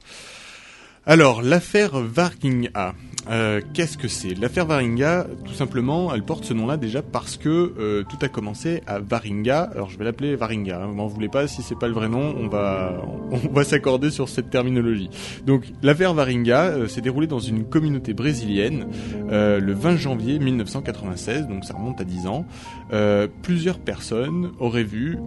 Alors, 1.07 1.43
l'affaire 1.43 2.01
Varinga, 2.01 2.95
euh, 3.31 3.61
qu'est-ce 3.73 3.97
que 3.97 4.09
c'est? 4.09 4.35
L'affaire 4.35 4.67
Varinga, 4.67 5.27
tout 5.45 5.55
simplement, 5.55 6.15
elle 6.15 6.23
porte 6.23 6.45
ce 6.45 6.55
nom-là 6.55 6.77
déjà 6.77 7.03
parce 7.03 7.37
que 7.37 7.75
euh, 7.79 8.05
tout 8.09 8.19
a 8.23 8.29
commencé 8.29 8.83
à 8.87 9.01
Varinga. 9.01 9.71
Alors, 9.75 9.91
je 9.91 9.99
vais 9.99 10.05
l'appeler 10.05 10.37
Varinga. 10.37 10.83
Hein, 10.83 10.87
vous 10.89 10.95
m'en 10.95 11.07
voulez 11.07 11.29
pas, 11.29 11.47
si 11.47 11.63
c'est 11.63 11.79
pas 11.79 11.89
le 11.89 11.95
vrai 11.95 12.09
nom, 12.09 12.35
on 12.39 12.49
va 12.49 13.03
on 13.31 13.53
va 13.53 13.65
s'accorder 13.65 14.11
sur 14.11 14.29
cette 14.29 14.51
terminologie. 14.51 15.11
Donc, 15.47 15.65
l'affaire 15.83 16.15
Varinga 16.15 16.65
euh, 16.67 16.89
s'est 16.89 17.01
déroulée 17.01 17.27
dans 17.27 17.39
une 17.39 17.65
communauté 17.65 18.15
brésilienne 18.15 18.87
euh, 19.31 19.61
le 19.61 19.73
20 19.73 19.97
janvier 19.97 20.39
1996, 20.39 21.49
donc 21.49 21.65
ça 21.65 21.75
remonte 21.75 22.01
à 22.01 22.05
10 22.05 22.27
ans. 22.27 22.47
Euh, 22.93 23.27
plusieurs 23.43 23.79
personnes 23.79 24.53
auraient 24.59 24.85
vu 24.85 25.19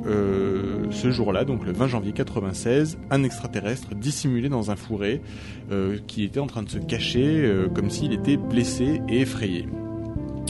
ce 0.91 1.11
jour-là, 1.11 1.43
donc 1.45 1.65
le 1.65 1.71
20 1.71 1.87
janvier 1.87 2.11
96, 2.13 2.97
un 3.09 3.23
extraterrestre 3.23 3.95
dissimulé 3.95 4.49
dans 4.49 4.71
un 4.71 4.75
fourré 4.75 5.21
qui 6.07 6.23
était 6.23 6.39
en 6.39 6.47
train 6.47 6.63
de 6.63 6.69
se 6.69 6.77
cacher 6.77 7.45
euh, 7.45 7.67
comme 7.87 7.95
s'il 7.95 8.11
était 8.11 8.35
blessé 8.35 9.01
et 9.07 9.21
effrayé. 9.21 9.65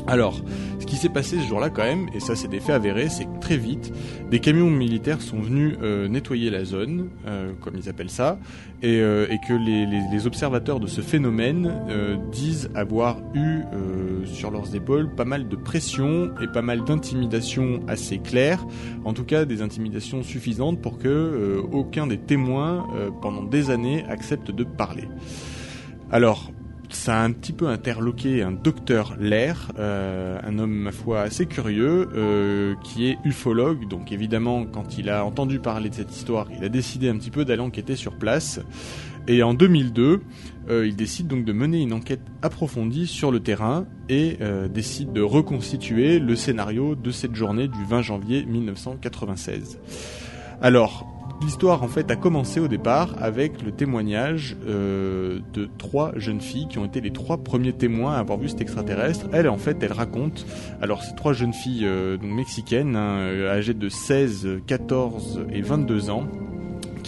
Alors, 0.07 0.41
ce 0.79 0.87
qui 0.87 0.95
s'est 0.95 1.07
passé 1.07 1.37
ce 1.37 1.47
jour-là 1.47 1.69
quand 1.69 1.83
même, 1.83 2.07
et 2.15 2.19
ça 2.19 2.35
c'est 2.35 2.47
des 2.47 2.59
faits 2.59 2.73
avérés, 2.73 3.09
c'est 3.09 3.25
que 3.25 3.39
très 3.39 3.57
vite, 3.57 3.93
des 4.31 4.39
camions 4.39 4.71
militaires 4.71 5.21
sont 5.21 5.39
venus 5.39 5.77
euh, 5.83 6.07
nettoyer 6.07 6.49
la 6.49 6.65
zone, 6.65 7.09
euh, 7.27 7.51
comme 7.61 7.75
ils 7.75 7.89
appellent 7.89 8.09
ça, 8.09 8.39
et, 8.81 9.01
euh, 9.01 9.27
que 9.47 9.53
les, 9.53 10.25
observateurs 10.25 10.79
de 10.79 10.87
ce 10.87 11.01
phénomène 11.01 11.71
disent 12.31 12.71
avoir 12.73 13.19
eu 13.35 13.61
sur 14.25 14.49
leurs 14.49 14.75
épaules 14.75 15.13
pas 15.13 15.25
mal 15.25 15.47
de 15.47 15.55
pression 15.55 16.31
et 16.41 16.47
pas 16.47 16.63
mal 16.63 16.83
d'intimidations 16.83 17.81
assez 17.87 18.17
claires, 18.17 18.65
en 19.05 19.13
tout 19.13 19.25
cas 19.25 19.45
des 19.45 19.61
intimidations 19.61 20.23
suffisantes 20.23 20.81
pour 20.81 20.97
que 20.97 21.61
aucun 21.71 22.07
des 22.07 22.17
témoins 22.17 22.87
pendant 23.21 23.43
des 23.43 23.69
années 23.69 24.03
accepte 24.09 24.49
de 24.49 24.63
parler. 24.63 25.07
Alors, 26.09 26.51
ça 26.89 27.19
a 27.19 27.23
un 27.23 27.31
petit 27.31 27.53
peu 27.53 27.67
interloqué 27.67 28.41
un 28.41 28.51
docteur 28.51 29.15
Lair, 29.19 29.71
euh, 29.77 30.39
un 30.43 30.59
homme 30.59 30.73
ma 30.73 30.91
foi 30.91 31.21
assez 31.21 31.45
curieux, 31.45 32.09
euh, 32.15 32.75
qui 32.83 33.07
est 33.07 33.17
ufologue. 33.25 33.87
Donc 33.87 34.11
évidemment, 34.11 34.65
quand 34.65 34.97
il 34.97 35.09
a 35.09 35.25
entendu 35.25 35.59
parler 35.59 35.89
de 35.89 35.95
cette 35.95 36.15
histoire, 36.15 36.47
il 36.55 36.63
a 36.63 36.69
décidé 36.69 37.09
un 37.09 37.17
petit 37.17 37.31
peu 37.31 37.45
d'aller 37.45 37.61
enquêter 37.61 37.95
sur 37.95 38.17
place. 38.17 38.59
Et 39.27 39.43
en 39.43 39.53
2002, 39.53 40.21
euh, 40.69 40.87
il 40.87 40.95
décide 40.95 41.27
donc 41.27 41.43
de 41.43 41.51
mener 41.51 41.81
une 41.81 41.91
enquête 41.91 42.21
approfondie 42.41 43.07
sur 43.07 43.31
le 43.31 43.41
terrain 43.41 43.85
et 44.07 44.37
décide 44.73 45.11
de 45.11 45.21
reconstituer 45.21 46.19
le 46.19 46.35
scénario 46.37 46.95
de 46.95 47.11
cette 47.11 47.35
journée 47.35 47.67
du 47.67 47.83
20 47.83 48.01
janvier 48.01 48.45
1996. 48.45 49.79
Alors, 50.61 51.16
l'histoire 51.41 51.83
en 51.83 51.87
fait 51.87 52.09
a 52.11 52.15
commencé 52.15 52.59
au 52.59 52.67
départ 52.67 53.15
avec 53.19 53.61
le 53.61 53.71
témoignage 53.71 54.55
euh, 54.67 55.39
de 55.53 55.69
trois 55.77 56.11
jeunes 56.15 56.41
filles 56.41 56.67
qui 56.67 56.79
ont 56.79 56.85
été 56.85 57.01
les 57.01 57.11
trois 57.11 57.37
premiers 57.37 57.73
témoins 57.73 58.13
à 58.13 58.19
avoir 58.19 58.37
vu 58.37 58.49
cet 58.49 58.61
extraterrestre. 58.61 59.27
Elle 59.33 59.49
en 59.49 59.57
fait, 59.57 59.81
elle 59.81 59.93
raconte. 59.93 60.45
Alors 60.81 61.03
ces 61.03 61.15
trois 61.15 61.33
jeunes 61.33 61.53
filles 61.53 61.85
euh, 61.85 62.17
mexicaines, 62.21 62.95
hein, 62.95 63.17
euh, 63.19 63.51
âgées 63.51 63.73
de 63.73 63.89
16, 63.89 64.61
14 64.65 65.45
et 65.51 65.61
22 65.61 66.09
ans 66.09 66.27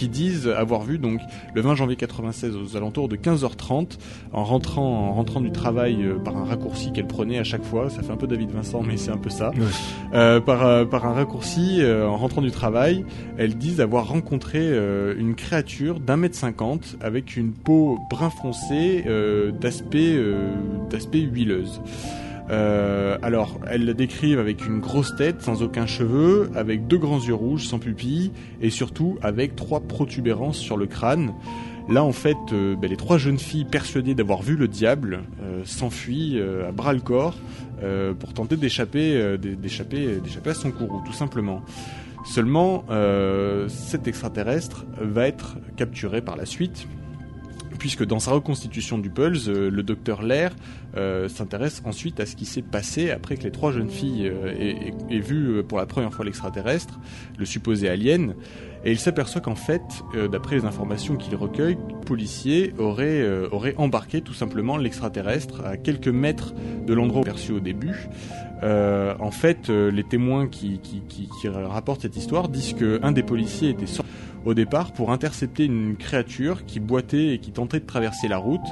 qui 0.00 0.08
disent 0.08 0.48
avoir 0.48 0.80
vu 0.80 0.96
donc 0.96 1.20
le 1.54 1.60
20 1.60 1.74
janvier 1.74 1.94
96 1.94 2.56
aux 2.56 2.74
alentours 2.74 3.06
de 3.06 3.16
15h30 3.16 3.98
en 4.32 4.44
rentrant 4.44 5.10
en 5.10 5.12
rentrant 5.12 5.42
du 5.42 5.52
travail 5.52 6.02
euh, 6.02 6.18
par 6.18 6.38
un 6.38 6.44
raccourci 6.46 6.90
qu'elle 6.90 7.06
prenait 7.06 7.38
à 7.38 7.44
chaque 7.44 7.64
fois. 7.64 7.90
Ça 7.90 8.02
fait 8.02 8.10
un 8.10 8.16
peu 8.16 8.26
David 8.26 8.50
Vincent, 8.50 8.82
mais 8.82 8.96
c'est 8.96 9.10
un 9.10 9.18
peu 9.18 9.28
ça. 9.28 9.50
Euh, 10.14 10.40
par, 10.40 10.64
euh, 10.64 10.86
par 10.86 11.04
un 11.04 11.12
raccourci, 11.12 11.82
en 11.84 12.16
rentrant 12.16 12.40
du 12.40 12.50
travail, 12.50 13.04
elles 13.36 13.58
disent 13.58 13.82
avoir 13.82 14.08
rencontré 14.08 14.60
une 15.18 15.34
créature 15.34 16.00
d'un 16.00 16.16
mètre 16.16 16.34
cinquante 16.34 16.96
avec 17.02 17.36
une 17.36 17.52
peau 17.52 17.98
brun 18.08 18.30
foncé 18.30 19.04
d'aspect 19.60 20.16
d'aspect 20.88 21.20
huileuse. 21.20 21.82
Euh, 22.50 23.16
alors, 23.22 23.60
elles 23.68 23.84
la 23.84 23.94
décrivent 23.94 24.40
avec 24.40 24.66
une 24.66 24.80
grosse 24.80 25.14
tête, 25.14 25.40
sans 25.42 25.62
aucun 25.62 25.86
cheveu, 25.86 26.50
avec 26.56 26.88
deux 26.88 26.98
grands 26.98 27.20
yeux 27.20 27.34
rouges, 27.34 27.66
sans 27.66 27.78
pupille, 27.78 28.32
et 28.60 28.70
surtout 28.70 29.18
avec 29.22 29.54
trois 29.54 29.80
protubérances 29.80 30.58
sur 30.58 30.76
le 30.76 30.86
crâne. 30.86 31.32
Là, 31.88 32.02
en 32.02 32.12
fait, 32.12 32.36
euh, 32.52 32.76
ben, 32.76 32.90
les 32.90 32.96
trois 32.96 33.18
jeunes 33.18 33.38
filles 33.38 33.64
persuadées 33.64 34.14
d'avoir 34.14 34.42
vu 34.42 34.56
le 34.56 34.68
diable 34.68 35.20
euh, 35.42 35.62
s'enfuient 35.64 36.40
à 36.40 36.72
bras 36.72 36.92
le 36.92 37.00
corps 37.00 37.36
pour 38.18 38.34
tenter 38.34 38.58
d'échapper, 38.58 39.38
d'é- 39.38 39.56
d'échapper, 39.56 40.16
d'échapper 40.22 40.50
à 40.50 40.54
son 40.54 40.70
courroux, 40.70 41.02
tout 41.06 41.14
simplement. 41.14 41.62
Seulement, 42.26 42.84
cet 43.68 44.06
extraterrestre 44.06 44.84
va 45.00 45.26
être 45.26 45.56
capturé 45.76 46.20
par 46.20 46.36
la 46.36 46.44
suite, 46.44 46.86
puisque 47.78 48.04
dans 48.04 48.18
sa 48.18 48.32
reconstitution 48.32 48.98
du 48.98 49.08
Pulse, 49.08 49.48
le 49.48 49.82
docteur 49.82 50.22
Lair 50.22 50.54
euh, 50.96 51.28
s'intéresse 51.28 51.82
ensuite 51.84 52.18
à 52.18 52.26
ce 52.26 52.34
qui 52.34 52.44
s'est 52.44 52.62
passé 52.62 53.10
après 53.10 53.36
que 53.36 53.44
les 53.44 53.52
trois 53.52 53.70
jeunes 53.70 53.90
filles 53.90 54.28
euh, 54.28 54.92
aient, 55.08 55.18
vu 55.20 55.58
euh, 55.58 55.62
pour 55.62 55.78
la 55.78 55.86
première 55.86 56.12
fois 56.12 56.24
l'extraterrestre, 56.24 56.98
le 57.38 57.44
supposé 57.44 57.88
alien, 57.88 58.34
et 58.84 58.92
il 58.92 58.98
s'aperçoit 58.98 59.40
qu'en 59.40 59.54
fait, 59.54 59.82
euh, 60.14 60.28
d'après 60.28 60.56
les 60.56 60.64
informations 60.64 61.16
qu'il 61.16 61.34
recueille, 61.36 61.76
le 61.88 62.00
policier 62.06 62.72
aurait, 62.78 63.20
euh, 63.20 63.48
aurait 63.52 63.74
embarqué 63.76 64.22
tout 64.22 64.32
simplement 64.32 64.76
l'extraterrestre 64.78 65.64
à 65.64 65.76
quelques 65.76 66.08
mètres 66.08 66.54
de 66.86 66.94
l'endroit 66.94 67.22
perçu 67.22 67.52
au 67.52 67.60
début. 67.60 68.08
Euh, 68.62 69.14
en 69.20 69.30
fait, 69.30 69.68
euh, 69.68 69.90
les 69.90 70.04
témoins 70.04 70.48
qui, 70.48 70.80
rapportent 71.44 72.02
cette 72.02 72.16
histoire 72.16 72.48
disent 72.48 72.74
qu'un 72.74 73.12
des 73.12 73.22
policiers 73.22 73.70
était 73.70 73.86
sorti 73.86 74.10
au 74.46 74.54
départ 74.54 74.92
pour 74.92 75.12
intercepter 75.12 75.66
une 75.66 75.96
créature 75.96 76.64
qui 76.64 76.80
boitait 76.80 77.34
et 77.34 77.38
qui 77.38 77.52
tentait 77.52 77.80
de 77.80 77.86
traverser 77.86 78.26
la 78.26 78.38
route 78.38 78.66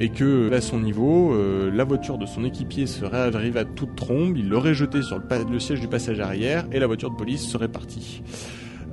et 0.00 0.08
que 0.08 0.50
à 0.52 0.62
son 0.62 0.80
niveau, 0.80 1.36
la 1.70 1.84
voiture 1.84 2.16
de 2.16 2.24
son 2.24 2.44
équipier 2.44 2.86
serait 2.86 3.34
arrivée 3.34 3.60
à 3.60 3.64
toute 3.66 3.94
trombe, 3.94 4.38
il 4.38 4.48
l'aurait 4.48 4.72
jeté 4.72 5.02
sur 5.02 5.18
le, 5.18 5.24
le 5.50 5.60
siège 5.60 5.80
du 5.80 5.88
passage 5.88 6.18
arrière 6.18 6.66
et 6.72 6.78
la 6.78 6.86
voiture 6.86 7.10
de 7.10 7.16
police 7.16 7.46
serait 7.46 7.68
partie. 7.68 8.22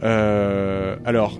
Euh, 0.03 0.95
alors, 1.05 1.39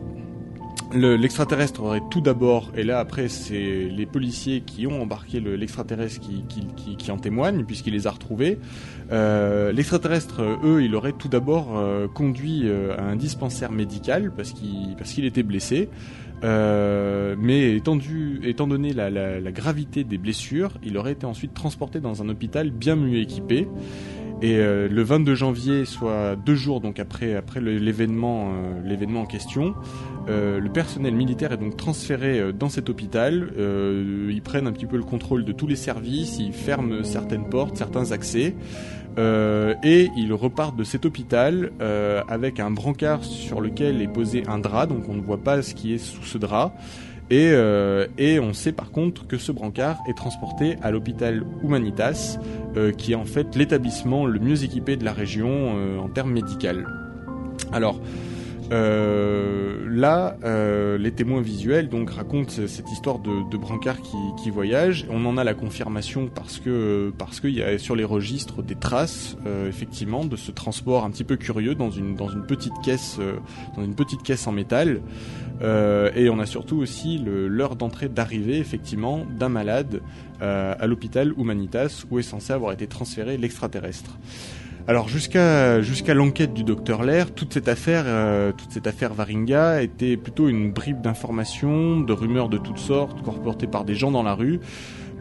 le- 0.93 1.15
l'extraterrestre 1.15 1.83
aurait 1.83 2.01
tout 2.09 2.19
d'abord, 2.21 2.71
et 2.75 2.83
là 2.83 2.99
après 2.99 3.27
c'est 3.27 3.85
les 3.91 4.05
policiers 4.07 4.61
qui 4.61 4.87
ont 4.87 5.01
embarqué 5.03 5.39
le- 5.39 5.55
l'extraterrestre 5.55 6.19
qui, 6.19 7.11
en 7.11 7.17
témoignent 7.17 7.63
puisqu'il 7.63 7.93
les 7.93 8.07
a 8.07 8.11
retrouvés. 8.11 8.57
Euh, 9.11 9.71
l'extraterrestre, 9.71 10.41
eux, 10.63 10.83
il 10.83 10.95
aurait 10.95 11.13
tout 11.13 11.27
d'abord 11.27 11.77
euh, 11.77 12.07
conduit 12.07 12.69
à 12.97 13.03
un 13.03 13.15
dispensaire 13.15 13.71
médical 13.71 14.31
parce 14.35 14.51
qu'il 14.51 15.25
était 15.25 15.43
blessé. 15.43 15.89
Euh, 16.43 17.35
mais 17.37 17.75
étant, 17.75 17.97
étant 18.43 18.67
donné 18.67 18.93
la, 18.93 19.09
la- 19.09 19.39
la 19.39 19.51
gravité 19.51 20.03
des 20.03 20.17
blessures, 20.17 20.71
il 20.83 20.97
aurait 20.97 21.11
été 21.13 21.25
ensuite 21.25 21.53
transporté 21.53 21.99
dans 21.99 22.21
un 22.21 22.29
hôpital 22.29 22.71
bien 22.71 22.95
mieux 22.95 23.17
équipé. 23.19 23.67
Et 24.41 24.55
euh, 24.55 24.87
le 24.87 25.03
22 25.03 25.35
janvier, 25.35 25.83
soit 25.83 26.37
deux 26.37 26.55
jours 26.55 26.79
donc 26.79 26.97
après 26.97 27.35
après 27.35 27.59
l'événement 27.59 28.53
euh, 28.53 28.81
l'événement 28.87 29.23
en 29.23 29.25
question, 29.25 29.73
euh, 30.29 30.61
le 30.61 30.69
personnel 30.71 31.13
militaire 31.13 31.51
est 31.51 31.57
donc 31.57 31.75
transféré 31.75 32.53
dans 32.53 32.69
cet 32.69 32.89
hôpital. 32.89 33.51
Ils 33.57 34.41
prennent 34.41 34.67
un 34.67 34.71
petit 34.71 34.85
peu 34.85 34.95
le 34.95 35.03
contrôle 35.03 35.43
de 35.43 35.51
tous 35.51 35.67
les 35.67 35.75
services, 35.75 36.39
ils 36.39 36.53
ferment 36.53 37.03
certaines 37.03 37.49
portes, 37.49 37.75
certains 37.75 38.13
accès. 38.13 38.55
Euh, 39.17 39.75
et 39.83 40.09
ils 40.15 40.33
repartent 40.33 40.75
de 40.75 40.83
cet 40.83 41.05
hôpital 41.05 41.71
euh, 41.81 42.21
avec 42.29 42.59
un 42.59 42.71
brancard 42.71 43.23
sur 43.23 43.59
lequel 43.59 44.01
est 44.01 44.07
posé 44.07 44.43
un 44.47 44.59
drap, 44.59 44.87
donc 44.87 45.09
on 45.09 45.15
ne 45.15 45.21
voit 45.21 45.39
pas 45.43 45.61
ce 45.61 45.73
qui 45.73 45.93
est 45.93 45.97
sous 45.97 46.23
ce 46.23 46.37
drap. 46.37 46.73
Et, 47.31 47.51
euh, 47.51 48.07
et 48.17 48.39
on 48.39 48.53
sait 48.53 48.71
par 48.71 48.91
contre 48.91 49.27
que 49.27 49.37
ce 49.37 49.51
brancard 49.51 49.97
est 50.09 50.17
transporté 50.17 50.77
à 50.81 50.89
l'hôpital 50.89 51.43
Humanitas, 51.63 52.39
euh, 52.75 52.91
qui 52.91 53.11
est 53.11 53.15
en 53.15 53.25
fait 53.25 53.55
l'établissement 53.55 54.25
le 54.25 54.39
mieux 54.39 54.63
équipé 54.63 54.97
de 54.97 55.05
la 55.05 55.13
région 55.13 55.75
euh, 55.75 55.99
en 55.99 56.09
termes 56.09 56.31
médicaux. 56.31 56.49
Alors, 57.71 58.01
euh, 58.71 59.87
là, 59.89 60.37
euh, 60.43 60.97
les 60.97 61.11
témoins 61.11 61.41
visuels 61.41 61.89
donc 61.89 62.11
racontent 62.11 62.51
cette 62.67 62.91
histoire 62.91 63.19
de, 63.19 63.49
de 63.49 63.57
brancard 63.57 64.01
qui, 64.01 64.17
qui 64.41 64.49
voyage. 64.51 65.07
On 65.09 65.25
en 65.25 65.37
a 65.37 65.43
la 65.43 65.53
confirmation 65.53 66.29
parce 66.33 66.59
que 66.59 67.11
parce 67.17 67.39
qu'il 67.39 67.55
y 67.55 67.63
a 67.63 67.77
sur 67.79 67.95
les 67.95 68.03
registres 68.03 68.61
des 68.61 68.75
traces 68.75 69.37
euh, 69.47 69.67
effectivement 69.67 70.23
de 70.23 70.35
ce 70.35 70.51
transport 70.51 71.03
un 71.03 71.09
petit 71.09 71.23
peu 71.23 71.35
curieux 71.35 71.73
dans 71.73 71.89
une 71.89 72.15
dans 72.15 72.29
une 72.29 72.45
petite 72.45 72.73
caisse 72.83 73.19
dans 73.75 73.83
une 73.83 73.95
petite 73.95 74.23
caisse 74.23 74.45
en 74.47 74.51
métal. 74.51 75.01
Et 76.15 76.29
on 76.29 76.39
a 76.39 76.45
surtout 76.45 76.77
aussi 76.77 77.21
l'heure 77.25 77.75
d'entrée 77.75 78.07
d'arrivée 78.07 78.59
effectivement 78.59 79.25
d'un 79.37 79.49
malade 79.49 80.01
à 80.39 80.87
l'hôpital 80.87 81.33
Humanitas 81.37 82.05
où 82.09 82.19
est 82.19 82.23
censé 82.23 82.53
avoir 82.53 82.71
été 82.71 82.87
transféré 82.87 83.37
l'extraterrestre. 83.37 84.17
Alors 84.89 85.07
jusqu'à 85.07 85.83
jusqu'à 85.83 86.15
l'enquête 86.15 86.51
du 86.51 86.63
docteur 86.63 87.03
Lair, 87.03 87.31
toute 87.31 87.53
cette 87.53 87.67
affaire, 87.67 88.05
euh, 88.07 88.51
toute 88.51 88.71
cette 88.71 88.87
affaire 88.87 89.13
Varinga 89.13 89.83
était 89.83 90.17
plutôt 90.17 90.49
une 90.49 90.71
bribe 90.71 90.99
d'informations, 90.99 91.99
de 91.99 92.11
rumeurs 92.11 92.49
de 92.49 92.57
toutes 92.57 92.79
sortes, 92.79 93.21
colportées 93.21 93.67
par 93.67 93.85
des 93.85 93.93
gens 93.93 94.09
dans 94.09 94.23
la 94.23 94.33
rue. 94.33 94.59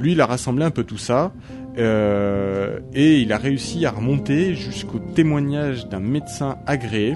Lui, 0.00 0.12
il 0.12 0.22
a 0.22 0.24
rassemblé 0.24 0.64
un 0.64 0.70
peu 0.70 0.84
tout 0.84 0.96
ça 0.96 1.34
euh, 1.76 2.80
et 2.94 3.18
il 3.18 3.30
a 3.30 3.36
réussi 3.36 3.84
à 3.84 3.90
remonter 3.90 4.54
jusqu'au 4.54 5.00
témoignage 5.00 5.86
d'un 5.86 6.00
médecin 6.00 6.56
agréé 6.66 7.14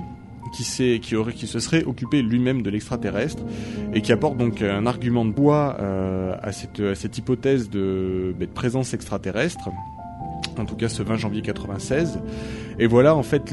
qui, 0.54 1.00
qui, 1.00 1.16
aurait, 1.16 1.32
qui 1.32 1.46
se 1.46 1.58
serait 1.58 1.84
occupé 1.84 2.20
lui-même 2.20 2.60
de 2.60 2.68
l'extraterrestre 2.68 3.44
et 3.94 4.02
qui 4.02 4.12
apporte 4.12 4.36
donc 4.36 4.60
un 4.60 4.84
argument 4.84 5.24
de 5.24 5.32
bois 5.32 5.78
euh, 5.80 6.36
à, 6.42 6.52
cette, 6.52 6.80
à 6.80 6.94
cette 6.94 7.16
hypothèse 7.16 7.70
de, 7.70 8.34
bah, 8.38 8.44
de 8.44 8.50
présence 8.50 8.92
extraterrestre 8.92 9.70
en 10.58 10.64
tout 10.64 10.76
cas 10.76 10.88
ce 10.88 11.02
20 11.02 11.16
janvier 11.16 11.42
96. 11.42 12.20
Et 12.78 12.86
voilà 12.86 13.14
en 13.14 13.22
fait 13.22 13.52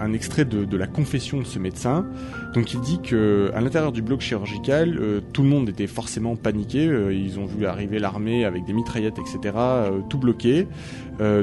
un 0.00 0.12
extrait 0.12 0.44
de, 0.44 0.76
la 0.76 0.86
confession 0.86 1.38
de 1.38 1.44
ce 1.44 1.58
médecin. 1.58 2.06
Donc 2.54 2.72
il 2.74 2.80
dit 2.80 3.00
que 3.00 3.50
à 3.54 3.60
l'intérieur 3.60 3.92
du 3.92 4.02
bloc 4.02 4.20
chirurgical, 4.20 4.98
euh, 4.98 5.20
tout 5.32 5.42
le 5.42 5.48
monde 5.48 5.68
était 5.68 5.86
forcément 5.86 6.36
paniqué. 6.36 6.86
Euh, 6.86 7.14
ils 7.14 7.38
ont 7.38 7.46
vu 7.46 7.66
arriver 7.66 7.98
l'armée 7.98 8.44
avec 8.44 8.64
des 8.64 8.72
mitraillettes, 8.72 9.18
etc. 9.18 9.54
euh, 9.56 10.00
tout 10.08 10.18
bloqué. 10.18 10.66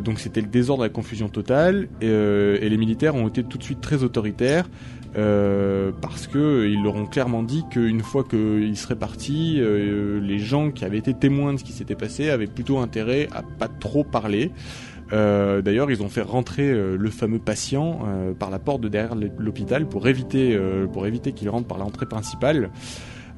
Donc 0.04 0.20
c'était 0.20 0.42
le 0.42 0.48
désordre, 0.48 0.84
la 0.84 0.90
confusion 0.90 1.30
totale. 1.30 1.88
Et 2.02 2.70
les 2.70 2.78
militaires 2.78 3.16
ont 3.16 3.30
été 3.30 3.46
tout 3.46 3.58
de 3.58 3.64
suite 3.64 3.80
très 3.80 4.04
autoritaires. 4.04 4.68
Euh, 5.16 5.92
parce 6.02 6.28
que 6.28 6.68
ils 6.68 6.84
leur 6.84 6.96
ont 6.96 7.06
clairement 7.06 7.42
dit 7.42 7.66
qu'une 7.70 8.02
fois 8.02 8.24
qu'ils 8.24 8.78
seraient 8.78 8.96
partis, 8.96 9.58
euh, 9.60 10.20
les 10.22 10.40
gens 10.40 10.72
qui 10.72 10.86
avaient 10.86 10.98
été 10.98 11.14
témoins 11.14 11.54
de 11.54 11.60
ce 11.60 11.64
qui 11.64 11.72
s'était 11.72 11.96
passé 11.96 12.30
avaient 12.30 12.48
plutôt 12.48 12.78
intérêt 12.80 13.28
à 13.32 13.42
pas 13.42 13.68
trop 13.68 14.04
parler. 14.04 14.52
Euh, 15.12 15.64
D'ailleurs, 15.64 15.90
ils 15.90 16.04
ont 16.04 16.10
fait 16.10 16.22
rentrer 16.22 16.72
le 16.72 17.10
fameux 17.10 17.40
patient 17.40 18.00
par 18.38 18.52
la 18.52 18.60
porte 18.60 18.82
de 18.82 18.90
derrière 18.90 19.16
l'hôpital 19.16 19.88
pour 19.88 20.08
éviter 20.08 20.58
pour 20.94 21.08
éviter 21.08 21.32
qu'il 21.32 21.50
rentre 21.50 21.68
par 21.68 21.80
l'entrée 21.80 22.06
principale. 22.06 22.70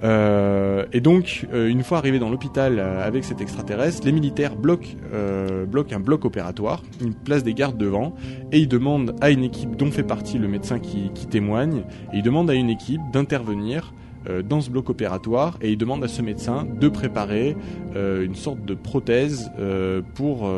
Euh, 0.03 0.85
et 0.93 0.99
donc, 0.99 1.47
euh, 1.53 1.67
une 1.67 1.83
fois 1.83 1.99
arrivé 1.99 2.17
dans 2.19 2.29
l'hôpital 2.29 2.79
euh, 2.79 3.05
avec 3.05 3.23
cet 3.23 3.41
extraterrestre, 3.41 4.05
les 4.05 4.11
militaires 4.11 4.55
bloquent, 4.55 4.95
euh, 5.13 5.65
bloquent 5.65 5.95
un 5.95 5.99
bloc 5.99 6.25
opératoire, 6.25 6.83
ils 7.01 7.13
placent 7.13 7.43
des 7.43 7.53
gardes 7.53 7.77
devant, 7.77 8.15
et 8.51 8.59
ils 8.59 8.67
demandent 8.67 9.15
à 9.21 9.29
une 9.29 9.43
équipe 9.43 9.75
dont 9.75 9.91
fait 9.91 10.03
partie 10.03 10.37
le 10.37 10.47
médecin 10.47 10.79
qui, 10.79 11.11
qui 11.13 11.27
témoigne, 11.27 11.83
et 12.13 12.17
ils 12.17 12.23
demandent 12.23 12.49
à 12.49 12.55
une 12.55 12.69
équipe 12.69 13.01
d'intervenir 13.13 13.93
euh, 14.27 14.41
dans 14.41 14.61
ce 14.61 14.71
bloc 14.71 14.89
opératoire, 14.89 15.57
et 15.61 15.71
ils 15.71 15.77
demandent 15.77 16.03
à 16.03 16.07
ce 16.07 16.21
médecin 16.21 16.65
de 16.79 16.89
préparer 16.89 17.55
une 17.93 18.35
sorte 18.35 18.63
de 18.63 18.73
prothèse 18.73 19.51
pour, 20.15 20.49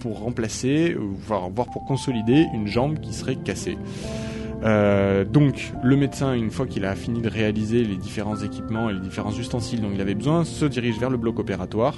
pour 0.00 0.18
remplacer, 0.18 0.96
voire, 0.98 1.48
voire 1.48 1.68
pour 1.70 1.84
consolider 1.84 2.46
une 2.52 2.66
jambe 2.66 2.98
qui 2.98 3.12
serait 3.12 3.36
cassée. 3.36 3.78
Euh, 4.62 5.24
donc 5.24 5.72
le 5.82 5.96
médecin, 5.96 6.34
une 6.34 6.50
fois 6.50 6.66
qu'il 6.66 6.84
a 6.84 6.94
fini 6.94 7.22
de 7.22 7.28
réaliser 7.28 7.84
les 7.84 7.96
différents 7.96 8.36
équipements 8.36 8.90
et 8.90 8.92
les 8.92 9.00
différents 9.00 9.32
ustensiles 9.32 9.80
dont 9.80 9.90
il 9.92 10.00
avait 10.00 10.14
besoin, 10.14 10.44
se 10.44 10.64
dirige 10.64 10.98
vers 10.98 11.10
le 11.10 11.16
bloc 11.16 11.38
opératoire. 11.38 11.96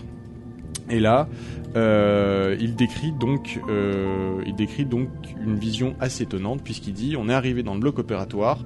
Et 0.90 1.00
là, 1.00 1.28
euh, 1.76 2.56
il 2.60 2.74
décrit 2.74 3.12
donc, 3.12 3.60
euh, 3.68 4.42
il 4.46 4.54
décrit 4.54 4.84
donc 4.84 5.08
une 5.44 5.56
vision 5.56 5.94
assez 6.00 6.24
étonnante 6.24 6.62
puisqu'il 6.62 6.92
dit 6.92 7.16
on 7.16 7.28
est 7.28 7.34
arrivé 7.34 7.62
dans 7.62 7.74
le 7.74 7.80
bloc 7.80 7.98
opératoire. 7.98 8.58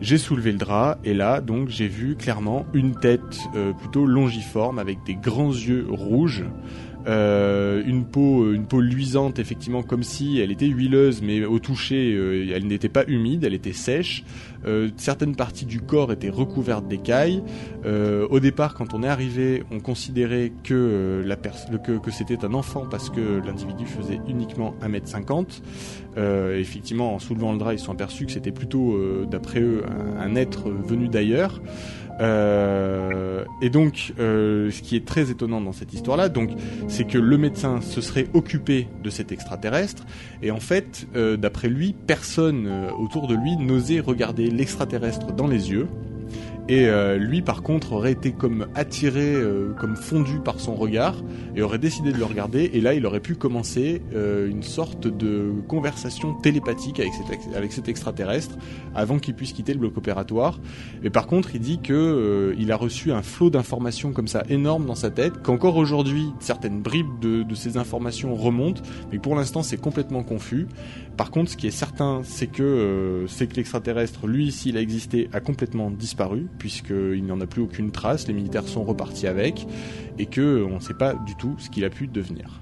J'ai 0.00 0.18
soulevé 0.18 0.52
le 0.52 0.58
drap 0.58 0.98
et 1.04 1.12
là 1.12 1.40
donc 1.40 1.68
j'ai 1.68 1.88
vu 1.88 2.14
clairement 2.14 2.66
une 2.72 2.94
tête 2.94 3.40
plutôt 3.80 4.06
longiforme 4.06 4.78
avec 4.78 5.02
des 5.04 5.16
grands 5.16 5.50
yeux 5.50 5.86
rouges 5.90 6.44
euh, 7.06 7.82
une 7.86 8.04
peau, 8.04 8.52
une 8.52 8.66
peau 8.66 8.80
luisante 8.80 9.38
effectivement 9.38 9.82
comme 9.82 10.02
si 10.02 10.40
elle 10.40 10.50
était 10.50 10.66
huileuse, 10.66 11.22
mais 11.22 11.44
au 11.44 11.58
toucher, 11.58 12.14
euh, 12.14 12.52
elle 12.54 12.66
n'était 12.66 12.88
pas 12.88 13.04
humide, 13.06 13.44
elle 13.44 13.54
était 13.54 13.72
sèche. 13.72 14.24
Euh, 14.66 14.88
certaines 14.96 15.36
parties 15.36 15.66
du 15.66 15.80
corps 15.80 16.12
étaient 16.12 16.30
recouvertes 16.30 16.88
d'écailles. 16.88 17.42
Euh, 17.86 18.26
au 18.28 18.40
départ, 18.40 18.74
quand 18.74 18.92
on 18.94 19.02
est 19.02 19.08
arrivé, 19.08 19.62
on 19.70 19.78
considérait 19.80 20.52
que, 20.64 20.74
euh, 20.74 21.24
la 21.24 21.36
que, 21.36 21.98
que 21.98 22.10
c'était 22.10 22.44
un 22.44 22.54
enfant 22.54 22.84
parce 22.90 23.08
que 23.10 23.40
l'individu 23.46 23.86
faisait 23.86 24.20
uniquement 24.28 24.74
1m50. 24.82 25.62
Euh, 26.16 26.58
effectivement, 26.58 27.14
en 27.14 27.18
soulevant 27.18 27.52
le 27.52 27.58
drap, 27.58 27.72
ils 27.74 27.78
sont 27.78 27.92
aperçus 27.92 28.26
que 28.26 28.32
c'était 28.32 28.50
plutôt, 28.50 28.94
euh, 28.94 29.26
d'après 29.30 29.60
eux, 29.60 29.82
un 30.18 30.34
être 30.34 30.68
venu 30.70 31.08
d'ailleurs. 31.08 31.60
Euh, 32.20 33.44
et 33.62 33.70
donc, 33.70 34.12
euh, 34.18 34.70
ce 34.70 34.82
qui 34.82 34.96
est 34.96 35.04
très 35.04 35.30
étonnant 35.30 35.60
dans 35.60 35.72
cette 35.72 35.92
histoire-là, 35.92 36.28
donc, 36.28 36.50
c'est 36.88 37.04
que 37.04 37.18
le 37.18 37.38
médecin 37.38 37.80
se 37.80 38.00
serait 38.00 38.26
occupé 38.34 38.88
de 39.02 39.10
cet 39.10 39.32
extraterrestre, 39.32 40.04
et 40.42 40.50
en 40.50 40.60
fait, 40.60 41.06
euh, 41.16 41.36
d'après 41.36 41.68
lui, 41.68 41.94
personne 42.06 42.68
autour 42.98 43.28
de 43.28 43.34
lui 43.34 43.56
n'osait 43.56 44.00
regarder 44.00 44.50
l'extraterrestre 44.50 45.32
dans 45.32 45.46
les 45.46 45.70
yeux. 45.70 45.88
Et 46.68 46.86
euh, 46.86 47.16
lui, 47.16 47.40
par 47.40 47.62
contre, 47.62 47.92
aurait 47.92 48.12
été 48.12 48.32
comme 48.32 48.66
attiré, 48.74 49.34
euh, 49.34 49.72
comme 49.78 49.96
fondu 49.96 50.38
par 50.38 50.60
son 50.60 50.74
regard, 50.74 51.14
et 51.56 51.62
aurait 51.62 51.78
décidé 51.78 52.12
de 52.12 52.18
le 52.18 52.26
regarder. 52.26 52.70
Et 52.74 52.82
là, 52.82 52.92
il 52.92 53.06
aurait 53.06 53.20
pu 53.20 53.36
commencer 53.36 54.02
euh, 54.14 54.50
une 54.50 54.62
sorte 54.62 55.06
de 55.06 55.50
conversation 55.66 56.34
télépathique 56.34 57.00
avec 57.00 57.72
cet, 57.72 57.88
extraterrestre 57.88 58.56
avant 58.94 59.18
qu'il 59.18 59.34
puisse 59.34 59.54
quitter 59.54 59.72
le 59.72 59.78
bloc 59.78 59.96
opératoire. 59.96 60.60
Et 61.02 61.08
par 61.08 61.26
contre, 61.26 61.54
il 61.54 61.60
dit 61.60 61.80
que 61.80 62.54
il 62.58 62.70
a 62.70 62.76
reçu 62.76 63.12
un 63.12 63.22
flot 63.22 63.48
d'informations 63.48 64.12
comme 64.12 64.28
ça 64.28 64.42
énorme 64.50 64.84
dans 64.84 64.94
sa 64.94 65.10
tête, 65.10 65.42
qu'encore 65.42 65.76
aujourd'hui, 65.76 66.26
certaines 66.38 66.82
bribes 66.82 67.18
de, 67.20 67.44
de 67.44 67.54
ces 67.54 67.78
informations 67.78 68.34
remontent, 68.34 68.82
mais 69.10 69.18
pour 69.18 69.34
l'instant, 69.34 69.62
c'est 69.62 69.80
complètement 69.80 70.22
confus. 70.22 70.66
Par 71.18 71.32
contre, 71.32 71.50
ce 71.50 71.56
qui 71.56 71.66
est 71.66 71.72
certain, 71.72 72.20
c'est 72.22 72.46
que 72.46 72.62
euh, 72.62 73.26
que 73.26 73.54
l'extraterrestre, 73.56 74.28
lui, 74.28 74.52
s'il 74.52 74.76
a 74.76 74.80
existé, 74.80 75.28
a 75.32 75.40
complètement 75.40 75.90
disparu, 75.90 76.46
puisqu'il 76.58 77.26
n'en 77.26 77.40
a 77.40 77.46
plus 77.46 77.60
aucune 77.60 77.90
trace. 77.90 78.28
Les 78.28 78.34
militaires 78.34 78.68
sont 78.68 78.84
repartis 78.84 79.26
avec, 79.26 79.66
et 80.18 80.26
que 80.26 80.40
euh, 80.40 80.66
on 80.66 80.76
ne 80.76 80.80
sait 80.80 80.94
pas 80.94 81.14
du 81.14 81.34
tout 81.34 81.56
ce 81.58 81.70
qu'il 81.70 81.84
a 81.84 81.90
pu 81.90 82.06
devenir. 82.06 82.60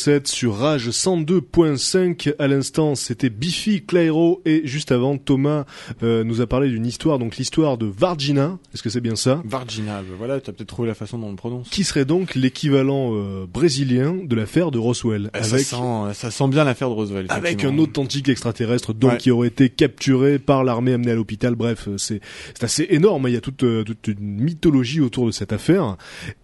7 0.00 0.26
sur 0.28 0.56
Rage 0.56 0.88
102.5. 0.88 2.34
À 2.38 2.48
l'instant, 2.48 2.94
c'était 2.94 3.28
Biffy 3.28 3.82
Clairo 3.82 4.40
et 4.46 4.62
juste 4.64 4.92
avant, 4.92 5.18
Thomas 5.18 5.66
euh, 6.02 6.24
nous 6.24 6.40
a 6.40 6.46
parlé 6.46 6.70
d'une 6.70 6.86
histoire, 6.86 7.18
donc 7.18 7.36
l'histoire 7.36 7.76
de 7.76 7.84
Vargina. 7.84 8.58
Est-ce 8.72 8.82
que 8.82 8.88
c'est 8.88 9.02
bien 9.02 9.14
ça? 9.14 9.42
Vargina, 9.44 10.00
ben 10.00 10.14
voilà, 10.16 10.40
tu 10.40 10.48
as 10.48 10.54
peut-être 10.54 10.68
trouvé 10.68 10.88
la 10.88 10.94
façon 10.94 11.18
dont 11.18 11.26
on 11.26 11.30
le 11.30 11.36
prononce. 11.36 11.68
Qui 11.68 11.84
serait 11.84 12.06
donc 12.06 12.34
l'équivalent 12.34 13.10
euh, 13.12 13.44
brésilien 13.46 14.16
de 14.24 14.34
l'affaire 14.34 14.70
de 14.70 14.78
Roswell 14.78 15.30
eh, 15.34 15.36
avec... 15.36 15.50
ça, 15.50 15.58
sent, 15.58 15.76
euh, 15.82 16.12
ça 16.14 16.30
sent 16.30 16.48
bien 16.48 16.64
l'affaire 16.64 16.88
de 16.88 16.94
Roswell. 16.94 17.26
Avec 17.28 17.64
un 17.66 17.76
authentique 17.76 18.30
extraterrestre 18.30 18.94
donc 18.94 19.12
ouais. 19.12 19.18
qui 19.18 19.30
aurait 19.30 19.48
été 19.48 19.68
capturé 19.68 20.38
par 20.38 20.64
l'armée 20.64 20.94
amenée 20.94 21.12
à 21.12 21.14
l'hôpital. 21.14 21.56
Bref, 21.56 21.88
euh, 21.88 21.98
c'est 21.98 22.20
assez 22.62 22.86
énorme. 22.88 23.26
Hein. 23.26 23.28
Il 23.28 23.34
y 23.34 23.38
a 23.38 23.42
toute, 23.42 23.64
euh, 23.64 23.84
toute 23.84 24.08
une 24.08 24.40
mythologie 24.40 25.02
autour 25.02 25.26
de 25.26 25.30
cette 25.30 25.52
affaire. 25.52 25.96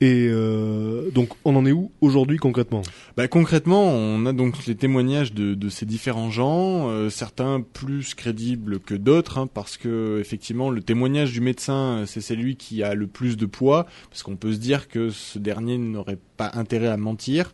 Et 0.02 0.28
euh, 0.30 1.10
donc, 1.10 1.30
on 1.46 1.56
en 1.56 1.64
est 1.64 1.72
où 1.72 1.90
aujourd'hui 2.02 2.36
concrètement? 2.36 2.82
Ben, 3.16 3.28
concrètement 3.28 3.45
on 3.68 4.26
a 4.26 4.32
donc 4.32 4.66
les 4.66 4.74
témoignages 4.74 5.32
de, 5.32 5.68
ces 5.68 5.86
différents 5.86 6.30
gens, 6.30 6.88
euh, 6.88 7.10
certains 7.10 7.60
plus 7.60 8.14
crédibles 8.14 8.80
que 8.80 8.94
d'autres, 8.94 9.38
hein, 9.38 9.46
parce 9.46 9.76
que 9.76 10.18
effectivement, 10.20 10.70
le 10.70 10.82
témoignage 10.82 11.32
du 11.32 11.40
médecin, 11.40 12.04
c'est 12.06 12.20
celui 12.20 12.56
qui 12.56 12.82
a 12.82 12.94
le 12.94 13.06
plus 13.06 13.36
de 13.36 13.46
poids, 13.46 13.86
parce 14.10 14.22
qu'on 14.22 14.36
peut 14.36 14.52
se 14.52 14.58
dire 14.58 14.88
que 14.88 15.10
ce 15.10 15.38
dernier 15.38 15.78
n'aurait 15.78 16.18
pas 16.36 16.50
intérêt 16.54 16.88
à 16.88 16.96
mentir. 16.96 17.52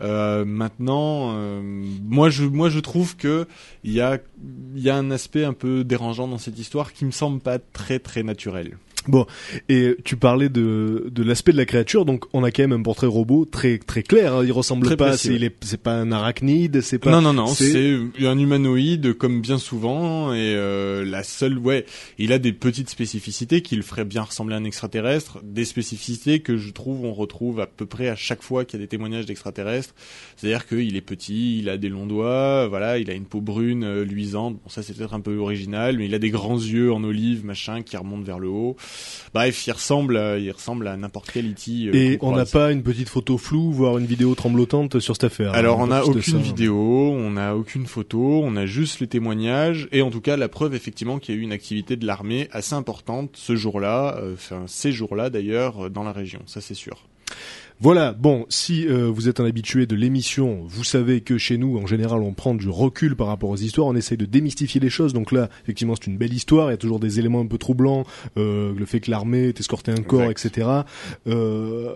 Euh, 0.00 0.44
maintenant, 0.44 1.32
euh, 1.34 1.60
moi 2.02 2.28
je 2.28 2.80
trouve 2.80 3.16
que 3.16 3.46
il 3.82 3.92
y 3.92 4.00
a 4.00 4.18
y 4.74 4.90
a 4.90 4.96
un 4.96 5.10
aspect 5.10 5.44
un 5.44 5.52
peu 5.52 5.84
dérangeant 5.84 6.28
dans 6.28 6.38
cette 6.38 6.58
histoire 6.58 6.92
qui 6.92 7.04
me 7.04 7.10
semble 7.10 7.40
pas 7.40 7.58
très 7.58 7.98
très 7.98 8.22
naturel. 8.22 8.76
Et 9.68 9.96
tu 10.04 10.16
parlais 10.16 10.48
de, 10.48 11.08
de 11.10 11.22
l'aspect 11.22 11.52
de 11.52 11.56
la 11.56 11.66
créature, 11.66 12.04
donc 12.04 12.24
on 12.32 12.42
a 12.44 12.50
quand 12.50 12.62
même 12.62 12.72
un 12.72 12.82
portrait 12.82 13.06
robot 13.06 13.44
très 13.44 13.78
très 13.78 14.02
clair. 14.02 14.34
hein. 14.34 14.44
Il 14.44 14.52
ressemble 14.52 14.86
Très 14.86 14.96
pas, 14.96 15.16
c'est 15.16 15.28
ouais. 15.30 15.34
il 15.36 15.44
est- 15.44 15.56
c'est 15.64 15.80
pas 15.80 15.94
un 15.94 16.10
arachnide, 16.12 16.80
c'est 16.80 16.98
pas. 16.98 17.10
Non, 17.10 17.20
non, 17.20 17.32
non, 17.32 17.46
c'est- 17.46 17.72
c'est 18.18 18.26
un 18.26 18.38
humanoïde 18.38 19.12
comme 19.14 19.40
bien 19.40 19.58
souvent 19.58 20.32
et 20.32 20.38
euh, 20.56 21.04
la 21.04 21.22
seule, 21.22 21.58
ouais, 21.58 21.84
il 22.18 22.32
a 22.32 22.38
des 22.38 22.52
petites 22.52 22.90
spécificités 22.90 23.60
qui 23.62 23.76
le 23.76 23.82
feraient 23.82 24.04
bien 24.04 24.22
ressembler 24.22 24.54
à 24.54 24.58
un 24.58 24.64
extraterrestre, 24.64 25.38
des 25.42 25.64
spécificités 25.64 26.40
que 26.40 26.56
je 26.56 26.70
trouve 26.70 27.04
on 27.04 27.12
retrouve 27.12 27.60
à 27.60 27.66
peu 27.66 27.86
près 27.86 28.08
à 28.08 28.16
chaque 28.16 28.42
fois 28.42 28.64
qu'il 28.64 28.78
y 28.78 28.82
a 28.82 28.84
des 28.84 28.88
témoignages 28.88 29.26
d'extraterrestres, 29.26 29.94
c'est-à-dire 30.36 30.66
qu'il 30.66 30.96
est 30.96 31.00
petit, 31.00 31.58
il 31.58 31.68
a 31.68 31.76
des 31.76 31.88
longs 31.88 32.06
doigts, 32.06 32.68
voilà, 32.68 32.98
il 32.98 33.10
a 33.10 33.14
une 33.14 33.24
peau 33.26 33.40
brune 33.40 33.84
euh, 33.84 34.04
luisante, 34.04 34.54
bon 34.62 34.68
ça 34.68 34.82
c'est 34.82 34.96
peut-être 34.96 35.14
un 35.14 35.20
peu 35.20 35.36
original, 35.36 35.98
mais 35.98 36.06
il 36.06 36.14
a 36.14 36.18
des 36.18 36.30
grands 36.30 36.56
yeux 36.58 36.92
en 36.92 37.02
olive, 37.04 37.44
machin, 37.44 37.82
qui 37.82 37.96
remontent 37.96 38.22
vers 38.24 38.38
le 38.38 38.48
haut. 38.48 38.76
Bref, 39.34 39.66
il 39.66 39.72
ressemble, 39.72 40.16
à, 40.16 40.38
il 40.38 40.50
ressemble 40.52 40.86
à 40.86 40.96
n'importe 40.96 41.30
quel 41.32 41.50
E.T. 41.50 41.88
euh, 41.88 41.92
Et 41.92 42.18
qu'on 42.18 42.32
on 42.32 42.36
n'a 42.36 42.44
pas 42.44 42.70
une 42.70 42.82
petite 42.82 43.08
photo 43.08 43.36
floue, 43.36 43.72
voire 43.72 43.98
une 43.98 44.06
vidéo 44.06 44.34
tremblotante 44.34 45.00
sur 45.00 45.16
cette 45.16 45.24
affaire. 45.24 45.52
Alors 45.54 45.80
on 45.80 45.88
n'a 45.88 46.04
aucune 46.04 46.40
vidéo, 46.40 46.76
on 46.76 47.30
n'a 47.32 47.56
aucune 47.56 47.86
photo, 47.86 48.42
on 48.44 48.54
a 48.54 48.66
juste 48.66 49.00
les 49.00 49.08
témoignages 49.08 49.88
et 49.90 50.02
en 50.02 50.10
tout 50.10 50.20
cas 50.20 50.36
la 50.36 50.48
preuve 50.48 50.74
effectivement 50.74 51.18
qu'il 51.18 51.34
y 51.34 51.38
a 51.38 51.40
eu 51.40 51.42
une 51.42 51.52
activité 51.52 51.96
de 51.96 52.06
l'armée 52.06 52.48
assez 52.52 52.74
importante 52.74 53.30
ce 53.34 53.56
jour-là, 53.56 54.16
euh, 54.18 54.34
enfin 54.34 54.64
ces 54.66 54.92
jours-là 54.92 55.30
d'ailleurs 55.30 55.86
euh, 55.86 55.90
dans 55.90 56.04
la 56.04 56.12
région, 56.12 56.40
ça 56.46 56.60
c'est 56.60 56.74
sûr. 56.74 57.02
Voilà, 57.84 58.14
bon, 58.14 58.46
si 58.48 58.88
euh, 58.88 59.10
vous 59.10 59.28
êtes 59.28 59.40
un 59.40 59.44
habitué 59.44 59.84
de 59.84 59.94
l'émission, 59.94 60.64
vous 60.66 60.84
savez 60.84 61.20
que 61.20 61.36
chez 61.36 61.58
nous, 61.58 61.76
en 61.76 61.86
général, 61.86 62.22
on 62.22 62.32
prend 62.32 62.54
du 62.54 62.70
recul 62.70 63.14
par 63.14 63.26
rapport 63.26 63.50
aux 63.50 63.58
histoires, 63.58 63.88
on 63.88 63.94
essaye 63.94 64.16
de 64.16 64.24
démystifier 64.24 64.80
les 64.80 64.88
choses. 64.88 65.12
Donc 65.12 65.32
là, 65.32 65.50
effectivement, 65.64 65.94
c'est 65.94 66.06
une 66.06 66.16
belle 66.16 66.32
histoire, 66.32 66.68
il 66.68 66.70
y 66.70 66.74
a 66.76 66.78
toujours 66.78 66.98
des 66.98 67.18
éléments 67.18 67.40
un 67.42 67.46
peu 67.46 67.58
troublants, 67.58 68.04
euh, 68.38 68.72
le 68.74 68.86
fait 68.86 69.00
que 69.00 69.10
l'armée 69.10 69.48
ait 69.48 69.54
escorté 69.58 69.92
un 69.92 70.00
corps, 70.02 70.30
Exact. 70.30 70.56
etc. 70.56 70.68
Euh, 71.26 71.92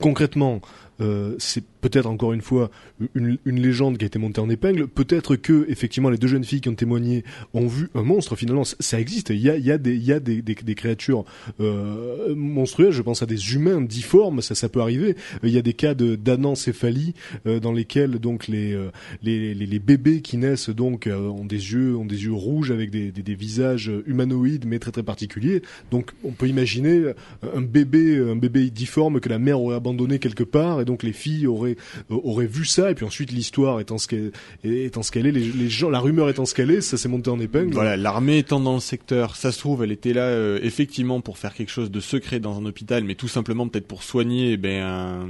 concrètement, 0.00 0.60
euh, 1.00 1.36
c'est 1.38 1.64
peut-être 1.88 2.06
encore 2.06 2.32
une 2.32 2.40
fois 2.40 2.70
une, 3.14 3.38
une 3.44 3.60
légende 3.60 3.96
qui 3.98 4.04
a 4.04 4.06
été 4.06 4.18
montée 4.18 4.40
en 4.40 4.50
épingle. 4.50 4.88
Peut-être 4.88 5.36
que 5.36 5.66
effectivement 5.68 6.10
les 6.10 6.18
deux 6.18 6.26
jeunes 6.26 6.44
filles 6.44 6.60
qui 6.60 6.68
ont 6.68 6.74
témoigné 6.74 7.24
ont 7.54 7.66
vu 7.66 7.88
un 7.94 8.02
monstre. 8.02 8.34
Finalement, 8.34 8.64
ça 8.64 9.00
existe. 9.00 9.30
Il 9.30 9.38
y 9.38 9.50
a, 9.50 9.56
il 9.56 9.64
y 9.64 9.70
a 9.70 9.78
des, 9.78 9.94
il 9.94 10.04
y 10.04 10.12
a 10.12 10.18
des, 10.20 10.42
des, 10.42 10.74
créatures 10.74 11.24
euh, 11.60 12.34
monstrueuses. 12.34 12.94
Je 12.94 13.02
pense 13.02 13.22
à 13.22 13.26
des 13.26 13.54
humains 13.54 13.80
difformes. 13.80 14.42
Ça, 14.42 14.54
ça 14.54 14.68
peut 14.68 14.80
arriver. 14.80 15.16
Il 15.42 15.50
y 15.50 15.58
a 15.58 15.62
des 15.62 15.74
cas 15.74 15.94
de 15.94 16.16
d'anencéphalie 16.16 17.14
euh, 17.46 17.60
dans 17.60 17.72
lesquels 17.72 18.18
donc 18.18 18.48
les, 18.48 18.72
euh, 18.72 18.90
les, 19.22 19.54
les 19.54 19.66
les 19.66 19.78
bébés 19.78 20.22
qui 20.22 20.38
naissent 20.38 20.70
donc 20.70 21.06
euh, 21.06 21.28
ont 21.28 21.44
des 21.44 21.72
yeux 21.72 21.96
ont 21.96 22.04
des 22.04 22.24
yeux 22.24 22.32
rouges 22.32 22.70
avec 22.70 22.90
des, 22.90 23.12
des, 23.12 23.22
des 23.22 23.34
visages 23.34 23.92
humanoïdes 24.06 24.64
mais 24.66 24.78
très 24.78 24.90
très 24.90 25.02
particuliers. 25.02 25.62
Donc 25.90 26.12
on 26.24 26.32
peut 26.32 26.48
imaginer 26.48 27.12
un 27.54 27.60
bébé 27.60 28.18
un 28.18 28.36
bébé 28.36 28.70
difforme 28.70 29.20
que 29.20 29.28
la 29.28 29.38
mère 29.38 29.60
aurait 29.60 29.76
abandonné 29.76 30.18
quelque 30.18 30.44
part 30.44 30.80
et 30.80 30.84
donc 30.84 31.02
les 31.02 31.12
filles 31.12 31.46
auraient 31.46 31.75
euh, 32.10 32.16
auraient 32.24 32.46
vu 32.46 32.64
ça 32.64 32.90
et 32.90 32.94
puis 32.94 33.04
ensuite 33.04 33.32
l'histoire 33.32 33.80
étant 33.80 33.98
ce 33.98 34.06
qu'elle 34.08 34.32
étant 34.64 35.02
ce 35.02 35.10
qu'elle 35.10 35.26
est 35.26 35.32
les, 35.32 35.40
les 35.52 35.68
gens 35.68 35.90
la 35.90 36.00
rumeur 36.00 36.28
étant 36.28 36.44
ce 36.44 36.54
qu'elle 36.54 36.70
est 36.70 36.80
ça 36.80 36.96
s'est 36.96 37.08
monté 37.08 37.30
en 37.30 37.38
épingle 37.40 37.72
Voilà, 37.72 37.96
l'armée 37.96 38.38
étant 38.38 38.60
dans 38.60 38.74
le 38.74 38.80
secteur, 38.80 39.36
ça 39.36 39.52
se 39.52 39.58
trouve, 39.58 39.82
elle 39.84 39.92
était 39.92 40.12
là 40.12 40.22
euh, 40.22 40.58
effectivement 40.62 41.20
pour 41.20 41.38
faire 41.38 41.54
quelque 41.54 41.70
chose 41.70 41.90
de 41.90 42.00
secret 42.00 42.40
dans 42.40 42.58
un 42.58 42.64
hôpital, 42.66 43.04
mais 43.04 43.14
tout 43.14 43.28
simplement 43.28 43.68
peut-être 43.68 43.86
pour 43.88 44.02
soigner, 44.02 44.52
eh 44.52 44.56
ben, 44.56 44.82
un- 44.84 45.26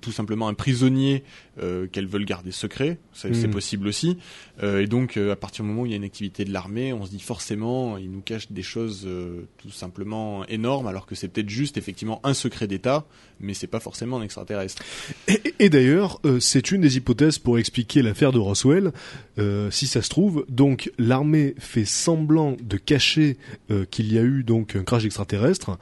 tout 0.00 0.12
simplement 0.12 0.48
un 0.48 0.54
prisonnier 0.54 1.22
euh, 1.62 1.86
qu'elles 1.86 2.06
veulent 2.06 2.24
garder 2.24 2.50
secret. 2.52 2.98
C'est 3.12 3.30
Mm. 3.46 3.50
possible 3.50 3.88
aussi. 3.88 4.18
Euh, 4.62 4.80
et 4.82 4.86
donc, 4.86 5.16
à 5.16 5.36
partir 5.36 5.64
du 5.64 5.70
moment 5.70 5.82
où 5.82 5.86
il 5.86 5.90
y 5.90 5.94
a 5.94 5.96
une 5.96 6.04
activité 6.04 6.44
de 6.44 6.52
l'armée, 6.52 6.92
on 6.92 7.04
se 7.04 7.10
dit 7.10 7.20
forcément, 7.20 7.96
ils 7.98 8.10
nous 8.10 8.20
cachent 8.20 8.50
des 8.50 8.62
choses 8.62 9.08
tout 9.58 9.70
simplement 9.70 10.44
énormes, 10.46 10.86
alors 10.86 11.06
que 11.06 11.14
c'est 11.14 11.28
peut-être 11.28 11.48
juste 11.50 11.76
effectivement 11.76 12.20
un 12.24 12.34
secret 12.34 12.66
d'État, 12.66 13.04
mais 13.40 13.54
c'est 13.54 13.66
pas 13.66 13.80
forcément 13.80 14.18
un 14.18 14.22
extraterrestre. 14.22 14.82
Et, 15.28 15.54
et 15.58 15.68
d'ailleurs, 15.68 16.20
euh, 16.24 16.40
c'est 16.40 16.70
une 16.70 16.80
des 16.80 16.96
hypothèses 16.96 17.38
pour 17.38 17.58
expliquer 17.58 18.02
l'affaire 18.02 18.32
de 18.32 18.38
Roswell. 18.38 18.92
Euh, 19.38 19.70
si 19.70 19.86
ça 19.86 20.02
se 20.02 20.08
trouve, 20.08 20.46
donc 20.48 20.90
l'armée 20.98 21.54
fait 21.58 21.84
semblant 21.84 22.56
de 22.62 22.76
cacher 22.78 23.36
euh, 23.70 23.84
qu'il 23.90 24.12
y 24.12 24.18
a 24.18 24.22
eu 24.22 24.42
donc 24.42 24.76
un 24.76 24.82
crash 24.82 25.04
extraterrestre 25.04 25.78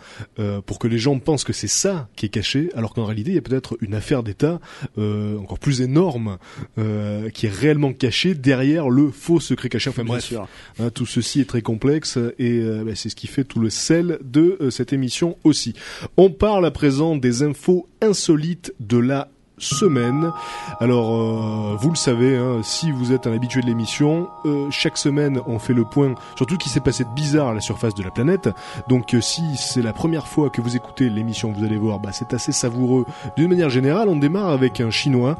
pour 0.67 0.79
que 0.79 0.89
les 0.89 0.99
gens 0.99 1.19
pensent 1.19 1.45
que 1.45 1.53
c'est 1.53 1.69
ça 1.69 2.09
qui 2.17 2.27
est 2.27 2.31
caché, 2.31 2.71
alors 2.75 2.95
qu'en 2.95 3.05
réalité 3.05 3.31
il 3.31 3.35
y 3.35 3.39
a 3.39 3.43
peut-être 3.43 3.77
une 3.81 3.95
affaire 3.95 4.23
d'État 4.23 4.61
encore 4.97 5.59
plus 5.59 5.81
énorme 5.81 6.39
qui 6.77 7.47
est 7.47 7.53
réellement 7.53 7.93
cachée 7.93 8.35
derrière 8.35 8.89
le 8.89 9.11
faux 9.11 9.41
secret 9.41 9.69
caché. 9.69 9.91
Enfin 9.91 10.03
Bien 10.03 10.15
bref, 10.15 10.25
sûr. 10.25 10.49
Hein, 10.79 10.91
tout 10.91 11.07
ceci 11.07 11.41
est 11.41 11.45
très 11.45 11.63
complexe 11.63 12.19
et 12.39 12.61
bah, 12.85 12.93
c'est 12.95 13.09
ce 13.09 13.17
qui 13.17 13.27
fait 13.27 13.45
tout 13.45 13.61
le 13.61 13.71
sel 13.71 14.19
de 14.25 14.59
cette 14.71 14.93
émission 14.93 15.37
aussi. 15.45 15.75
On 16.17 16.31
parle 16.31 16.67
à 16.67 16.71
présent 16.71 17.17
des 17.17 17.43
infos 17.45 17.87
insolites 18.03 18.73
de 18.81 18.99
la 18.99 19.29
semaine. 19.59 20.33
Alors, 20.81 21.15
euh, 21.15 21.77
vous 21.77 21.91
le 21.91 21.97
savez, 21.97 22.37
hein, 22.37 22.61
si 22.63 22.91
vous 22.91 23.13
êtes 23.13 23.27
un 23.27 23.33
habitué 23.33 23.61
de 23.61 23.67
l'émission, 23.67 24.29
euh, 24.45 24.69
chaque 24.71 24.99
semaine 24.99 25.41
on 25.47 25.59
fait 25.59 25.75
le 25.75 25.85
point 25.85 26.15
sur 26.37 26.47
tout 26.47 26.55
ce 26.55 26.59
qui 26.59 26.69
s'est 26.69 26.81
passé 26.81 27.05
de 27.05 27.11
bizarre 27.15 27.49
à 27.49 27.55
la 27.55 27.61
surface 27.61 27.95
de 27.95 28.03
la 28.03 28.11
planète. 28.11 28.49
Donc, 28.89 29.15
euh, 29.15 29.21
si 29.21 29.43
c'est 29.57 29.83
la 29.83 29.93
première 29.93 30.27
fois 30.27 30.51
que 30.51 30.61
vous 30.61 30.77
écoutez 30.77 31.09
l'émission, 31.09 31.53
vous 31.53 31.65
allez 31.65 31.77
voir, 31.77 32.01
bah, 32.01 32.11
c'est 32.13 32.35
assez 32.35 32.53
savoureux. 32.53 33.05
D'une 33.37 33.49
manière 33.49 33.71
générale, 33.71 34.09
on 34.09 34.17
démarre 34.17 34.49
avec 34.49 34.81
un 34.81 34.91
Chinois 34.91 35.37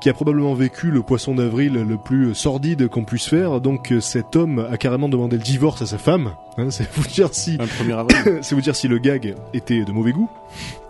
qui 0.00 0.10
a 0.10 0.12
probablement 0.12 0.52
vécu 0.52 0.90
le 0.90 1.02
poisson 1.02 1.34
d'avril 1.34 1.72
le 1.72 1.96
plus 1.96 2.34
sordide 2.34 2.88
qu'on 2.88 3.04
puisse 3.04 3.26
faire. 3.26 3.62
Donc 3.62 3.94
cet 4.00 4.36
homme 4.36 4.66
a 4.70 4.76
carrément 4.76 5.08
demandé 5.08 5.38
le 5.38 5.42
divorce 5.42 5.80
à 5.80 5.86
sa 5.86 5.96
femme. 5.96 6.32
Hein, 6.58 6.66
c'est 6.70 6.92
vous 6.92 7.06
dire 7.06 7.30
si 7.32 7.56
Un 7.58 7.64
1er 7.64 7.98
avril. 7.98 8.38
c'est 8.42 8.54
vous 8.54 8.60
dire 8.60 8.76
si 8.76 8.86
le 8.86 8.98
gag 8.98 9.34
était 9.54 9.82
de 9.82 9.92
mauvais 9.92 10.12
goût, 10.12 10.28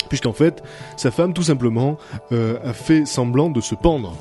puisqu'en 0.09 0.33
fait 0.33 0.63
sa 0.97 1.11
femme 1.11 1.33
tout 1.33 1.43
simplement 1.43 1.99
euh, 2.33 2.59
a 2.65 2.73
fait 2.73 3.07
semblant 3.07 3.51
de 3.51 3.61
se 3.61 3.75
pendre. 3.75 4.15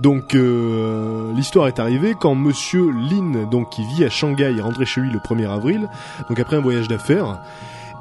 Donc 0.00 0.34
euh, 0.34 1.32
l'histoire 1.34 1.66
est 1.66 1.80
arrivée 1.80 2.14
quand 2.18 2.34
Monsieur 2.34 2.90
Lin, 2.90 3.46
donc 3.50 3.70
qui 3.70 3.84
vit 3.84 4.04
à 4.04 4.10
Shanghai, 4.10 4.54
est 4.56 4.60
rentré 4.60 4.86
chez 4.86 5.00
lui 5.00 5.10
le 5.10 5.18
1er 5.18 5.48
avril, 5.48 5.88
donc 6.28 6.38
après 6.38 6.56
un 6.56 6.60
voyage 6.60 6.88
d'affaires. 6.88 7.40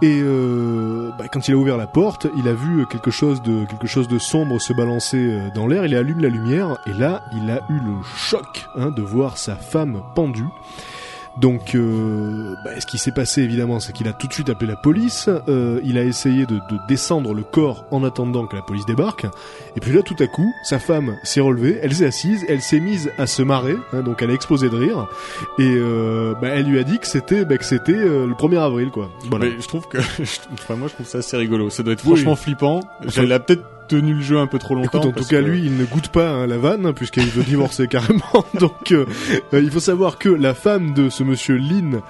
Et 0.04 0.20
euh, 0.22 1.10
bah, 1.18 1.26
quand 1.32 1.48
il 1.48 1.56
a 1.56 1.58
ouvert 1.58 1.76
la 1.76 1.88
porte, 1.88 2.28
il 2.38 2.48
a 2.48 2.54
vu 2.54 2.86
quelque 2.86 3.10
chose 3.10 3.42
de 3.42 3.66
quelque 3.66 3.88
chose 3.88 4.08
de 4.08 4.20
sombre 4.20 4.62
se 4.62 4.72
balancer 4.72 5.40
dans 5.56 5.66
l'air. 5.66 5.86
Il 5.86 5.96
allume 5.96 6.20
la 6.20 6.30
lumière 6.30 6.78
et 6.86 6.94
là, 6.94 7.24
il 7.36 7.50
a 7.50 7.62
eu 7.70 7.80
le 7.80 7.96
choc 8.16 8.68
hein, 8.76 8.92
de 8.92 9.02
voir 9.02 9.38
sa 9.38 9.56
femme 9.56 10.04
pendue. 10.14 10.46
Donc, 11.40 11.76
euh, 11.76 12.56
bah, 12.66 12.72
ce 12.80 12.86
qui 12.88 12.98
s'est 12.98 13.12
passé 13.12 13.42
évidemment, 13.44 13.80
c'est 13.80 13.94
qu'il 13.94 14.08
a 14.08 14.14
tout 14.14 14.28
de 14.28 14.34
suite 14.34 14.50
appelé 14.50 14.68
la 14.72 14.76
police. 14.76 15.30
Euh, 15.48 15.80
il 15.84 15.98
a 15.98 16.04
essayé 16.04 16.46
de, 16.46 16.56
de 16.56 16.78
descendre 16.88 17.34
le 17.34 17.44
corps 17.44 17.86
en 17.92 18.04
attendant 18.04 18.48
que 18.48 18.56
la 18.56 18.62
police 18.64 18.86
débarque. 18.86 19.26
Et 19.76 19.80
puis 19.80 19.92
là, 19.94 20.02
tout 20.02 20.16
à 20.20 20.28
coup, 20.28 20.52
sa 20.64 20.80
femme 20.80 21.16
s'est 21.24 21.40
relevée, 21.42 21.78
elle 21.84 21.94
s'est 21.94 22.06
assise, 22.08 22.44
elle 22.50 22.62
s'est 22.62 22.80
mise 22.80 23.12
à 23.20 23.28
se 23.28 23.42
marrer, 23.44 23.76
hein, 23.94 24.02
donc 24.02 24.22
elle 24.22 24.32
a 24.32 24.34
explosé 24.34 24.70
de 24.70 24.76
rire. 24.76 25.08
Et 25.60 25.76
euh, 25.76 26.34
bah, 26.42 26.48
elle 26.50 26.66
lui 26.66 26.80
a 26.80 26.84
dit 26.84 26.98
que 26.98 27.08
c'était 27.08 27.46
bah, 27.46 27.58
que 27.58 27.66
c'était 27.66 27.92
euh, 27.94 28.26
le 28.26 28.34
1er 28.34 28.60
avril, 28.60 28.90
quoi. 28.90 29.10
Voilà. 29.30 29.46
Mais 29.46 29.62
je 29.62 29.68
trouve 29.68 29.88
que, 29.88 29.98
enfin 30.54 30.76
moi 30.76 30.88
je 30.88 30.94
trouve 30.96 31.06
ça 31.08 31.20
assez 31.20 31.38
rigolo. 31.38 31.70
Ça 31.70 31.84
doit 31.84 31.94
être 31.94 32.04
Oui. 32.06 32.14
franchement 32.16 32.36
flippant. 32.36 32.80
Elle 33.16 33.32
a 33.32 33.40
peut-être 33.40 33.64
tenu 33.88 34.14
le 34.16 34.22
jeu 34.22 34.38
un 34.38 34.48
peu 34.48 34.60
trop 34.60 34.76
longtemps. 34.76 35.00
Écoute, 35.00 35.06
en 35.18 35.22
tout 35.22 35.28
cas, 35.28 35.42
que- 35.42 35.46
lui, 35.46 35.64
il 35.66 35.76
ne 35.78 35.86
goûte 35.86 36.10
pas 36.10 36.30
hein, 36.30 36.48
la 36.48 36.58
vanne, 36.58 36.86
hein, 36.86 36.94
puisqu'il 36.94 37.26
veut 37.26 37.44
divorcer 37.44 37.88
carrément. 37.90 38.46
Donc, 38.60 38.92
euh, 38.92 39.06
euh, 39.54 39.62
il 39.62 39.72
faut 39.72 39.80
savoir 39.80 40.18
que 40.18 40.30
la 40.30 40.54
femme 40.54 40.94
de 40.94 41.10
ce 41.10 41.24
monsieur 41.24 41.56
Lynn, 41.58 42.02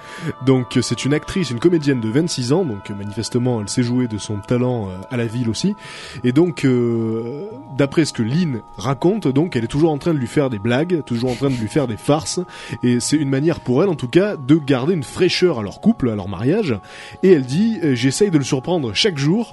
donc 0.46 0.78
c'est 0.82 1.04
une 1.04 1.14
actrice, 1.14 1.50
une 1.50 1.60
comédienne 1.60 2.00
de 2.00 2.08
26 2.08 2.52
ans, 2.52 2.64
donc 2.64 2.90
manifestement, 2.90 3.60
elle 3.60 3.68
sait 3.68 3.82
jouer 3.82 4.08
de 4.08 4.18
son 4.18 4.36
talent 4.38 4.88
euh, 4.88 4.92
à 5.10 5.16
la 5.16 5.26
ville 5.26 5.48
aussi. 5.48 5.74
Et 6.24 6.32
donc, 6.32 6.64
euh, 6.64 7.44
d'après 7.76 8.04
ce 8.04 8.12
que 8.12 8.22
Lynn 8.22 8.60
raconte, 8.76 9.28
donc, 9.28 9.56
elle 9.56 9.64
est 9.64 9.68
toujours 9.68 9.92
en 9.92 9.98
train 9.98 10.12
de 10.14 10.18
lui 10.18 10.26
faire 10.26 10.50
des 10.50 10.58
blagues, 10.58 11.02
toujours 11.04 11.30
en 11.30 11.34
train 11.34 11.50
de 11.50 11.56
lui 11.56 11.68
faire 11.68 11.86
des 11.86 11.96
farces, 11.96 12.40
et 12.82 13.00
c'est 13.00 13.16
une 13.16 13.28
manière 13.30 13.60
pour 13.60 13.82
elle, 13.82 13.88
en 13.88 13.94
tout 13.94 14.08
cas, 14.08 14.36
de 14.36 14.56
garder 14.56 14.94
une 14.94 15.02
fraîcheur 15.04 15.58
à 15.58 15.62
leur 15.62 15.80
couple, 15.80 16.10
à 16.10 16.14
leur 16.16 16.28
mariage. 16.28 16.76
Et 17.22 17.32
elle 17.32 17.44
dit, 17.44 17.78
euh, 17.84 17.94
j'essaye 17.94 18.30
de 18.30 18.38
le 18.38 18.44
surprendre 18.44 18.92
chaque 18.94 19.18
jour. 19.18 19.50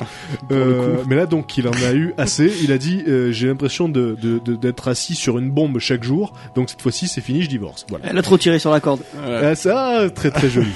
Euh, 0.51 0.97
mais 1.07 1.15
là, 1.15 1.25
donc, 1.25 1.57
il 1.57 1.67
en 1.67 1.71
a 1.71 1.93
eu 1.93 2.13
assez. 2.17 2.51
Il 2.63 2.71
a 2.71 2.77
dit, 2.77 3.03
euh, 3.07 3.31
j'ai 3.31 3.47
l'impression 3.47 3.89
de, 3.89 4.15
de- 4.21 4.39
de- 4.39 4.55
d'être 4.55 4.87
assis 4.87 5.15
sur 5.15 5.37
une 5.37 5.51
bombe 5.51 5.79
chaque 5.79 6.03
jour. 6.03 6.33
Donc 6.55 6.69
cette 6.69 6.81
fois-ci, 6.81 7.07
c'est 7.07 7.21
fini, 7.21 7.41
je 7.41 7.49
divorce. 7.49 7.85
Voilà. 7.89 8.05
Elle 8.09 8.17
a 8.17 8.21
trop 8.21 8.37
tiré 8.37 8.59
sur 8.59 8.71
la 8.71 8.79
corde. 8.79 9.01
Voilà. 9.21 9.49
Ah, 9.49 9.55
ça, 9.55 10.09
très 10.13 10.31
très 10.31 10.49
joli. 10.49 10.67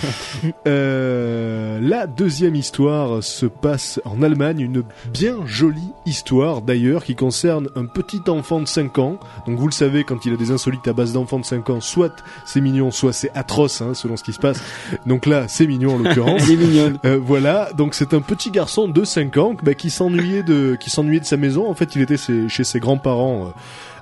Euh, 0.67 1.79
la 1.81 2.07
deuxième 2.07 2.55
histoire 2.55 3.23
se 3.23 3.45
passe 3.45 3.99
en 4.05 4.21
Allemagne, 4.21 4.59
une 4.59 4.83
bien 5.11 5.37
jolie 5.45 5.91
histoire 6.05 6.61
d'ailleurs 6.61 7.03
qui 7.03 7.15
concerne 7.15 7.67
un 7.75 7.85
petit 7.85 8.21
enfant 8.27 8.59
de 8.61 8.67
5 8.67 8.97
ans. 8.99 9.19
Donc 9.47 9.57
vous 9.59 9.65
le 9.67 9.71
savez, 9.73 10.03
quand 10.03 10.25
il 10.25 10.33
a 10.33 10.37
des 10.37 10.51
insolites 10.51 10.87
à 10.87 10.93
base 10.93 11.13
d'enfants 11.13 11.39
de 11.39 11.45
5 11.45 11.69
ans, 11.69 11.81
soit 11.81 12.15
c'est 12.45 12.61
mignon, 12.61 12.91
soit 12.91 13.13
c'est 13.13 13.31
atroce, 13.35 13.81
hein, 13.81 13.93
selon 13.93 14.15
ce 14.17 14.23
qui 14.23 14.33
se 14.33 14.39
passe. 14.39 14.61
Donc 15.05 15.25
là, 15.25 15.47
c'est 15.47 15.67
mignon 15.67 15.95
en 15.95 15.97
l'occurrence. 16.03 16.41
Elle 16.45 16.51
est 16.53 16.55
mignonne. 16.57 16.99
Euh, 17.05 17.19
voilà, 17.21 17.69
donc 17.77 17.95
c'est 17.95 18.13
un 18.13 18.21
petit 18.21 18.51
garçon 18.51 18.87
de 18.87 19.03
5 19.03 19.37
ans 19.37 19.55
bah, 19.63 19.73
qui 19.73 19.89
s'ennuyait 19.89 20.43
de 20.43 20.77
qui 20.79 20.89
s'ennuyait 20.89 21.19
de 21.19 21.25
sa 21.29 21.37
maison. 21.37 21.69
En 21.69 21.73
fait, 21.73 21.95
il 21.95 22.01
était 22.01 22.17
chez 22.17 22.63
ses 22.63 22.79
grands-parents 22.79 23.47
euh, 23.47 23.49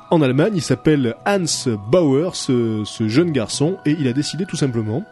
en 0.09 0.21
Allemagne. 0.21 0.53
Il 0.55 0.61
s'appelle 0.61 1.15
Hans 1.25 1.69
Bauer, 1.89 2.35
ce, 2.35 2.83
jeune 3.07 3.31
garçon, 3.31 3.77
et 3.85 3.95
il 3.99 4.07
a 4.07 4.13
décidé 4.13 4.45
tout 4.45 4.55
simplement 4.55 5.03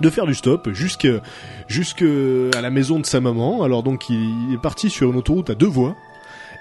de 0.00 0.08
faire 0.08 0.24
du 0.24 0.34
stop 0.34 0.70
jusque 0.72 1.08
jusque 1.66 2.04
à 2.56 2.60
la 2.60 2.70
maison 2.70 3.00
de 3.00 3.06
sa 3.06 3.20
maman. 3.20 3.62
Alors 3.62 3.82
donc 3.82 4.08
il 4.08 4.54
est 4.54 4.62
parti 4.62 4.88
sur 4.88 5.10
une 5.10 5.16
autoroute 5.16 5.50
à 5.50 5.54
deux 5.54 5.66
voies 5.66 5.94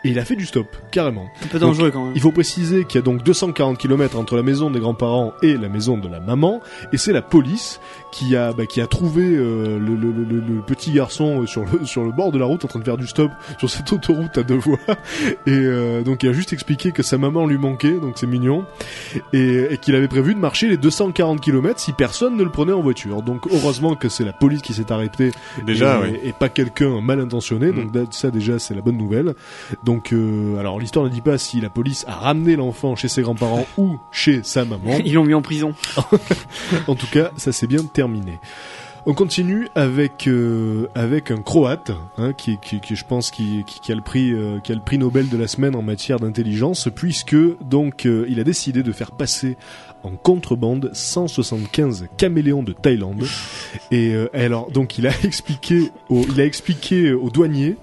et 0.03 0.09
il 0.09 0.19
a 0.19 0.25
fait 0.25 0.35
du 0.35 0.45
stop 0.45 0.67
carrément. 0.91 1.27
Un 1.43 1.47
peu 1.47 1.59
dangereux 1.59 1.91
quand 1.91 2.03
même. 2.05 2.13
Il 2.15 2.21
faut 2.21 2.31
préciser 2.31 2.85
qu'il 2.85 2.95
y 2.99 3.01
a 3.01 3.05
donc 3.05 3.23
240 3.23 3.77
km 3.77 4.17
entre 4.17 4.35
la 4.35 4.43
maison 4.43 4.69
des 4.71 4.79
grands-parents 4.79 5.33
et 5.41 5.57
la 5.57 5.69
maison 5.69 5.97
de 5.97 6.07
la 6.07 6.19
maman, 6.19 6.61
et 6.93 6.97
c'est 6.97 7.13
la 7.13 7.21
police 7.21 7.79
qui 8.11 8.35
a 8.35 8.53
bah, 8.53 8.65
qui 8.65 8.81
a 8.81 8.87
trouvé 8.87 9.23
euh, 9.23 9.77
le, 9.79 9.95
le- 9.95 10.11
le- 10.11 10.23
le- 10.23 10.39
le 10.55 10.61
petit 10.61 10.91
garçon 10.91 11.41
euh, 11.43 11.45
sur 11.45 11.63
le 11.65 11.85
sur 11.85 12.03
le 12.03 12.11
bord 12.11 12.31
de 12.31 12.39
la 12.39 12.45
route 12.45 12.63
en 12.65 12.67
train 12.67 12.79
de 12.79 12.83
faire 12.85 12.97
du 12.97 13.07
stop 13.07 13.31
sur 13.57 13.69
cette 13.69 13.91
autoroute 13.93 14.37
à 14.37 14.43
deux 14.43 14.55
voies, 14.57 14.77
et 15.45 15.51
euh, 15.51 16.01
donc 16.01 16.23
il 16.23 16.29
a 16.29 16.33
juste 16.33 16.53
expliqué 16.53 16.91
que 16.91 17.03
sa 17.03 17.17
maman 17.17 17.45
lui 17.45 17.57
manquait, 17.57 17.99
donc 17.99 18.13
c'est 18.15 18.27
mignon, 18.27 18.65
et, 19.33 19.67
et 19.71 19.77
qu'il 19.77 19.95
avait 19.95 20.07
prévu 20.07 20.33
de 20.33 20.39
marcher 20.39 20.67
les 20.67 20.77
240 20.77 21.41
km 21.41 21.79
si 21.79 21.93
personne 21.93 22.35
ne 22.37 22.43
le 22.43 22.49
prenait 22.49 22.73
en 22.73 22.81
voiture. 22.81 23.21
Donc 23.21 23.41
heureusement 23.51 23.95
que 23.95 24.09
c'est 24.09 24.25
la 24.25 24.33
police 24.33 24.61
qui 24.61 24.73
s'est 24.73 24.91
arrêtée 24.91 25.31
Déjà, 25.65 25.97
et, 25.99 26.01
ouais. 26.01 26.21
et 26.25 26.33
pas 26.33 26.49
quelqu'un 26.49 27.01
mal 27.01 27.19
intentionné. 27.19 27.71
Mm. 27.71 27.75
Donc 27.75 27.91
da- 27.91 28.05
ça 28.11 28.31
déjà 28.31 28.59
c'est 28.59 28.73
la 28.73 28.81
bonne 28.81 28.97
nouvelle. 28.97 29.33
Donc 29.83 29.88
euh, 30.13 30.57
alors 30.59 30.79
l'histoire 30.79 31.05
ne 31.05 31.09
dit 31.09 31.21
pas 31.21 31.37
si 31.37 31.61
la 31.61 31.69
police 31.69 32.05
a 32.07 32.15
ramené 32.15 32.55
l'enfant 32.55 32.95
chez 32.95 33.07
ses 33.07 33.21
grands-parents 33.21 33.65
ou 33.77 33.97
chez 34.11 34.41
sa 34.43 34.65
maman. 34.65 34.97
Ils 35.05 35.13
l'ont 35.13 35.25
mis 35.25 35.33
en 35.33 35.41
prison. 35.41 35.73
en 36.87 36.95
tout 36.95 37.07
cas, 37.11 37.31
ça 37.37 37.51
s'est 37.51 37.67
bien 37.67 37.83
terminé. 37.83 38.39
On 39.05 39.13
continue 39.13 39.69
avec 39.75 40.27
euh, 40.27 40.87
avec 40.93 41.31
un 41.31 41.41
Croate 41.41 41.91
hein, 42.17 42.33
qui, 42.33 42.57
qui, 42.61 42.79
qui 42.81 42.95
je 42.95 43.05
pense 43.05 43.31
qui, 43.31 43.63
qui, 43.65 43.79
qui 43.79 43.91
a 43.91 43.95
le 43.95 44.01
prix 44.01 44.31
euh, 44.33 44.59
qui 44.59 44.71
a 44.71 44.75
le 44.75 44.81
prix 44.81 44.97
Nobel 44.97 45.29
de 45.29 45.37
la 45.37 45.47
semaine 45.47 45.75
en 45.75 45.81
matière 45.81 46.19
d'intelligence 46.19 46.89
puisque 46.93 47.35
donc 47.61 48.05
euh, 48.05 48.25
il 48.29 48.39
a 48.39 48.43
décidé 48.43 48.83
de 48.83 48.91
faire 48.91 49.11
passer 49.11 49.57
en 50.03 50.11
contrebande 50.11 50.91
175 50.93 52.07
caméléons 52.17 52.61
de 52.61 52.73
Thaïlande 52.73 53.25
et, 53.89 54.13
euh, 54.13 54.29
et 54.33 54.43
alors 54.43 54.69
donc 54.69 54.97
il 54.97 55.07
a 55.07 55.11
expliqué 55.23 55.91
au, 56.09 56.25
il 56.29 56.39
a 56.41 56.45
expliqué 56.45 57.13
aux 57.13 57.29
douaniers 57.29 57.77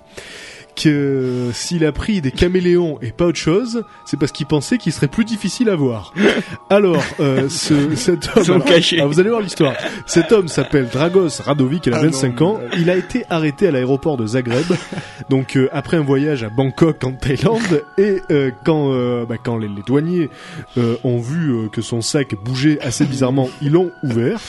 que 0.76 1.50
s'il 1.52 1.84
a 1.84 1.92
pris 1.92 2.20
des 2.20 2.30
caméléons 2.30 2.98
et 3.02 3.10
pas 3.12 3.26
autre 3.26 3.38
chose, 3.38 3.84
c'est 4.04 4.18
parce 4.18 4.32
qu'il 4.32 4.46
pensait 4.46 4.78
qu'il 4.78 4.92
serait 4.92 5.08
plus 5.08 5.24
difficile 5.24 5.68
à 5.68 5.76
voir. 5.76 6.12
Alors, 6.70 7.02
euh, 7.20 7.48
ce, 7.48 7.94
cet 7.96 8.28
homme, 8.36 8.62
alors, 8.62 8.66
alors, 8.92 9.08
vous 9.08 9.20
allez 9.20 9.30
voir 9.30 9.40
l'histoire. 9.40 9.74
Cet 10.06 10.32
homme 10.32 10.48
s'appelle 10.48 10.88
Dragos 10.88 11.40
Radovic, 11.42 11.86
il 11.86 11.94
a 11.94 11.98
Ah 11.98 12.02
25 12.02 12.40
non, 12.40 12.46
ans. 12.46 12.60
Il 12.76 12.90
a 12.90 12.96
été 12.96 13.24
arrêté 13.30 13.68
à 13.68 13.70
l'aéroport 13.70 14.16
de 14.16 14.26
Zagreb, 14.26 14.66
donc 15.30 15.56
euh, 15.56 15.68
après 15.72 15.96
un 15.96 16.02
voyage 16.02 16.42
à 16.42 16.48
Bangkok 16.50 17.02
en 17.04 17.12
Thaïlande, 17.12 17.84
et 17.98 18.20
euh, 18.30 18.50
quand 18.64 18.92
euh, 18.92 19.24
bah, 19.26 19.36
quand 19.42 19.56
les, 19.56 19.68
les 19.68 19.82
douaniers 19.82 20.28
euh, 20.76 20.96
ont 21.04 21.18
vu 21.18 21.50
euh, 21.50 21.68
que 21.68 21.80
son 21.82 22.00
sac 22.02 22.34
bougeait 22.44 22.78
assez 22.80 23.04
bizarrement, 23.04 23.48
ils 23.62 23.72
l'ont 23.72 23.90
ouvert. 24.02 24.40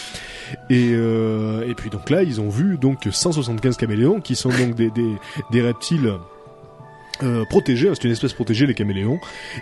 Et, 0.70 0.92
euh, 0.94 1.68
et 1.68 1.76
puis 1.76 1.90
donc 1.90 2.10
là, 2.10 2.24
ils 2.24 2.42
ont 2.42 2.50
vu 2.50 2.78
donc 2.78 3.08
175 3.10 3.78
caméléons 3.78 4.22
qui 4.22 4.36
sont 4.36 4.50
donc 4.50 4.76
des 4.76 5.62
reptiles 5.62 6.14
euh, 7.24 7.46
protégés, 7.46 7.90
hein, 7.90 7.94
c'est 7.96 8.04
une 8.06 8.12
espèce 8.12 8.34
protégée 8.34 8.66
les 8.66 8.74
caméléons, 8.74 9.20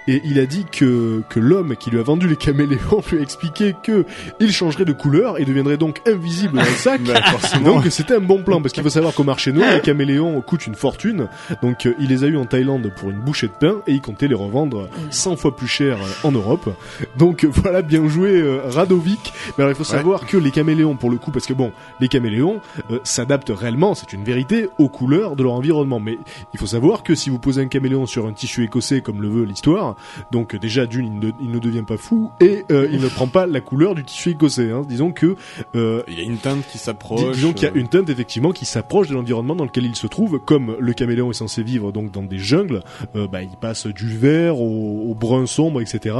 et 0.07 0.21
il 0.25 0.39
a 0.39 0.45
dit 0.45 0.65
que, 0.71 1.23
que 1.29 1.39
l'homme 1.39 1.75
qui 1.75 1.89
lui 1.89 1.99
a 1.99 2.03
vendu 2.03 2.27
les 2.27 2.35
caméléons 2.35 3.01
lui 3.11 3.19
a 3.19 3.21
expliqué 3.21 3.75
que 3.83 4.05
il 4.39 4.51
changerait 4.51 4.85
de 4.85 4.93
couleur 4.93 5.39
et 5.39 5.45
deviendrait 5.45 5.77
donc 5.77 6.01
invisible 6.07 6.57
dans 6.57 6.63
le 6.63 6.67
sac. 6.67 7.01
Bah, 7.05 7.21
forcément. 7.21 7.75
Donc 7.75 7.91
c'était 7.91 8.15
un 8.15 8.19
bon 8.19 8.41
plan 8.41 8.61
parce 8.61 8.73
qu'il 8.73 8.81
faut 8.81 8.89
savoir 8.89 9.13
qu'au 9.13 9.23
marché 9.23 9.51
noir 9.51 9.75
les 9.75 9.81
caméléons 9.81 10.41
coûtent 10.41 10.65
une 10.65 10.75
fortune. 10.75 11.27
Donc 11.61 11.85
euh, 11.85 11.93
il 11.99 12.09
les 12.09 12.23
a 12.23 12.27
eu 12.27 12.37
en 12.37 12.45
Thaïlande 12.45 12.91
pour 12.95 13.11
une 13.11 13.19
bouchée 13.19 13.47
de 13.47 13.53
pain 13.53 13.81
et 13.85 13.91
il 13.91 14.01
comptait 14.01 14.27
les 14.27 14.33
revendre 14.33 14.89
100 15.11 15.35
fois 15.35 15.55
plus 15.55 15.67
cher 15.67 15.97
euh, 16.01 16.27
en 16.27 16.31
Europe. 16.31 16.69
Donc 17.17 17.45
voilà 17.51 17.81
bien 17.81 18.07
joué 18.07 18.41
euh, 18.41 18.61
Radovic. 18.65 19.33
Mais 19.57 19.63
alors 19.63 19.71
il 19.71 19.75
faut 19.75 19.83
savoir 19.83 20.25
que 20.25 20.37
les 20.37 20.51
caméléons 20.51 20.95
pour 20.95 21.09
le 21.09 21.17
coup 21.17 21.31
parce 21.31 21.45
que 21.45 21.53
bon 21.53 21.71
les 21.99 22.07
caméléons 22.07 22.61
euh, 22.91 22.99
s'adaptent 23.03 23.51
réellement, 23.55 23.95
c'est 23.95 24.13
une 24.13 24.23
vérité 24.23 24.69
aux 24.77 24.89
couleurs 24.89 25.35
de 25.35 25.43
leur 25.43 25.53
environnement. 25.53 25.99
Mais 25.99 26.17
il 26.53 26.59
faut 26.59 26.65
savoir 26.65 27.03
que 27.03 27.15
si 27.15 27.29
vous 27.29 27.39
posez 27.45 27.61
un 27.61 27.67
caméléon 27.67 28.05
sur 28.07 28.25
un 28.25 28.33
tissu 28.33 28.63
écossais 28.63 29.01
comme 29.01 29.21
le 29.21 29.29
veut 29.29 29.43
l'histoire, 29.45 29.95
donc 30.31 30.55
déjà 30.55 30.85
d'une 30.87 31.05
il 31.05 31.19
ne, 31.19 31.31
il 31.39 31.51
ne 31.51 31.59
devient 31.59 31.83
pas 31.87 31.97
fou 31.97 32.31
et 32.41 32.63
euh, 32.71 32.87
il 32.91 32.99
ne 32.99 33.07
prend 33.07 33.27
pas 33.27 33.45
la 33.45 33.61
couleur 33.61 33.93
du 33.93 34.03
tissu 34.03 34.31
écossais. 34.31 34.71
Hein. 34.71 34.81
Disons 34.89 35.11
que 35.11 35.35
euh, 35.75 36.01
Il 36.07 36.17
y 36.17 36.21
a 36.21 36.23
une 36.23 36.37
teinte 36.37 36.65
qui 36.67 36.79
s'approche. 36.79 37.21
Dis- 37.21 37.31
Disons 37.35 37.53
qu'il 37.53 37.67
y 37.67 37.71
a 37.71 37.73
euh, 37.75 37.79
une 37.79 37.87
teinte 37.87 38.09
effectivement 38.09 38.51
qui 38.51 38.65
s'approche 38.65 39.09
de 39.09 39.13
l'environnement 39.13 39.55
dans 39.55 39.65
lequel 39.65 39.85
il 39.85 39.95
se 39.95 40.07
trouve, 40.07 40.39
comme 40.39 40.75
le 40.79 40.93
caméléon 40.93 41.29
est 41.29 41.35
censé 41.35 41.61
vivre 41.61 41.91
donc 41.91 42.11
dans 42.11 42.23
des 42.23 42.39
jungles, 42.39 42.81
euh, 43.15 43.27
bah, 43.27 43.43
il 43.43 43.55
passe 43.61 43.85
du 43.85 44.07
vert 44.07 44.59
au, 44.59 45.11
au 45.11 45.13
brun 45.13 45.45
sombre, 45.45 45.81
etc. 45.81 46.15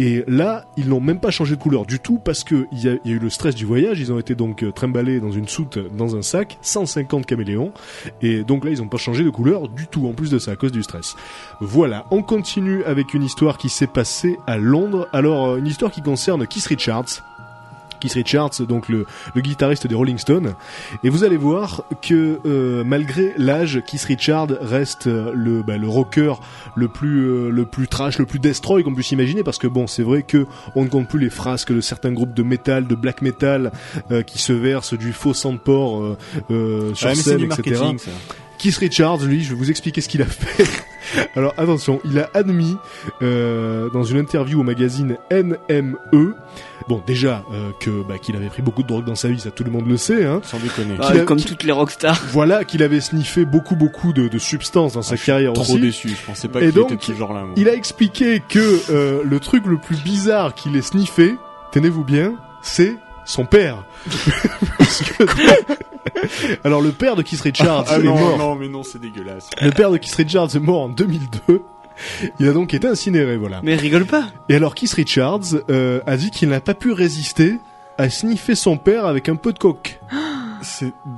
Et 0.00 0.24
là, 0.26 0.64
ils 0.76 0.88
n'ont 0.88 1.00
même 1.00 1.20
pas 1.20 1.30
changé 1.30 1.54
de 1.54 1.60
couleur 1.60 1.86
du 1.86 2.00
tout 2.00 2.18
parce 2.18 2.42
que 2.42 2.66
il 2.72 2.82
y, 2.84 2.88
a, 2.88 2.94
il 3.04 3.10
y 3.10 3.14
a 3.14 3.16
eu 3.16 3.20
le 3.20 3.30
stress 3.30 3.54
du 3.54 3.64
voyage. 3.64 4.00
Ils 4.00 4.12
ont 4.12 4.18
été 4.18 4.34
donc 4.34 4.64
trimballés 4.74 5.20
dans 5.20 5.30
une 5.30 5.46
soute, 5.46 5.78
dans 5.96 6.16
un 6.16 6.22
sac, 6.22 6.58
150 6.62 7.24
caméléons, 7.26 7.72
et 8.22 8.42
donc 8.42 8.64
là, 8.64 8.70
ils 8.72 8.78
n'ont 8.78 8.88
pas 8.88 8.96
changé 8.96 9.22
de 9.22 9.30
couleur 9.30 9.68
du 9.68 9.86
tout. 9.86 10.06
En 10.08 10.12
plus 10.12 10.30
de 10.30 10.38
ça, 10.40 10.55
à 10.56 10.58
cause 10.58 10.72
du 10.72 10.82
stress. 10.82 11.16
Voilà, 11.60 12.06
on 12.10 12.22
continue 12.22 12.82
avec 12.84 13.12
une 13.12 13.22
histoire 13.22 13.58
qui 13.58 13.68
s'est 13.68 13.86
passée 13.86 14.38
à 14.46 14.56
Londres. 14.56 15.06
Alors, 15.12 15.48
euh, 15.48 15.56
une 15.58 15.66
histoire 15.66 15.92
qui 15.92 16.00
concerne 16.00 16.46
Keith 16.46 16.66
Richards. 16.66 17.22
Keith 18.00 18.12
Richards, 18.12 18.66
donc 18.68 18.88
le, 18.88 19.06
le 19.34 19.40
guitariste 19.40 19.86
des 19.86 19.94
Rolling 19.94 20.18
Stones. 20.18 20.54
Et 21.04 21.08
vous 21.08 21.24
allez 21.24 21.36
voir 21.36 21.84
que 22.02 22.40
euh, 22.46 22.84
malgré 22.84 23.32
l'âge, 23.36 23.82
Keith 23.86 24.04
Richards 24.04 24.48
reste 24.60 25.06
euh, 25.06 25.32
le, 25.34 25.62
bah, 25.62 25.76
le 25.76 25.88
rocker 25.88 26.34
le 26.74 26.88
plus 26.88 27.26
euh, 27.26 27.50
le 27.50 27.64
plus 27.64 27.88
trash, 27.88 28.18
le 28.18 28.26
plus 28.26 28.38
destroy 28.38 28.82
qu'on 28.82 28.94
puisse 28.94 29.12
imaginer, 29.12 29.42
parce 29.42 29.58
que 29.58 29.66
bon, 29.66 29.86
c'est 29.86 30.02
vrai 30.02 30.22
que 30.22 30.46
on 30.74 30.84
ne 30.84 30.88
compte 30.88 31.08
plus 31.08 31.20
les 31.20 31.30
frasques 31.30 31.72
de 31.72 31.80
certains 31.80 32.12
groupes 32.12 32.34
de 32.34 32.42
métal, 32.42 32.86
de 32.86 32.94
black 32.94 33.22
metal, 33.22 33.72
euh, 34.10 34.22
qui 34.22 34.38
se 34.38 34.52
versent 34.52 34.94
du 34.94 35.12
faux 35.12 35.34
sang 35.34 35.52
de 35.52 35.58
porc 35.58 36.16
sur 36.94 37.08
ah, 37.08 37.14
scène, 37.14 37.38
du 37.38 37.44
etc. 37.46 37.80
Keith 38.58 38.76
Richards, 38.76 39.18
lui, 39.24 39.42
je 39.44 39.50
vais 39.50 39.54
vous 39.54 39.70
expliquer 39.70 40.00
ce 40.00 40.08
qu'il 40.08 40.22
a 40.22 40.26
fait. 40.26 40.64
Alors 41.36 41.54
attention, 41.56 42.00
il 42.04 42.18
a 42.18 42.28
admis 42.34 42.76
euh, 43.22 43.88
dans 43.90 44.02
une 44.02 44.18
interview 44.18 44.60
au 44.60 44.64
magazine 44.64 45.16
NME, 45.30 46.34
bon 46.88 47.00
déjà 47.06 47.44
euh, 47.52 47.70
que 47.78 48.02
bah, 48.02 48.18
qu'il 48.18 48.34
avait 48.34 48.48
pris 48.48 48.60
beaucoup 48.62 48.82
de 48.82 48.88
drogue 48.88 49.04
dans 49.04 49.14
sa 49.14 49.28
vie, 49.28 49.38
ça 49.38 49.50
tout 49.52 49.62
le 49.62 49.70
monde 49.70 49.86
le 49.88 49.96
sait, 49.98 50.24
hein. 50.24 50.40
Sans 50.42 50.58
déconner. 50.58 50.96
Ah, 51.00 51.10
a- 51.12 51.18
comme 51.20 51.40
toutes 51.40 51.62
les 51.62 51.70
rockstars. 51.72 52.20
Voilà 52.32 52.64
qu'il 52.64 52.82
avait 52.82 53.00
sniffé 53.00 53.44
beaucoup 53.44 53.76
beaucoup 53.76 54.12
de, 54.12 54.26
de 54.26 54.38
substances 54.38 54.94
dans 54.94 55.02
sa 55.02 55.12
Ah, 55.12 55.16
je 55.16 55.22
suis 55.22 55.26
carrière 55.30 55.52
Trop 55.52 55.62
aussi. 55.62 55.78
déçu. 55.80 56.08
Je 56.08 56.26
pensais 56.26 56.48
pas 56.48 56.58
qu'il 56.58 56.70
était 56.70 56.96
de 56.96 57.02
ce 57.02 57.12
genre-là. 57.14 57.42
moi. 57.42 57.54
Il 57.56 57.68
a 57.68 57.74
expliqué 57.74 58.42
que 58.48 58.80
euh, 58.90 59.22
le 59.24 59.38
truc 59.38 59.64
le 59.66 59.78
plus 59.78 60.02
bizarre 60.02 60.54
qu'il 60.54 60.74
ait 60.76 60.82
sniffé, 60.82 61.36
tenez-vous 61.70 62.04
bien, 62.04 62.34
c'est 62.62 62.96
son 63.26 63.44
père. 63.46 63.84
Parce 64.78 65.02
que- 65.02 65.24
Alors 66.64 66.80
le 66.82 66.92
père 66.92 67.16
de 67.16 67.22
Keith 67.22 67.40
Richards 67.40 67.84
Ah 67.88 67.96
est 67.98 68.02
non, 68.02 68.16
mort. 68.16 68.38
non, 68.38 68.54
mais 68.54 68.68
non, 68.68 68.82
c'est 68.82 69.00
dégueulasse. 69.00 69.50
Le 69.60 69.70
père 69.70 69.90
de 69.90 69.96
Keith 69.98 70.14
Richards 70.14 70.54
est 70.54 70.60
mort 70.60 70.82
en 70.82 70.88
2002. 70.88 71.62
Il 72.38 72.48
a 72.48 72.52
donc 72.52 72.74
été 72.74 72.86
incinéré, 72.86 73.36
voilà. 73.36 73.60
Mais 73.62 73.74
rigole 73.74 74.04
pas. 74.04 74.24
Et 74.48 74.54
alors 74.54 74.74
Keith 74.74 74.92
Richards 74.92 75.40
euh, 75.70 76.00
a 76.06 76.16
dit 76.16 76.30
qu'il 76.30 76.48
n'a 76.50 76.60
pas 76.60 76.74
pu 76.74 76.92
résister 76.92 77.58
à 77.98 78.10
sniffer 78.10 78.54
son 78.54 78.76
père 78.76 79.06
avec 79.06 79.28
un 79.30 79.36
peu 79.36 79.52
de 79.52 79.58
coke. 79.58 79.98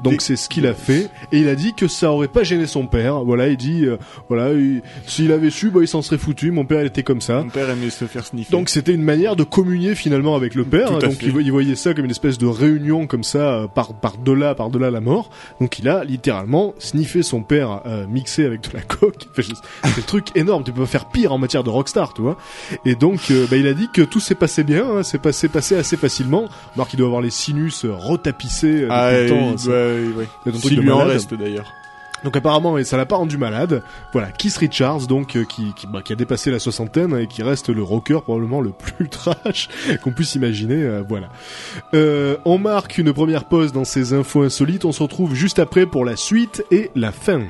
Donc 0.03 0.21
c'est 0.23 0.37
ce 0.37 0.49
qu'il 0.49 0.67
a 0.67 0.75
fait 0.75 1.09
et 1.33 1.39
il 1.41 1.49
a 1.49 1.55
dit 1.55 1.75
que 1.75 1.89
ça 1.89 2.11
aurait 2.13 2.29
pas 2.29 2.43
gêné 2.43 2.67
son 2.67 2.87
père. 2.87 3.25
Voilà, 3.25 3.49
il 3.49 3.57
dit 3.57 3.85
euh, 3.85 3.97
voilà, 4.29 4.53
il- 4.53 4.83
s'il 5.07 5.33
avait 5.33 5.51
su, 5.51 5.71
bah, 5.71 5.81
il 5.83 5.89
s'en 5.89 6.03
serait 6.03 6.19
foutu. 6.19 6.51
Mon 6.51 6.65
père 6.65 6.81
il 6.83 6.87
était 6.87 7.03
comme 7.03 7.21
ça. 7.21 7.43
Mon 7.43 7.51
père 7.51 7.69
aimait 7.71 7.91
se 7.91 8.05
faire 8.07 8.25
sniffer. 8.25 8.51
Donc 8.53 8.69
c'était 8.69 8.93
une 8.93 9.03
manière 9.03 9.37
de 9.37 9.45
communier 9.45 9.95
finalement 9.95 10.35
avec 10.37 10.55
le 10.55 10.65
père. 10.65 10.91
Donc 11.09 11.23
il, 11.23 11.33
vo- 11.33 11.41
il 11.41 11.51
voyait 11.53 11.75
ça 11.77 11.95
comme 11.95 12.05
une 12.05 12.11
espèce 12.11 12.39
de 12.39 12.47
réunion 12.47 13.07
comme 13.07 13.25
ça 13.25 13.55
euh, 13.55 13.67
par 13.69 13.95
par 13.95 14.17
delà 14.19 14.55
par 14.55 14.71
delà 14.71 14.91
la 14.91 15.01
mort. 15.01 15.31
Donc 15.61 15.79
il 15.79 15.89
a 15.89 16.05
littéralement 16.05 16.75
sniffé 16.79 17.23
son 17.23 17.43
père 17.43 17.83
euh, 17.87 18.07
mixé 18.07 18.45
avec 18.45 18.63
de 18.63 18.69
la 18.75 18.81
coke. 18.83 19.27
Enfin, 19.31 19.43
c'est 19.85 19.97
le 19.97 20.03
truc 20.03 20.29
énorme. 20.37 20.65
Tu 20.65 20.73
peux 20.73 20.81
pas 20.83 20.87
faire 20.87 21.09
pire 21.09 21.33
en 21.33 21.39
matière 21.39 21.65
de 21.65 21.71
rockstar, 21.71 22.15
tu 22.15 22.23
vois. 22.23 22.37
Et 22.85 22.95
donc 22.95 23.31
euh, 23.31 23.47
bah, 23.51 23.57
il 23.57 23.67
a 23.67 23.75
dit 23.75 23.89
que 23.93 24.03
tout 24.03 24.21
s'est 24.21 24.35
passé 24.35 24.65
bien, 24.65 24.85
hein, 24.89 25.03
c'est 25.03 25.21
passé 25.21 25.49
passé 25.49 25.77
assez 25.77 25.97
facilement. 25.97 26.47
Alors 26.75 26.89
qu'il 26.89 26.99
doit 26.99 27.07
avoir 27.07 27.23
les 27.23 27.31
sinus 27.31 27.85
euh, 27.85 27.93
retapissés 27.95 28.87
ah, 28.91 29.11
il 29.35 29.59
c'est- 29.59 29.67
doit- 29.69 30.19
ouais. 30.19 30.29
c'est 30.45 30.51
un 30.51 30.53
truc 30.53 30.65
S'il 30.65 30.77
de 30.77 30.83
lui 30.83 30.91
en 30.91 30.99
malade. 30.99 31.13
reste 31.13 31.35
d'ailleurs. 31.35 31.73
donc 32.25 32.37
apparemment, 32.37 32.79
et 32.79 32.85
ça 32.85 32.97
l'a 32.97 33.07
pas 33.07 33.15
rendu 33.17 33.39
malade. 33.39 33.83
Voilà, 34.13 34.33
Keith 34.33 34.57
Richards, 34.57 35.07
donc 35.07 35.37
euh, 35.37 35.45
qui 35.45 35.73
qui, 35.75 35.87
bah, 35.87 36.03
qui 36.03 36.13
a 36.13 36.17
dépassé 36.17 36.51
la 36.51 36.59
soixantaine 36.59 37.17
et 37.17 37.27
qui 37.29 37.43
reste 37.45 37.69
le 37.69 37.83
rocker 37.83 38.21
probablement 38.23 38.61
le 38.61 38.71
plus 38.71 39.09
trash 39.11 39.69
qu'on 40.03 40.11
puisse 40.13 40.35
imaginer. 40.35 40.83
euh, 40.83 41.03
voilà. 41.09 41.29
Euh, 41.95 42.37
on 42.45 42.59
marque 42.59 42.99
une 42.99 43.13
première 43.13 43.45
pause 43.45 43.73
dans 43.73 43.85
ces 43.85 44.13
infos 44.15 44.43
insolites. 44.43 44.85
On 44.85 44.93
se 44.93 45.03
retrouve 45.03 45.35
juste 45.35 45.59
après 45.61 45.87
pour 45.87 46.05
la 46.05 46.17
suite 46.17 46.65
et 46.73 46.91
la 46.97 47.13
fin. 47.13 47.43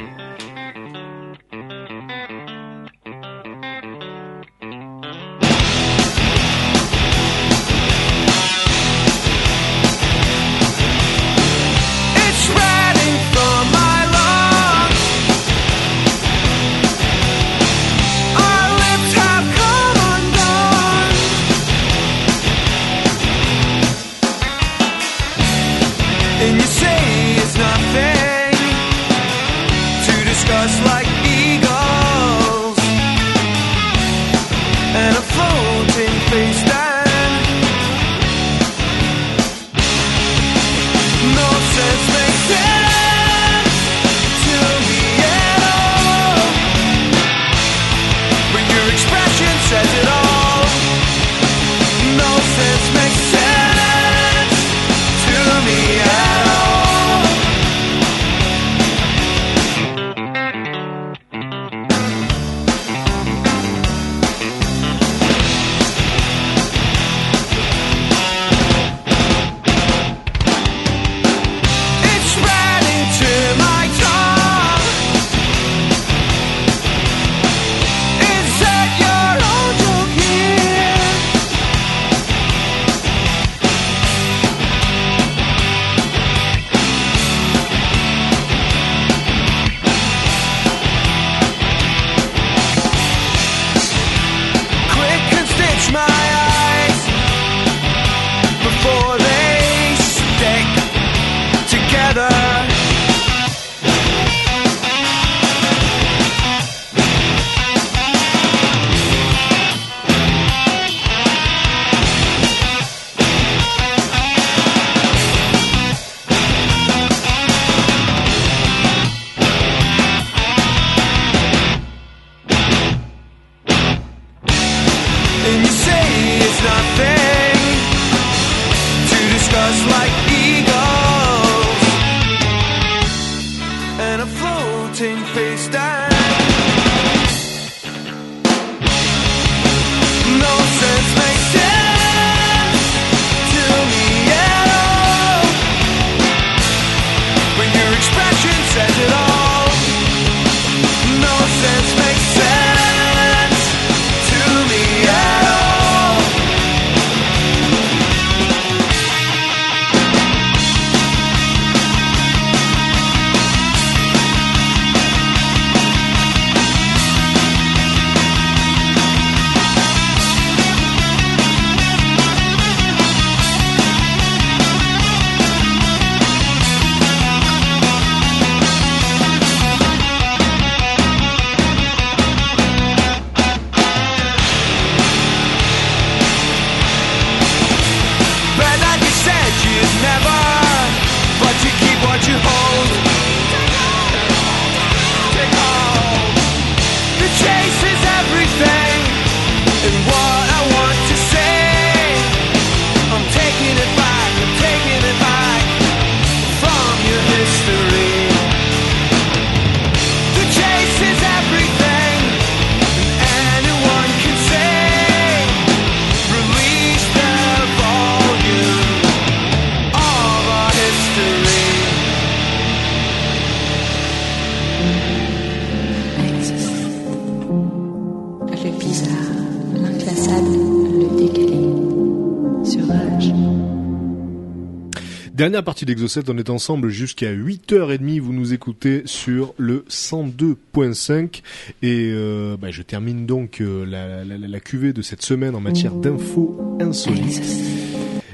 Dernière 235.48 235.64
partie 235.64 235.86
d'Exocet, 235.86 236.28
on 236.28 236.36
est 236.36 236.50
ensemble 236.50 236.90
jusqu'à 236.90 237.32
8h30, 237.32 238.20
vous 238.20 238.34
nous 238.34 238.52
écoutez 238.52 239.00
sur 239.06 239.54
le 239.56 239.86
102.5 239.88 241.40
et 241.80 242.10
euh, 242.12 242.58
bah, 242.60 242.70
je 242.70 242.82
termine 242.82 243.24
donc 243.24 243.62
euh, 243.62 243.86
la, 243.86 244.26
la, 244.26 244.36
la, 244.36 244.46
la 244.46 244.60
cuvée 244.60 244.92
de 244.92 245.00
cette 245.00 245.22
semaine 245.22 245.54
en 245.54 245.60
matière 245.60 245.94
d'infos 245.94 246.76
insolites. 246.82 247.87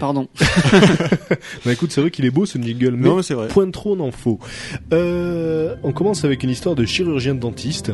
Pardon. 0.05 0.29
Bah 1.65 1.73
écoute, 1.73 1.93
c'est 1.93 2.01
vrai 2.03 2.11
qu'il 2.11 2.25
est 2.27 2.31
beau 2.31 2.45
ce 2.45 2.59
jingle, 2.59 2.95
mais 2.97 3.09
Non, 3.09 3.23
c'est 3.23 3.33
vrai. 3.35 3.49
point 3.49 3.71
trop 3.71 3.97
n'en 3.97 4.11
faut. 4.11 4.39
Euh, 4.93 5.75
on 5.83 5.93
commence 5.93 6.25
avec 6.25 6.43
une 6.43 6.51
histoire 6.51 6.75
de 6.75 6.85
chirurgien 6.85 7.35
dentiste. 7.35 7.91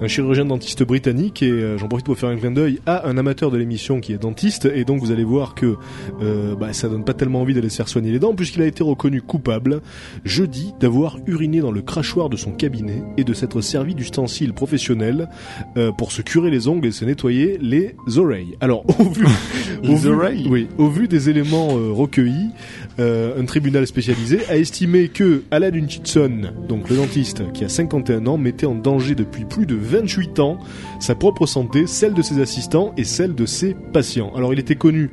Un 0.00 0.06
chirurgien 0.06 0.44
dentiste 0.44 0.82
britannique, 0.84 1.42
et 1.42 1.50
euh, 1.50 1.76
j'en 1.76 1.88
profite 1.88 2.06
pour 2.06 2.16
faire 2.16 2.28
un 2.28 2.36
clin 2.36 2.52
d'œil 2.52 2.78
à 2.86 3.08
un 3.08 3.18
amateur 3.18 3.50
de 3.50 3.58
l'émission 3.58 4.00
qui 4.00 4.12
est 4.12 4.18
dentiste, 4.18 4.66
et 4.66 4.84
donc 4.84 5.00
vous 5.00 5.10
allez 5.10 5.24
voir 5.24 5.54
que 5.54 5.74
euh, 6.22 6.54
bah, 6.54 6.72
ça 6.72 6.88
donne 6.88 7.04
pas 7.04 7.14
tellement 7.14 7.40
envie 7.42 7.52
d'aller 7.52 7.68
se 7.68 7.76
faire 7.76 7.88
soigner 7.88 8.12
les 8.12 8.18
dents, 8.20 8.34
puisqu'il 8.34 8.62
a 8.62 8.66
été 8.66 8.82
reconnu 8.84 9.20
coupable 9.20 9.80
jeudi 10.24 10.72
d'avoir 10.80 11.18
uriné 11.26 11.60
dans 11.60 11.72
le 11.72 11.82
crachoir 11.82 12.28
de 12.30 12.36
son 12.36 12.52
cabinet 12.52 13.02
et 13.18 13.24
de 13.24 13.34
s'être 13.34 13.60
servi 13.60 13.94
d'ustensiles 13.94 14.54
professionnels 14.54 15.28
euh, 15.76 15.90
pour 15.92 16.12
se 16.12 16.22
curer 16.22 16.50
les 16.50 16.68
ongles 16.68 16.86
et 16.86 16.92
se 16.92 17.04
nettoyer 17.04 17.58
les 17.60 17.94
oreilles. 18.16 18.56
Alors, 18.60 18.84
au 19.00 19.10
vu, 19.10 19.26
au 19.84 20.48
oui, 20.48 20.68
au 20.78 20.88
vu 20.88 21.08
des 21.08 21.28
éléments 21.28 21.39
euh, 21.42 21.92
recueillis, 21.92 22.50
euh, 22.98 23.40
un 23.40 23.44
tribunal 23.44 23.86
spécialisé 23.86 24.40
a 24.48 24.56
estimé 24.56 25.08
que 25.08 25.42
Alan 25.50 25.68
Hutchinson, 25.68 26.52
donc 26.68 26.88
le 26.88 26.96
dentiste 26.96 27.52
qui 27.52 27.64
a 27.64 27.68
51 27.68 28.26
ans, 28.26 28.38
mettait 28.38 28.66
en 28.66 28.74
danger 28.74 29.14
depuis 29.14 29.44
plus 29.44 29.66
de 29.66 29.76
28 29.76 30.40
ans 30.40 30.58
sa 31.00 31.14
propre 31.14 31.46
santé, 31.46 31.86
celle 31.86 32.14
de 32.14 32.22
ses 32.22 32.40
assistants 32.40 32.92
et 32.96 33.04
celle 33.04 33.34
de 33.34 33.46
ses 33.46 33.74
patients. 33.74 34.32
Alors 34.36 34.52
il 34.52 34.60
était 34.60 34.76
connu 34.76 35.10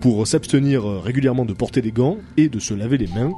pour 0.00 0.26
s'abstenir 0.26 0.88
euh, 0.88 1.00
régulièrement 1.00 1.44
de 1.44 1.52
porter 1.52 1.80
des 1.80 1.92
gants 1.92 2.18
et 2.36 2.48
de 2.48 2.58
se 2.58 2.74
laver 2.74 2.98
les 2.98 3.06
mains. 3.06 3.32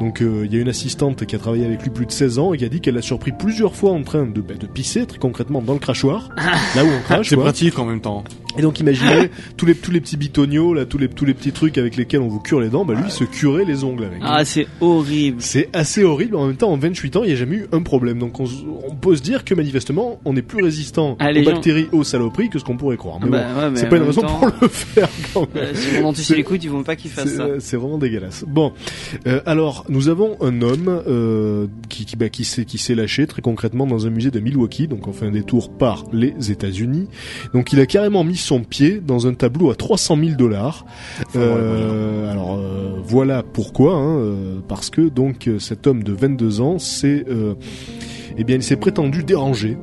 Donc 0.00 0.22
euh, 0.22 0.46
il 0.46 0.54
y 0.54 0.58
a 0.58 0.60
une 0.60 0.68
assistante 0.68 1.24
qui 1.26 1.36
a 1.36 1.38
travaillé 1.38 1.64
avec 1.64 1.82
lui 1.82 1.90
plus 1.90 2.06
de 2.06 2.10
16 2.10 2.38
ans 2.38 2.52
et 2.52 2.58
qui 2.58 2.64
a 2.64 2.68
dit 2.68 2.80
qu'elle 2.80 2.94
l'a 2.94 3.02
surpris 3.02 3.32
plusieurs 3.32 3.74
fois 3.74 3.92
en 3.92 4.02
train 4.02 4.26
de, 4.26 4.40
bah, 4.40 4.54
de 4.58 4.66
pisser 4.66 5.06
très 5.06 5.18
concrètement 5.18 5.62
dans 5.62 5.74
le 5.74 5.78
crachoir, 5.78 6.30
là 6.74 6.84
où 6.84 6.88
on 6.88 7.02
crache. 7.02 7.28
C'est 7.28 7.36
pratique 7.36 7.78
en 7.78 7.84
même 7.84 8.00
temps. 8.00 8.24
Et 8.58 8.62
donc 8.62 8.80
imaginez 8.80 9.30
tous 9.56 9.66
les 9.66 9.74
tous 9.74 9.90
les 9.90 10.00
petits 10.00 10.16
bitoniaux 10.16 10.72
là, 10.72 10.86
tous 10.86 10.96
les 10.96 11.08
tous 11.08 11.26
les 11.26 11.34
petits 11.34 11.52
trucs 11.52 11.76
avec 11.76 11.96
lesquels 11.96 12.20
on 12.20 12.28
vous 12.28 12.40
cure 12.40 12.60
les 12.60 12.70
dents, 12.70 12.84
bah 12.84 12.94
lui 12.94 13.02
il 13.06 13.10
se 13.10 13.24
curait 13.24 13.64
les 13.64 13.84
ongles 13.84 14.04
avec. 14.04 14.18
Ah, 14.22 14.44
c'est 14.44 14.66
horrible. 14.80 15.36
C'est 15.40 15.68
assez 15.74 16.02
horrible, 16.04 16.36
en 16.36 16.46
même 16.46 16.56
temps 16.56 16.70
en 16.70 16.78
28 16.78 17.16
ans 17.16 17.24
il 17.24 17.28
n'y 17.28 17.32
a 17.34 17.36
jamais 17.36 17.56
eu 17.56 17.66
un 17.72 17.82
problème. 17.82 18.18
Donc 18.18 18.40
on, 18.40 18.46
on 18.88 18.94
peut 18.94 19.14
se 19.16 19.22
dire 19.22 19.44
que 19.44 19.54
manifestement 19.54 20.20
on 20.24 20.34
est 20.36 20.42
plus 20.42 20.62
résistant 20.62 21.16
les 21.36 21.40
aux 21.42 21.44
gens- 21.44 21.52
bactéries, 21.52 21.88
aux 21.92 22.04
saloperies 22.04 22.48
que 22.48 22.58
ce 22.58 22.64
qu'on 22.64 22.76
pourrait 22.76 22.96
croire. 22.96 23.18
Mais 23.22 23.28
Bah, 23.30 23.44
bon, 23.54 23.60
ouais, 23.60 23.70
mais 23.70 23.78
c'est 23.78 23.86
en 23.86 23.88
pas 23.90 23.96
une 23.96 24.02
raison 24.02 24.20
temps, 24.22 24.38
pour 24.38 24.50
le 24.62 24.68
faire 24.68 25.08
quand 25.34 25.54
même. 25.54 25.64
euh, 25.64 25.74
si 25.74 25.96
mon 25.96 26.02
dentiste 26.02 26.28
C'est- 26.28 26.36
l'écoute, 26.36 26.64
ils 26.64 26.70
vont 26.70 26.82
pas 26.82 26.96
qu'il 26.96 27.10
fasse 27.10 27.28
C'est 27.28 27.36
ça. 27.36 27.42
euh, 27.44 27.56
c'est 27.60 27.76
vraiment 27.76 27.98
dégueulasse. 27.98 28.44
Bon, 28.46 28.72
euh, 29.26 29.40
alors 29.46 29.84
nous 29.88 30.08
avons 30.08 30.36
un 30.40 30.62
homme 30.62 31.02
euh, 31.06 31.66
qui 31.88 32.04
qui, 32.04 32.16
bah, 32.16 32.28
qui 32.28 32.44
s'est 32.44 32.64
qui 32.64 32.78
s'est 32.78 32.94
lâché 32.94 33.26
très 33.26 33.42
concrètement 33.42 33.86
dans 33.86 34.06
un 34.06 34.10
musée 34.10 34.30
de 34.30 34.40
Milwaukee. 34.40 34.88
Donc 34.88 35.06
on 35.08 35.12
fait 35.12 35.26
un 35.26 35.30
détour 35.32 35.70
par 35.70 36.04
les 36.12 36.34
États-Unis. 36.50 37.08
Donc 37.54 37.72
il 37.72 37.80
a 37.80 37.86
carrément 37.86 38.24
mis 38.24 38.36
son 38.36 38.60
pied 38.60 39.00
dans 39.04 39.26
un 39.26 39.34
tableau 39.34 39.70
à 39.70 39.74
300 39.74 40.16
000 40.18 40.36
dollars. 40.36 40.84
Euh, 41.36 42.30
alors 42.30 42.58
euh, 42.58 42.94
voilà 43.04 43.42
pourquoi. 43.42 43.94
Hein, 43.94 44.18
euh, 44.18 44.58
parce 44.68 44.90
que 44.90 45.02
donc 45.08 45.48
cet 45.58 45.86
homme 45.86 46.02
de 46.02 46.12
22 46.12 46.60
ans, 46.60 46.78
c'est 46.78 47.24
euh, 47.28 47.54
eh 48.38 48.44
bien 48.44 48.56
il 48.56 48.62
s'est 48.62 48.76
prétendu 48.76 49.22
dérangé 49.24 49.76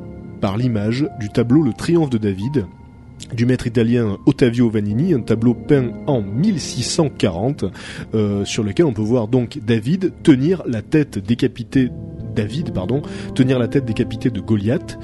par 0.44 0.58
l'image 0.58 1.08
du 1.22 1.30
tableau 1.30 1.62
Le 1.62 1.72
Triomphe 1.72 2.10
de 2.10 2.18
David 2.18 2.66
du 3.32 3.46
maître 3.46 3.66
italien 3.66 4.18
Ottavio 4.26 4.70
Vanini, 4.70 5.14
un 5.14 5.22
tableau 5.22 5.54
peint 5.54 5.94
en 6.06 6.22
1640, 6.22 7.64
euh, 8.14 8.44
sur 8.44 8.62
lequel 8.62 8.86
on 8.86 8.92
peut 8.92 9.02
voir 9.02 9.30
donc 9.30 9.60
David 9.66 10.12
tenir 10.22 10.64
la 10.68 10.82
tête 10.82 11.18
décapitée 11.18 11.92
David, 12.34 12.74
pardon, 12.74 13.02
tenir 13.36 13.60
la 13.60 13.68
tête 13.68 13.86
décapitée 13.86 14.30
de 14.30 14.40
Goliath. 14.40 15.00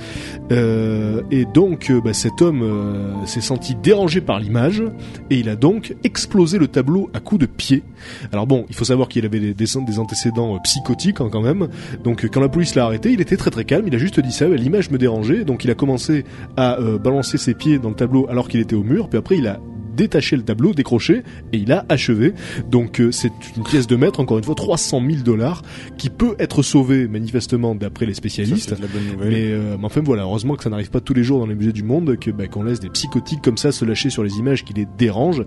Euh, 0.51 1.21
et 1.31 1.45
donc, 1.45 1.89
euh, 1.89 2.01
bah, 2.01 2.13
cet 2.13 2.41
homme 2.41 2.61
euh, 2.63 3.25
s'est 3.25 3.41
senti 3.41 3.75
dérangé 3.75 4.21
par 4.21 4.39
l'image 4.39 4.83
et 5.29 5.37
il 5.37 5.49
a 5.49 5.55
donc 5.55 5.95
explosé 6.03 6.57
le 6.57 6.67
tableau 6.67 7.09
à 7.13 7.19
coups 7.19 7.41
de 7.41 7.45
pied. 7.45 7.83
Alors 8.31 8.47
bon, 8.47 8.65
il 8.69 8.75
faut 8.75 8.85
savoir 8.85 9.07
qu'il 9.07 9.25
avait 9.25 9.53
des, 9.53 9.77
antécédents 9.77 10.57
psychotiques 10.59 11.21
hein, 11.21 11.29
quand 11.31 11.41
même. 11.41 11.67
Donc, 12.03 12.27
quand 12.31 12.41
la 12.41 12.49
police 12.49 12.75
l'a 12.75 12.85
arrêté, 12.85 13.11
il 13.11 13.21
était 13.21 13.37
très 13.37 13.51
très 13.51 13.65
calme. 13.65 13.85
Il 13.87 13.95
a 13.95 13.97
juste 13.97 14.19
dit 14.19 14.31
ça. 14.31 14.47
L'image 14.47 14.89
me 14.89 14.97
dérangeait, 14.97 15.43
donc 15.45 15.63
il 15.63 15.71
a 15.71 15.75
commencé 15.75 16.25
à 16.57 16.77
balancer 17.01 17.37
ses 17.37 17.53
pieds 17.53 17.79
dans 17.79 17.89
le 17.89 17.95
tableau 17.95 18.27
alors 18.29 18.47
qu'il 18.47 18.59
était 18.59 18.75
au 18.75 18.83
mur. 18.83 19.09
Puis 19.09 19.17
après, 19.17 19.37
il 19.37 19.47
a 19.47 19.59
détaché 19.99 20.37
le 20.37 20.43
tableau, 20.43 20.73
décroché, 20.73 21.23
et 21.51 21.57
il 21.57 21.73
a 21.73 21.85
achevé. 21.89 22.33
Donc 22.71 23.01
euh, 23.01 23.11
c'est 23.11 23.33
une 23.57 23.63
pièce 23.63 23.85
de 23.85 23.97
maître, 23.97 24.21
encore 24.21 24.37
une 24.37 24.45
fois, 24.45 24.55
300 24.55 25.03
000 25.05 25.23
dollars, 25.23 25.61
qui 25.97 26.09
peut 26.09 26.35
être 26.39 26.63
sauvée 26.63 27.07
manifestement 27.09 27.75
d'après 27.75 28.05
les 28.05 28.13
spécialistes. 28.13 28.69
c'est 28.69 28.77
de 28.77 28.81
la 28.81 28.87
bonne 28.87 29.05
nouvelle. 29.05 29.29
Mais, 29.29 29.51
euh, 29.51 29.75
mais 29.77 29.85
enfin 29.85 30.01
voilà, 30.01 30.23
heureusement 30.23 30.55
que 30.55 30.63
ça 30.63 30.69
n'arrive 30.69 30.89
pas 30.89 31.01
tous 31.01 31.13
les 31.13 31.23
jours 31.23 31.39
dans 31.39 31.47
les 31.47 31.55
musées 31.55 31.73
du 31.73 31.83
monde, 31.83 32.17
que 32.17 32.31
bah, 32.31 32.47
qu'on 32.47 32.63
laisse 32.63 32.79
des 32.79 32.89
psychotiques 32.89 33.41
comme 33.41 33.57
ça 33.57 33.73
se 33.73 33.83
lâcher 33.83 34.09
sur 34.09 34.23
les 34.23 34.37
images 34.37 34.63
qui 34.63 34.73
les 34.73 34.87
dérangent, 34.97 35.43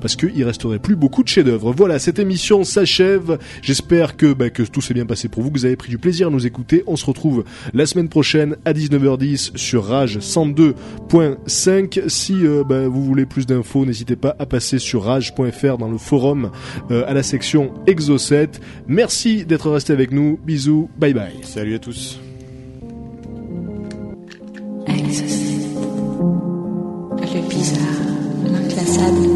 parce 0.00 0.14
qu'il 0.14 0.44
resterait 0.44 0.78
plus 0.78 0.94
beaucoup 0.94 1.24
de 1.24 1.28
chefs-d'œuvre. 1.28 1.72
Voilà, 1.72 1.98
cette 1.98 2.20
émission 2.20 2.62
s'achève. 2.62 3.38
J'espère 3.60 4.16
que 4.16 4.32
bah, 4.32 4.50
que 4.50 4.62
tout 4.62 4.80
s'est 4.80 4.94
bien 4.94 5.06
passé 5.06 5.28
pour 5.28 5.42
vous, 5.42 5.50
que 5.50 5.58
vous 5.58 5.64
avez 5.64 5.76
pris 5.76 5.90
du 5.90 5.98
plaisir 5.98 6.28
à 6.28 6.30
nous 6.30 6.46
écouter. 6.46 6.84
On 6.86 6.94
se 6.94 7.06
retrouve 7.06 7.42
la 7.74 7.86
semaine 7.86 8.08
prochaine 8.08 8.56
à 8.64 8.72
19h10 8.72 9.56
sur 9.56 9.84
Rage 9.84 10.18
102.5. 10.18 12.08
Si 12.08 12.46
euh, 12.46 12.62
bah, 12.62 12.86
vous 12.86 13.04
voulez 13.04 13.26
plus 13.26 13.46
d'infos, 13.46 13.84
n'hésitez 13.84 13.95
pas 14.16 14.36
à 14.38 14.46
passer 14.46 14.78
sur 14.78 15.04
rage.fr 15.04 15.78
dans 15.78 15.90
le 15.90 15.98
forum 15.98 16.50
euh, 16.90 17.04
à 17.06 17.14
la 17.14 17.22
section 17.22 17.72
Exo7. 17.86 18.60
Merci 18.86 19.44
d'être 19.44 19.70
resté 19.70 19.92
avec 19.92 20.12
nous. 20.12 20.38
Bisous, 20.44 20.88
bye 20.98 21.14
bye. 21.14 21.32
Salut 21.42 21.74
à 21.74 21.78
tous. 21.78 22.20
Exocet. 24.86 25.46
Le 27.34 27.48
bizarre, 27.48 27.80
l'inclassable, 28.44 29.35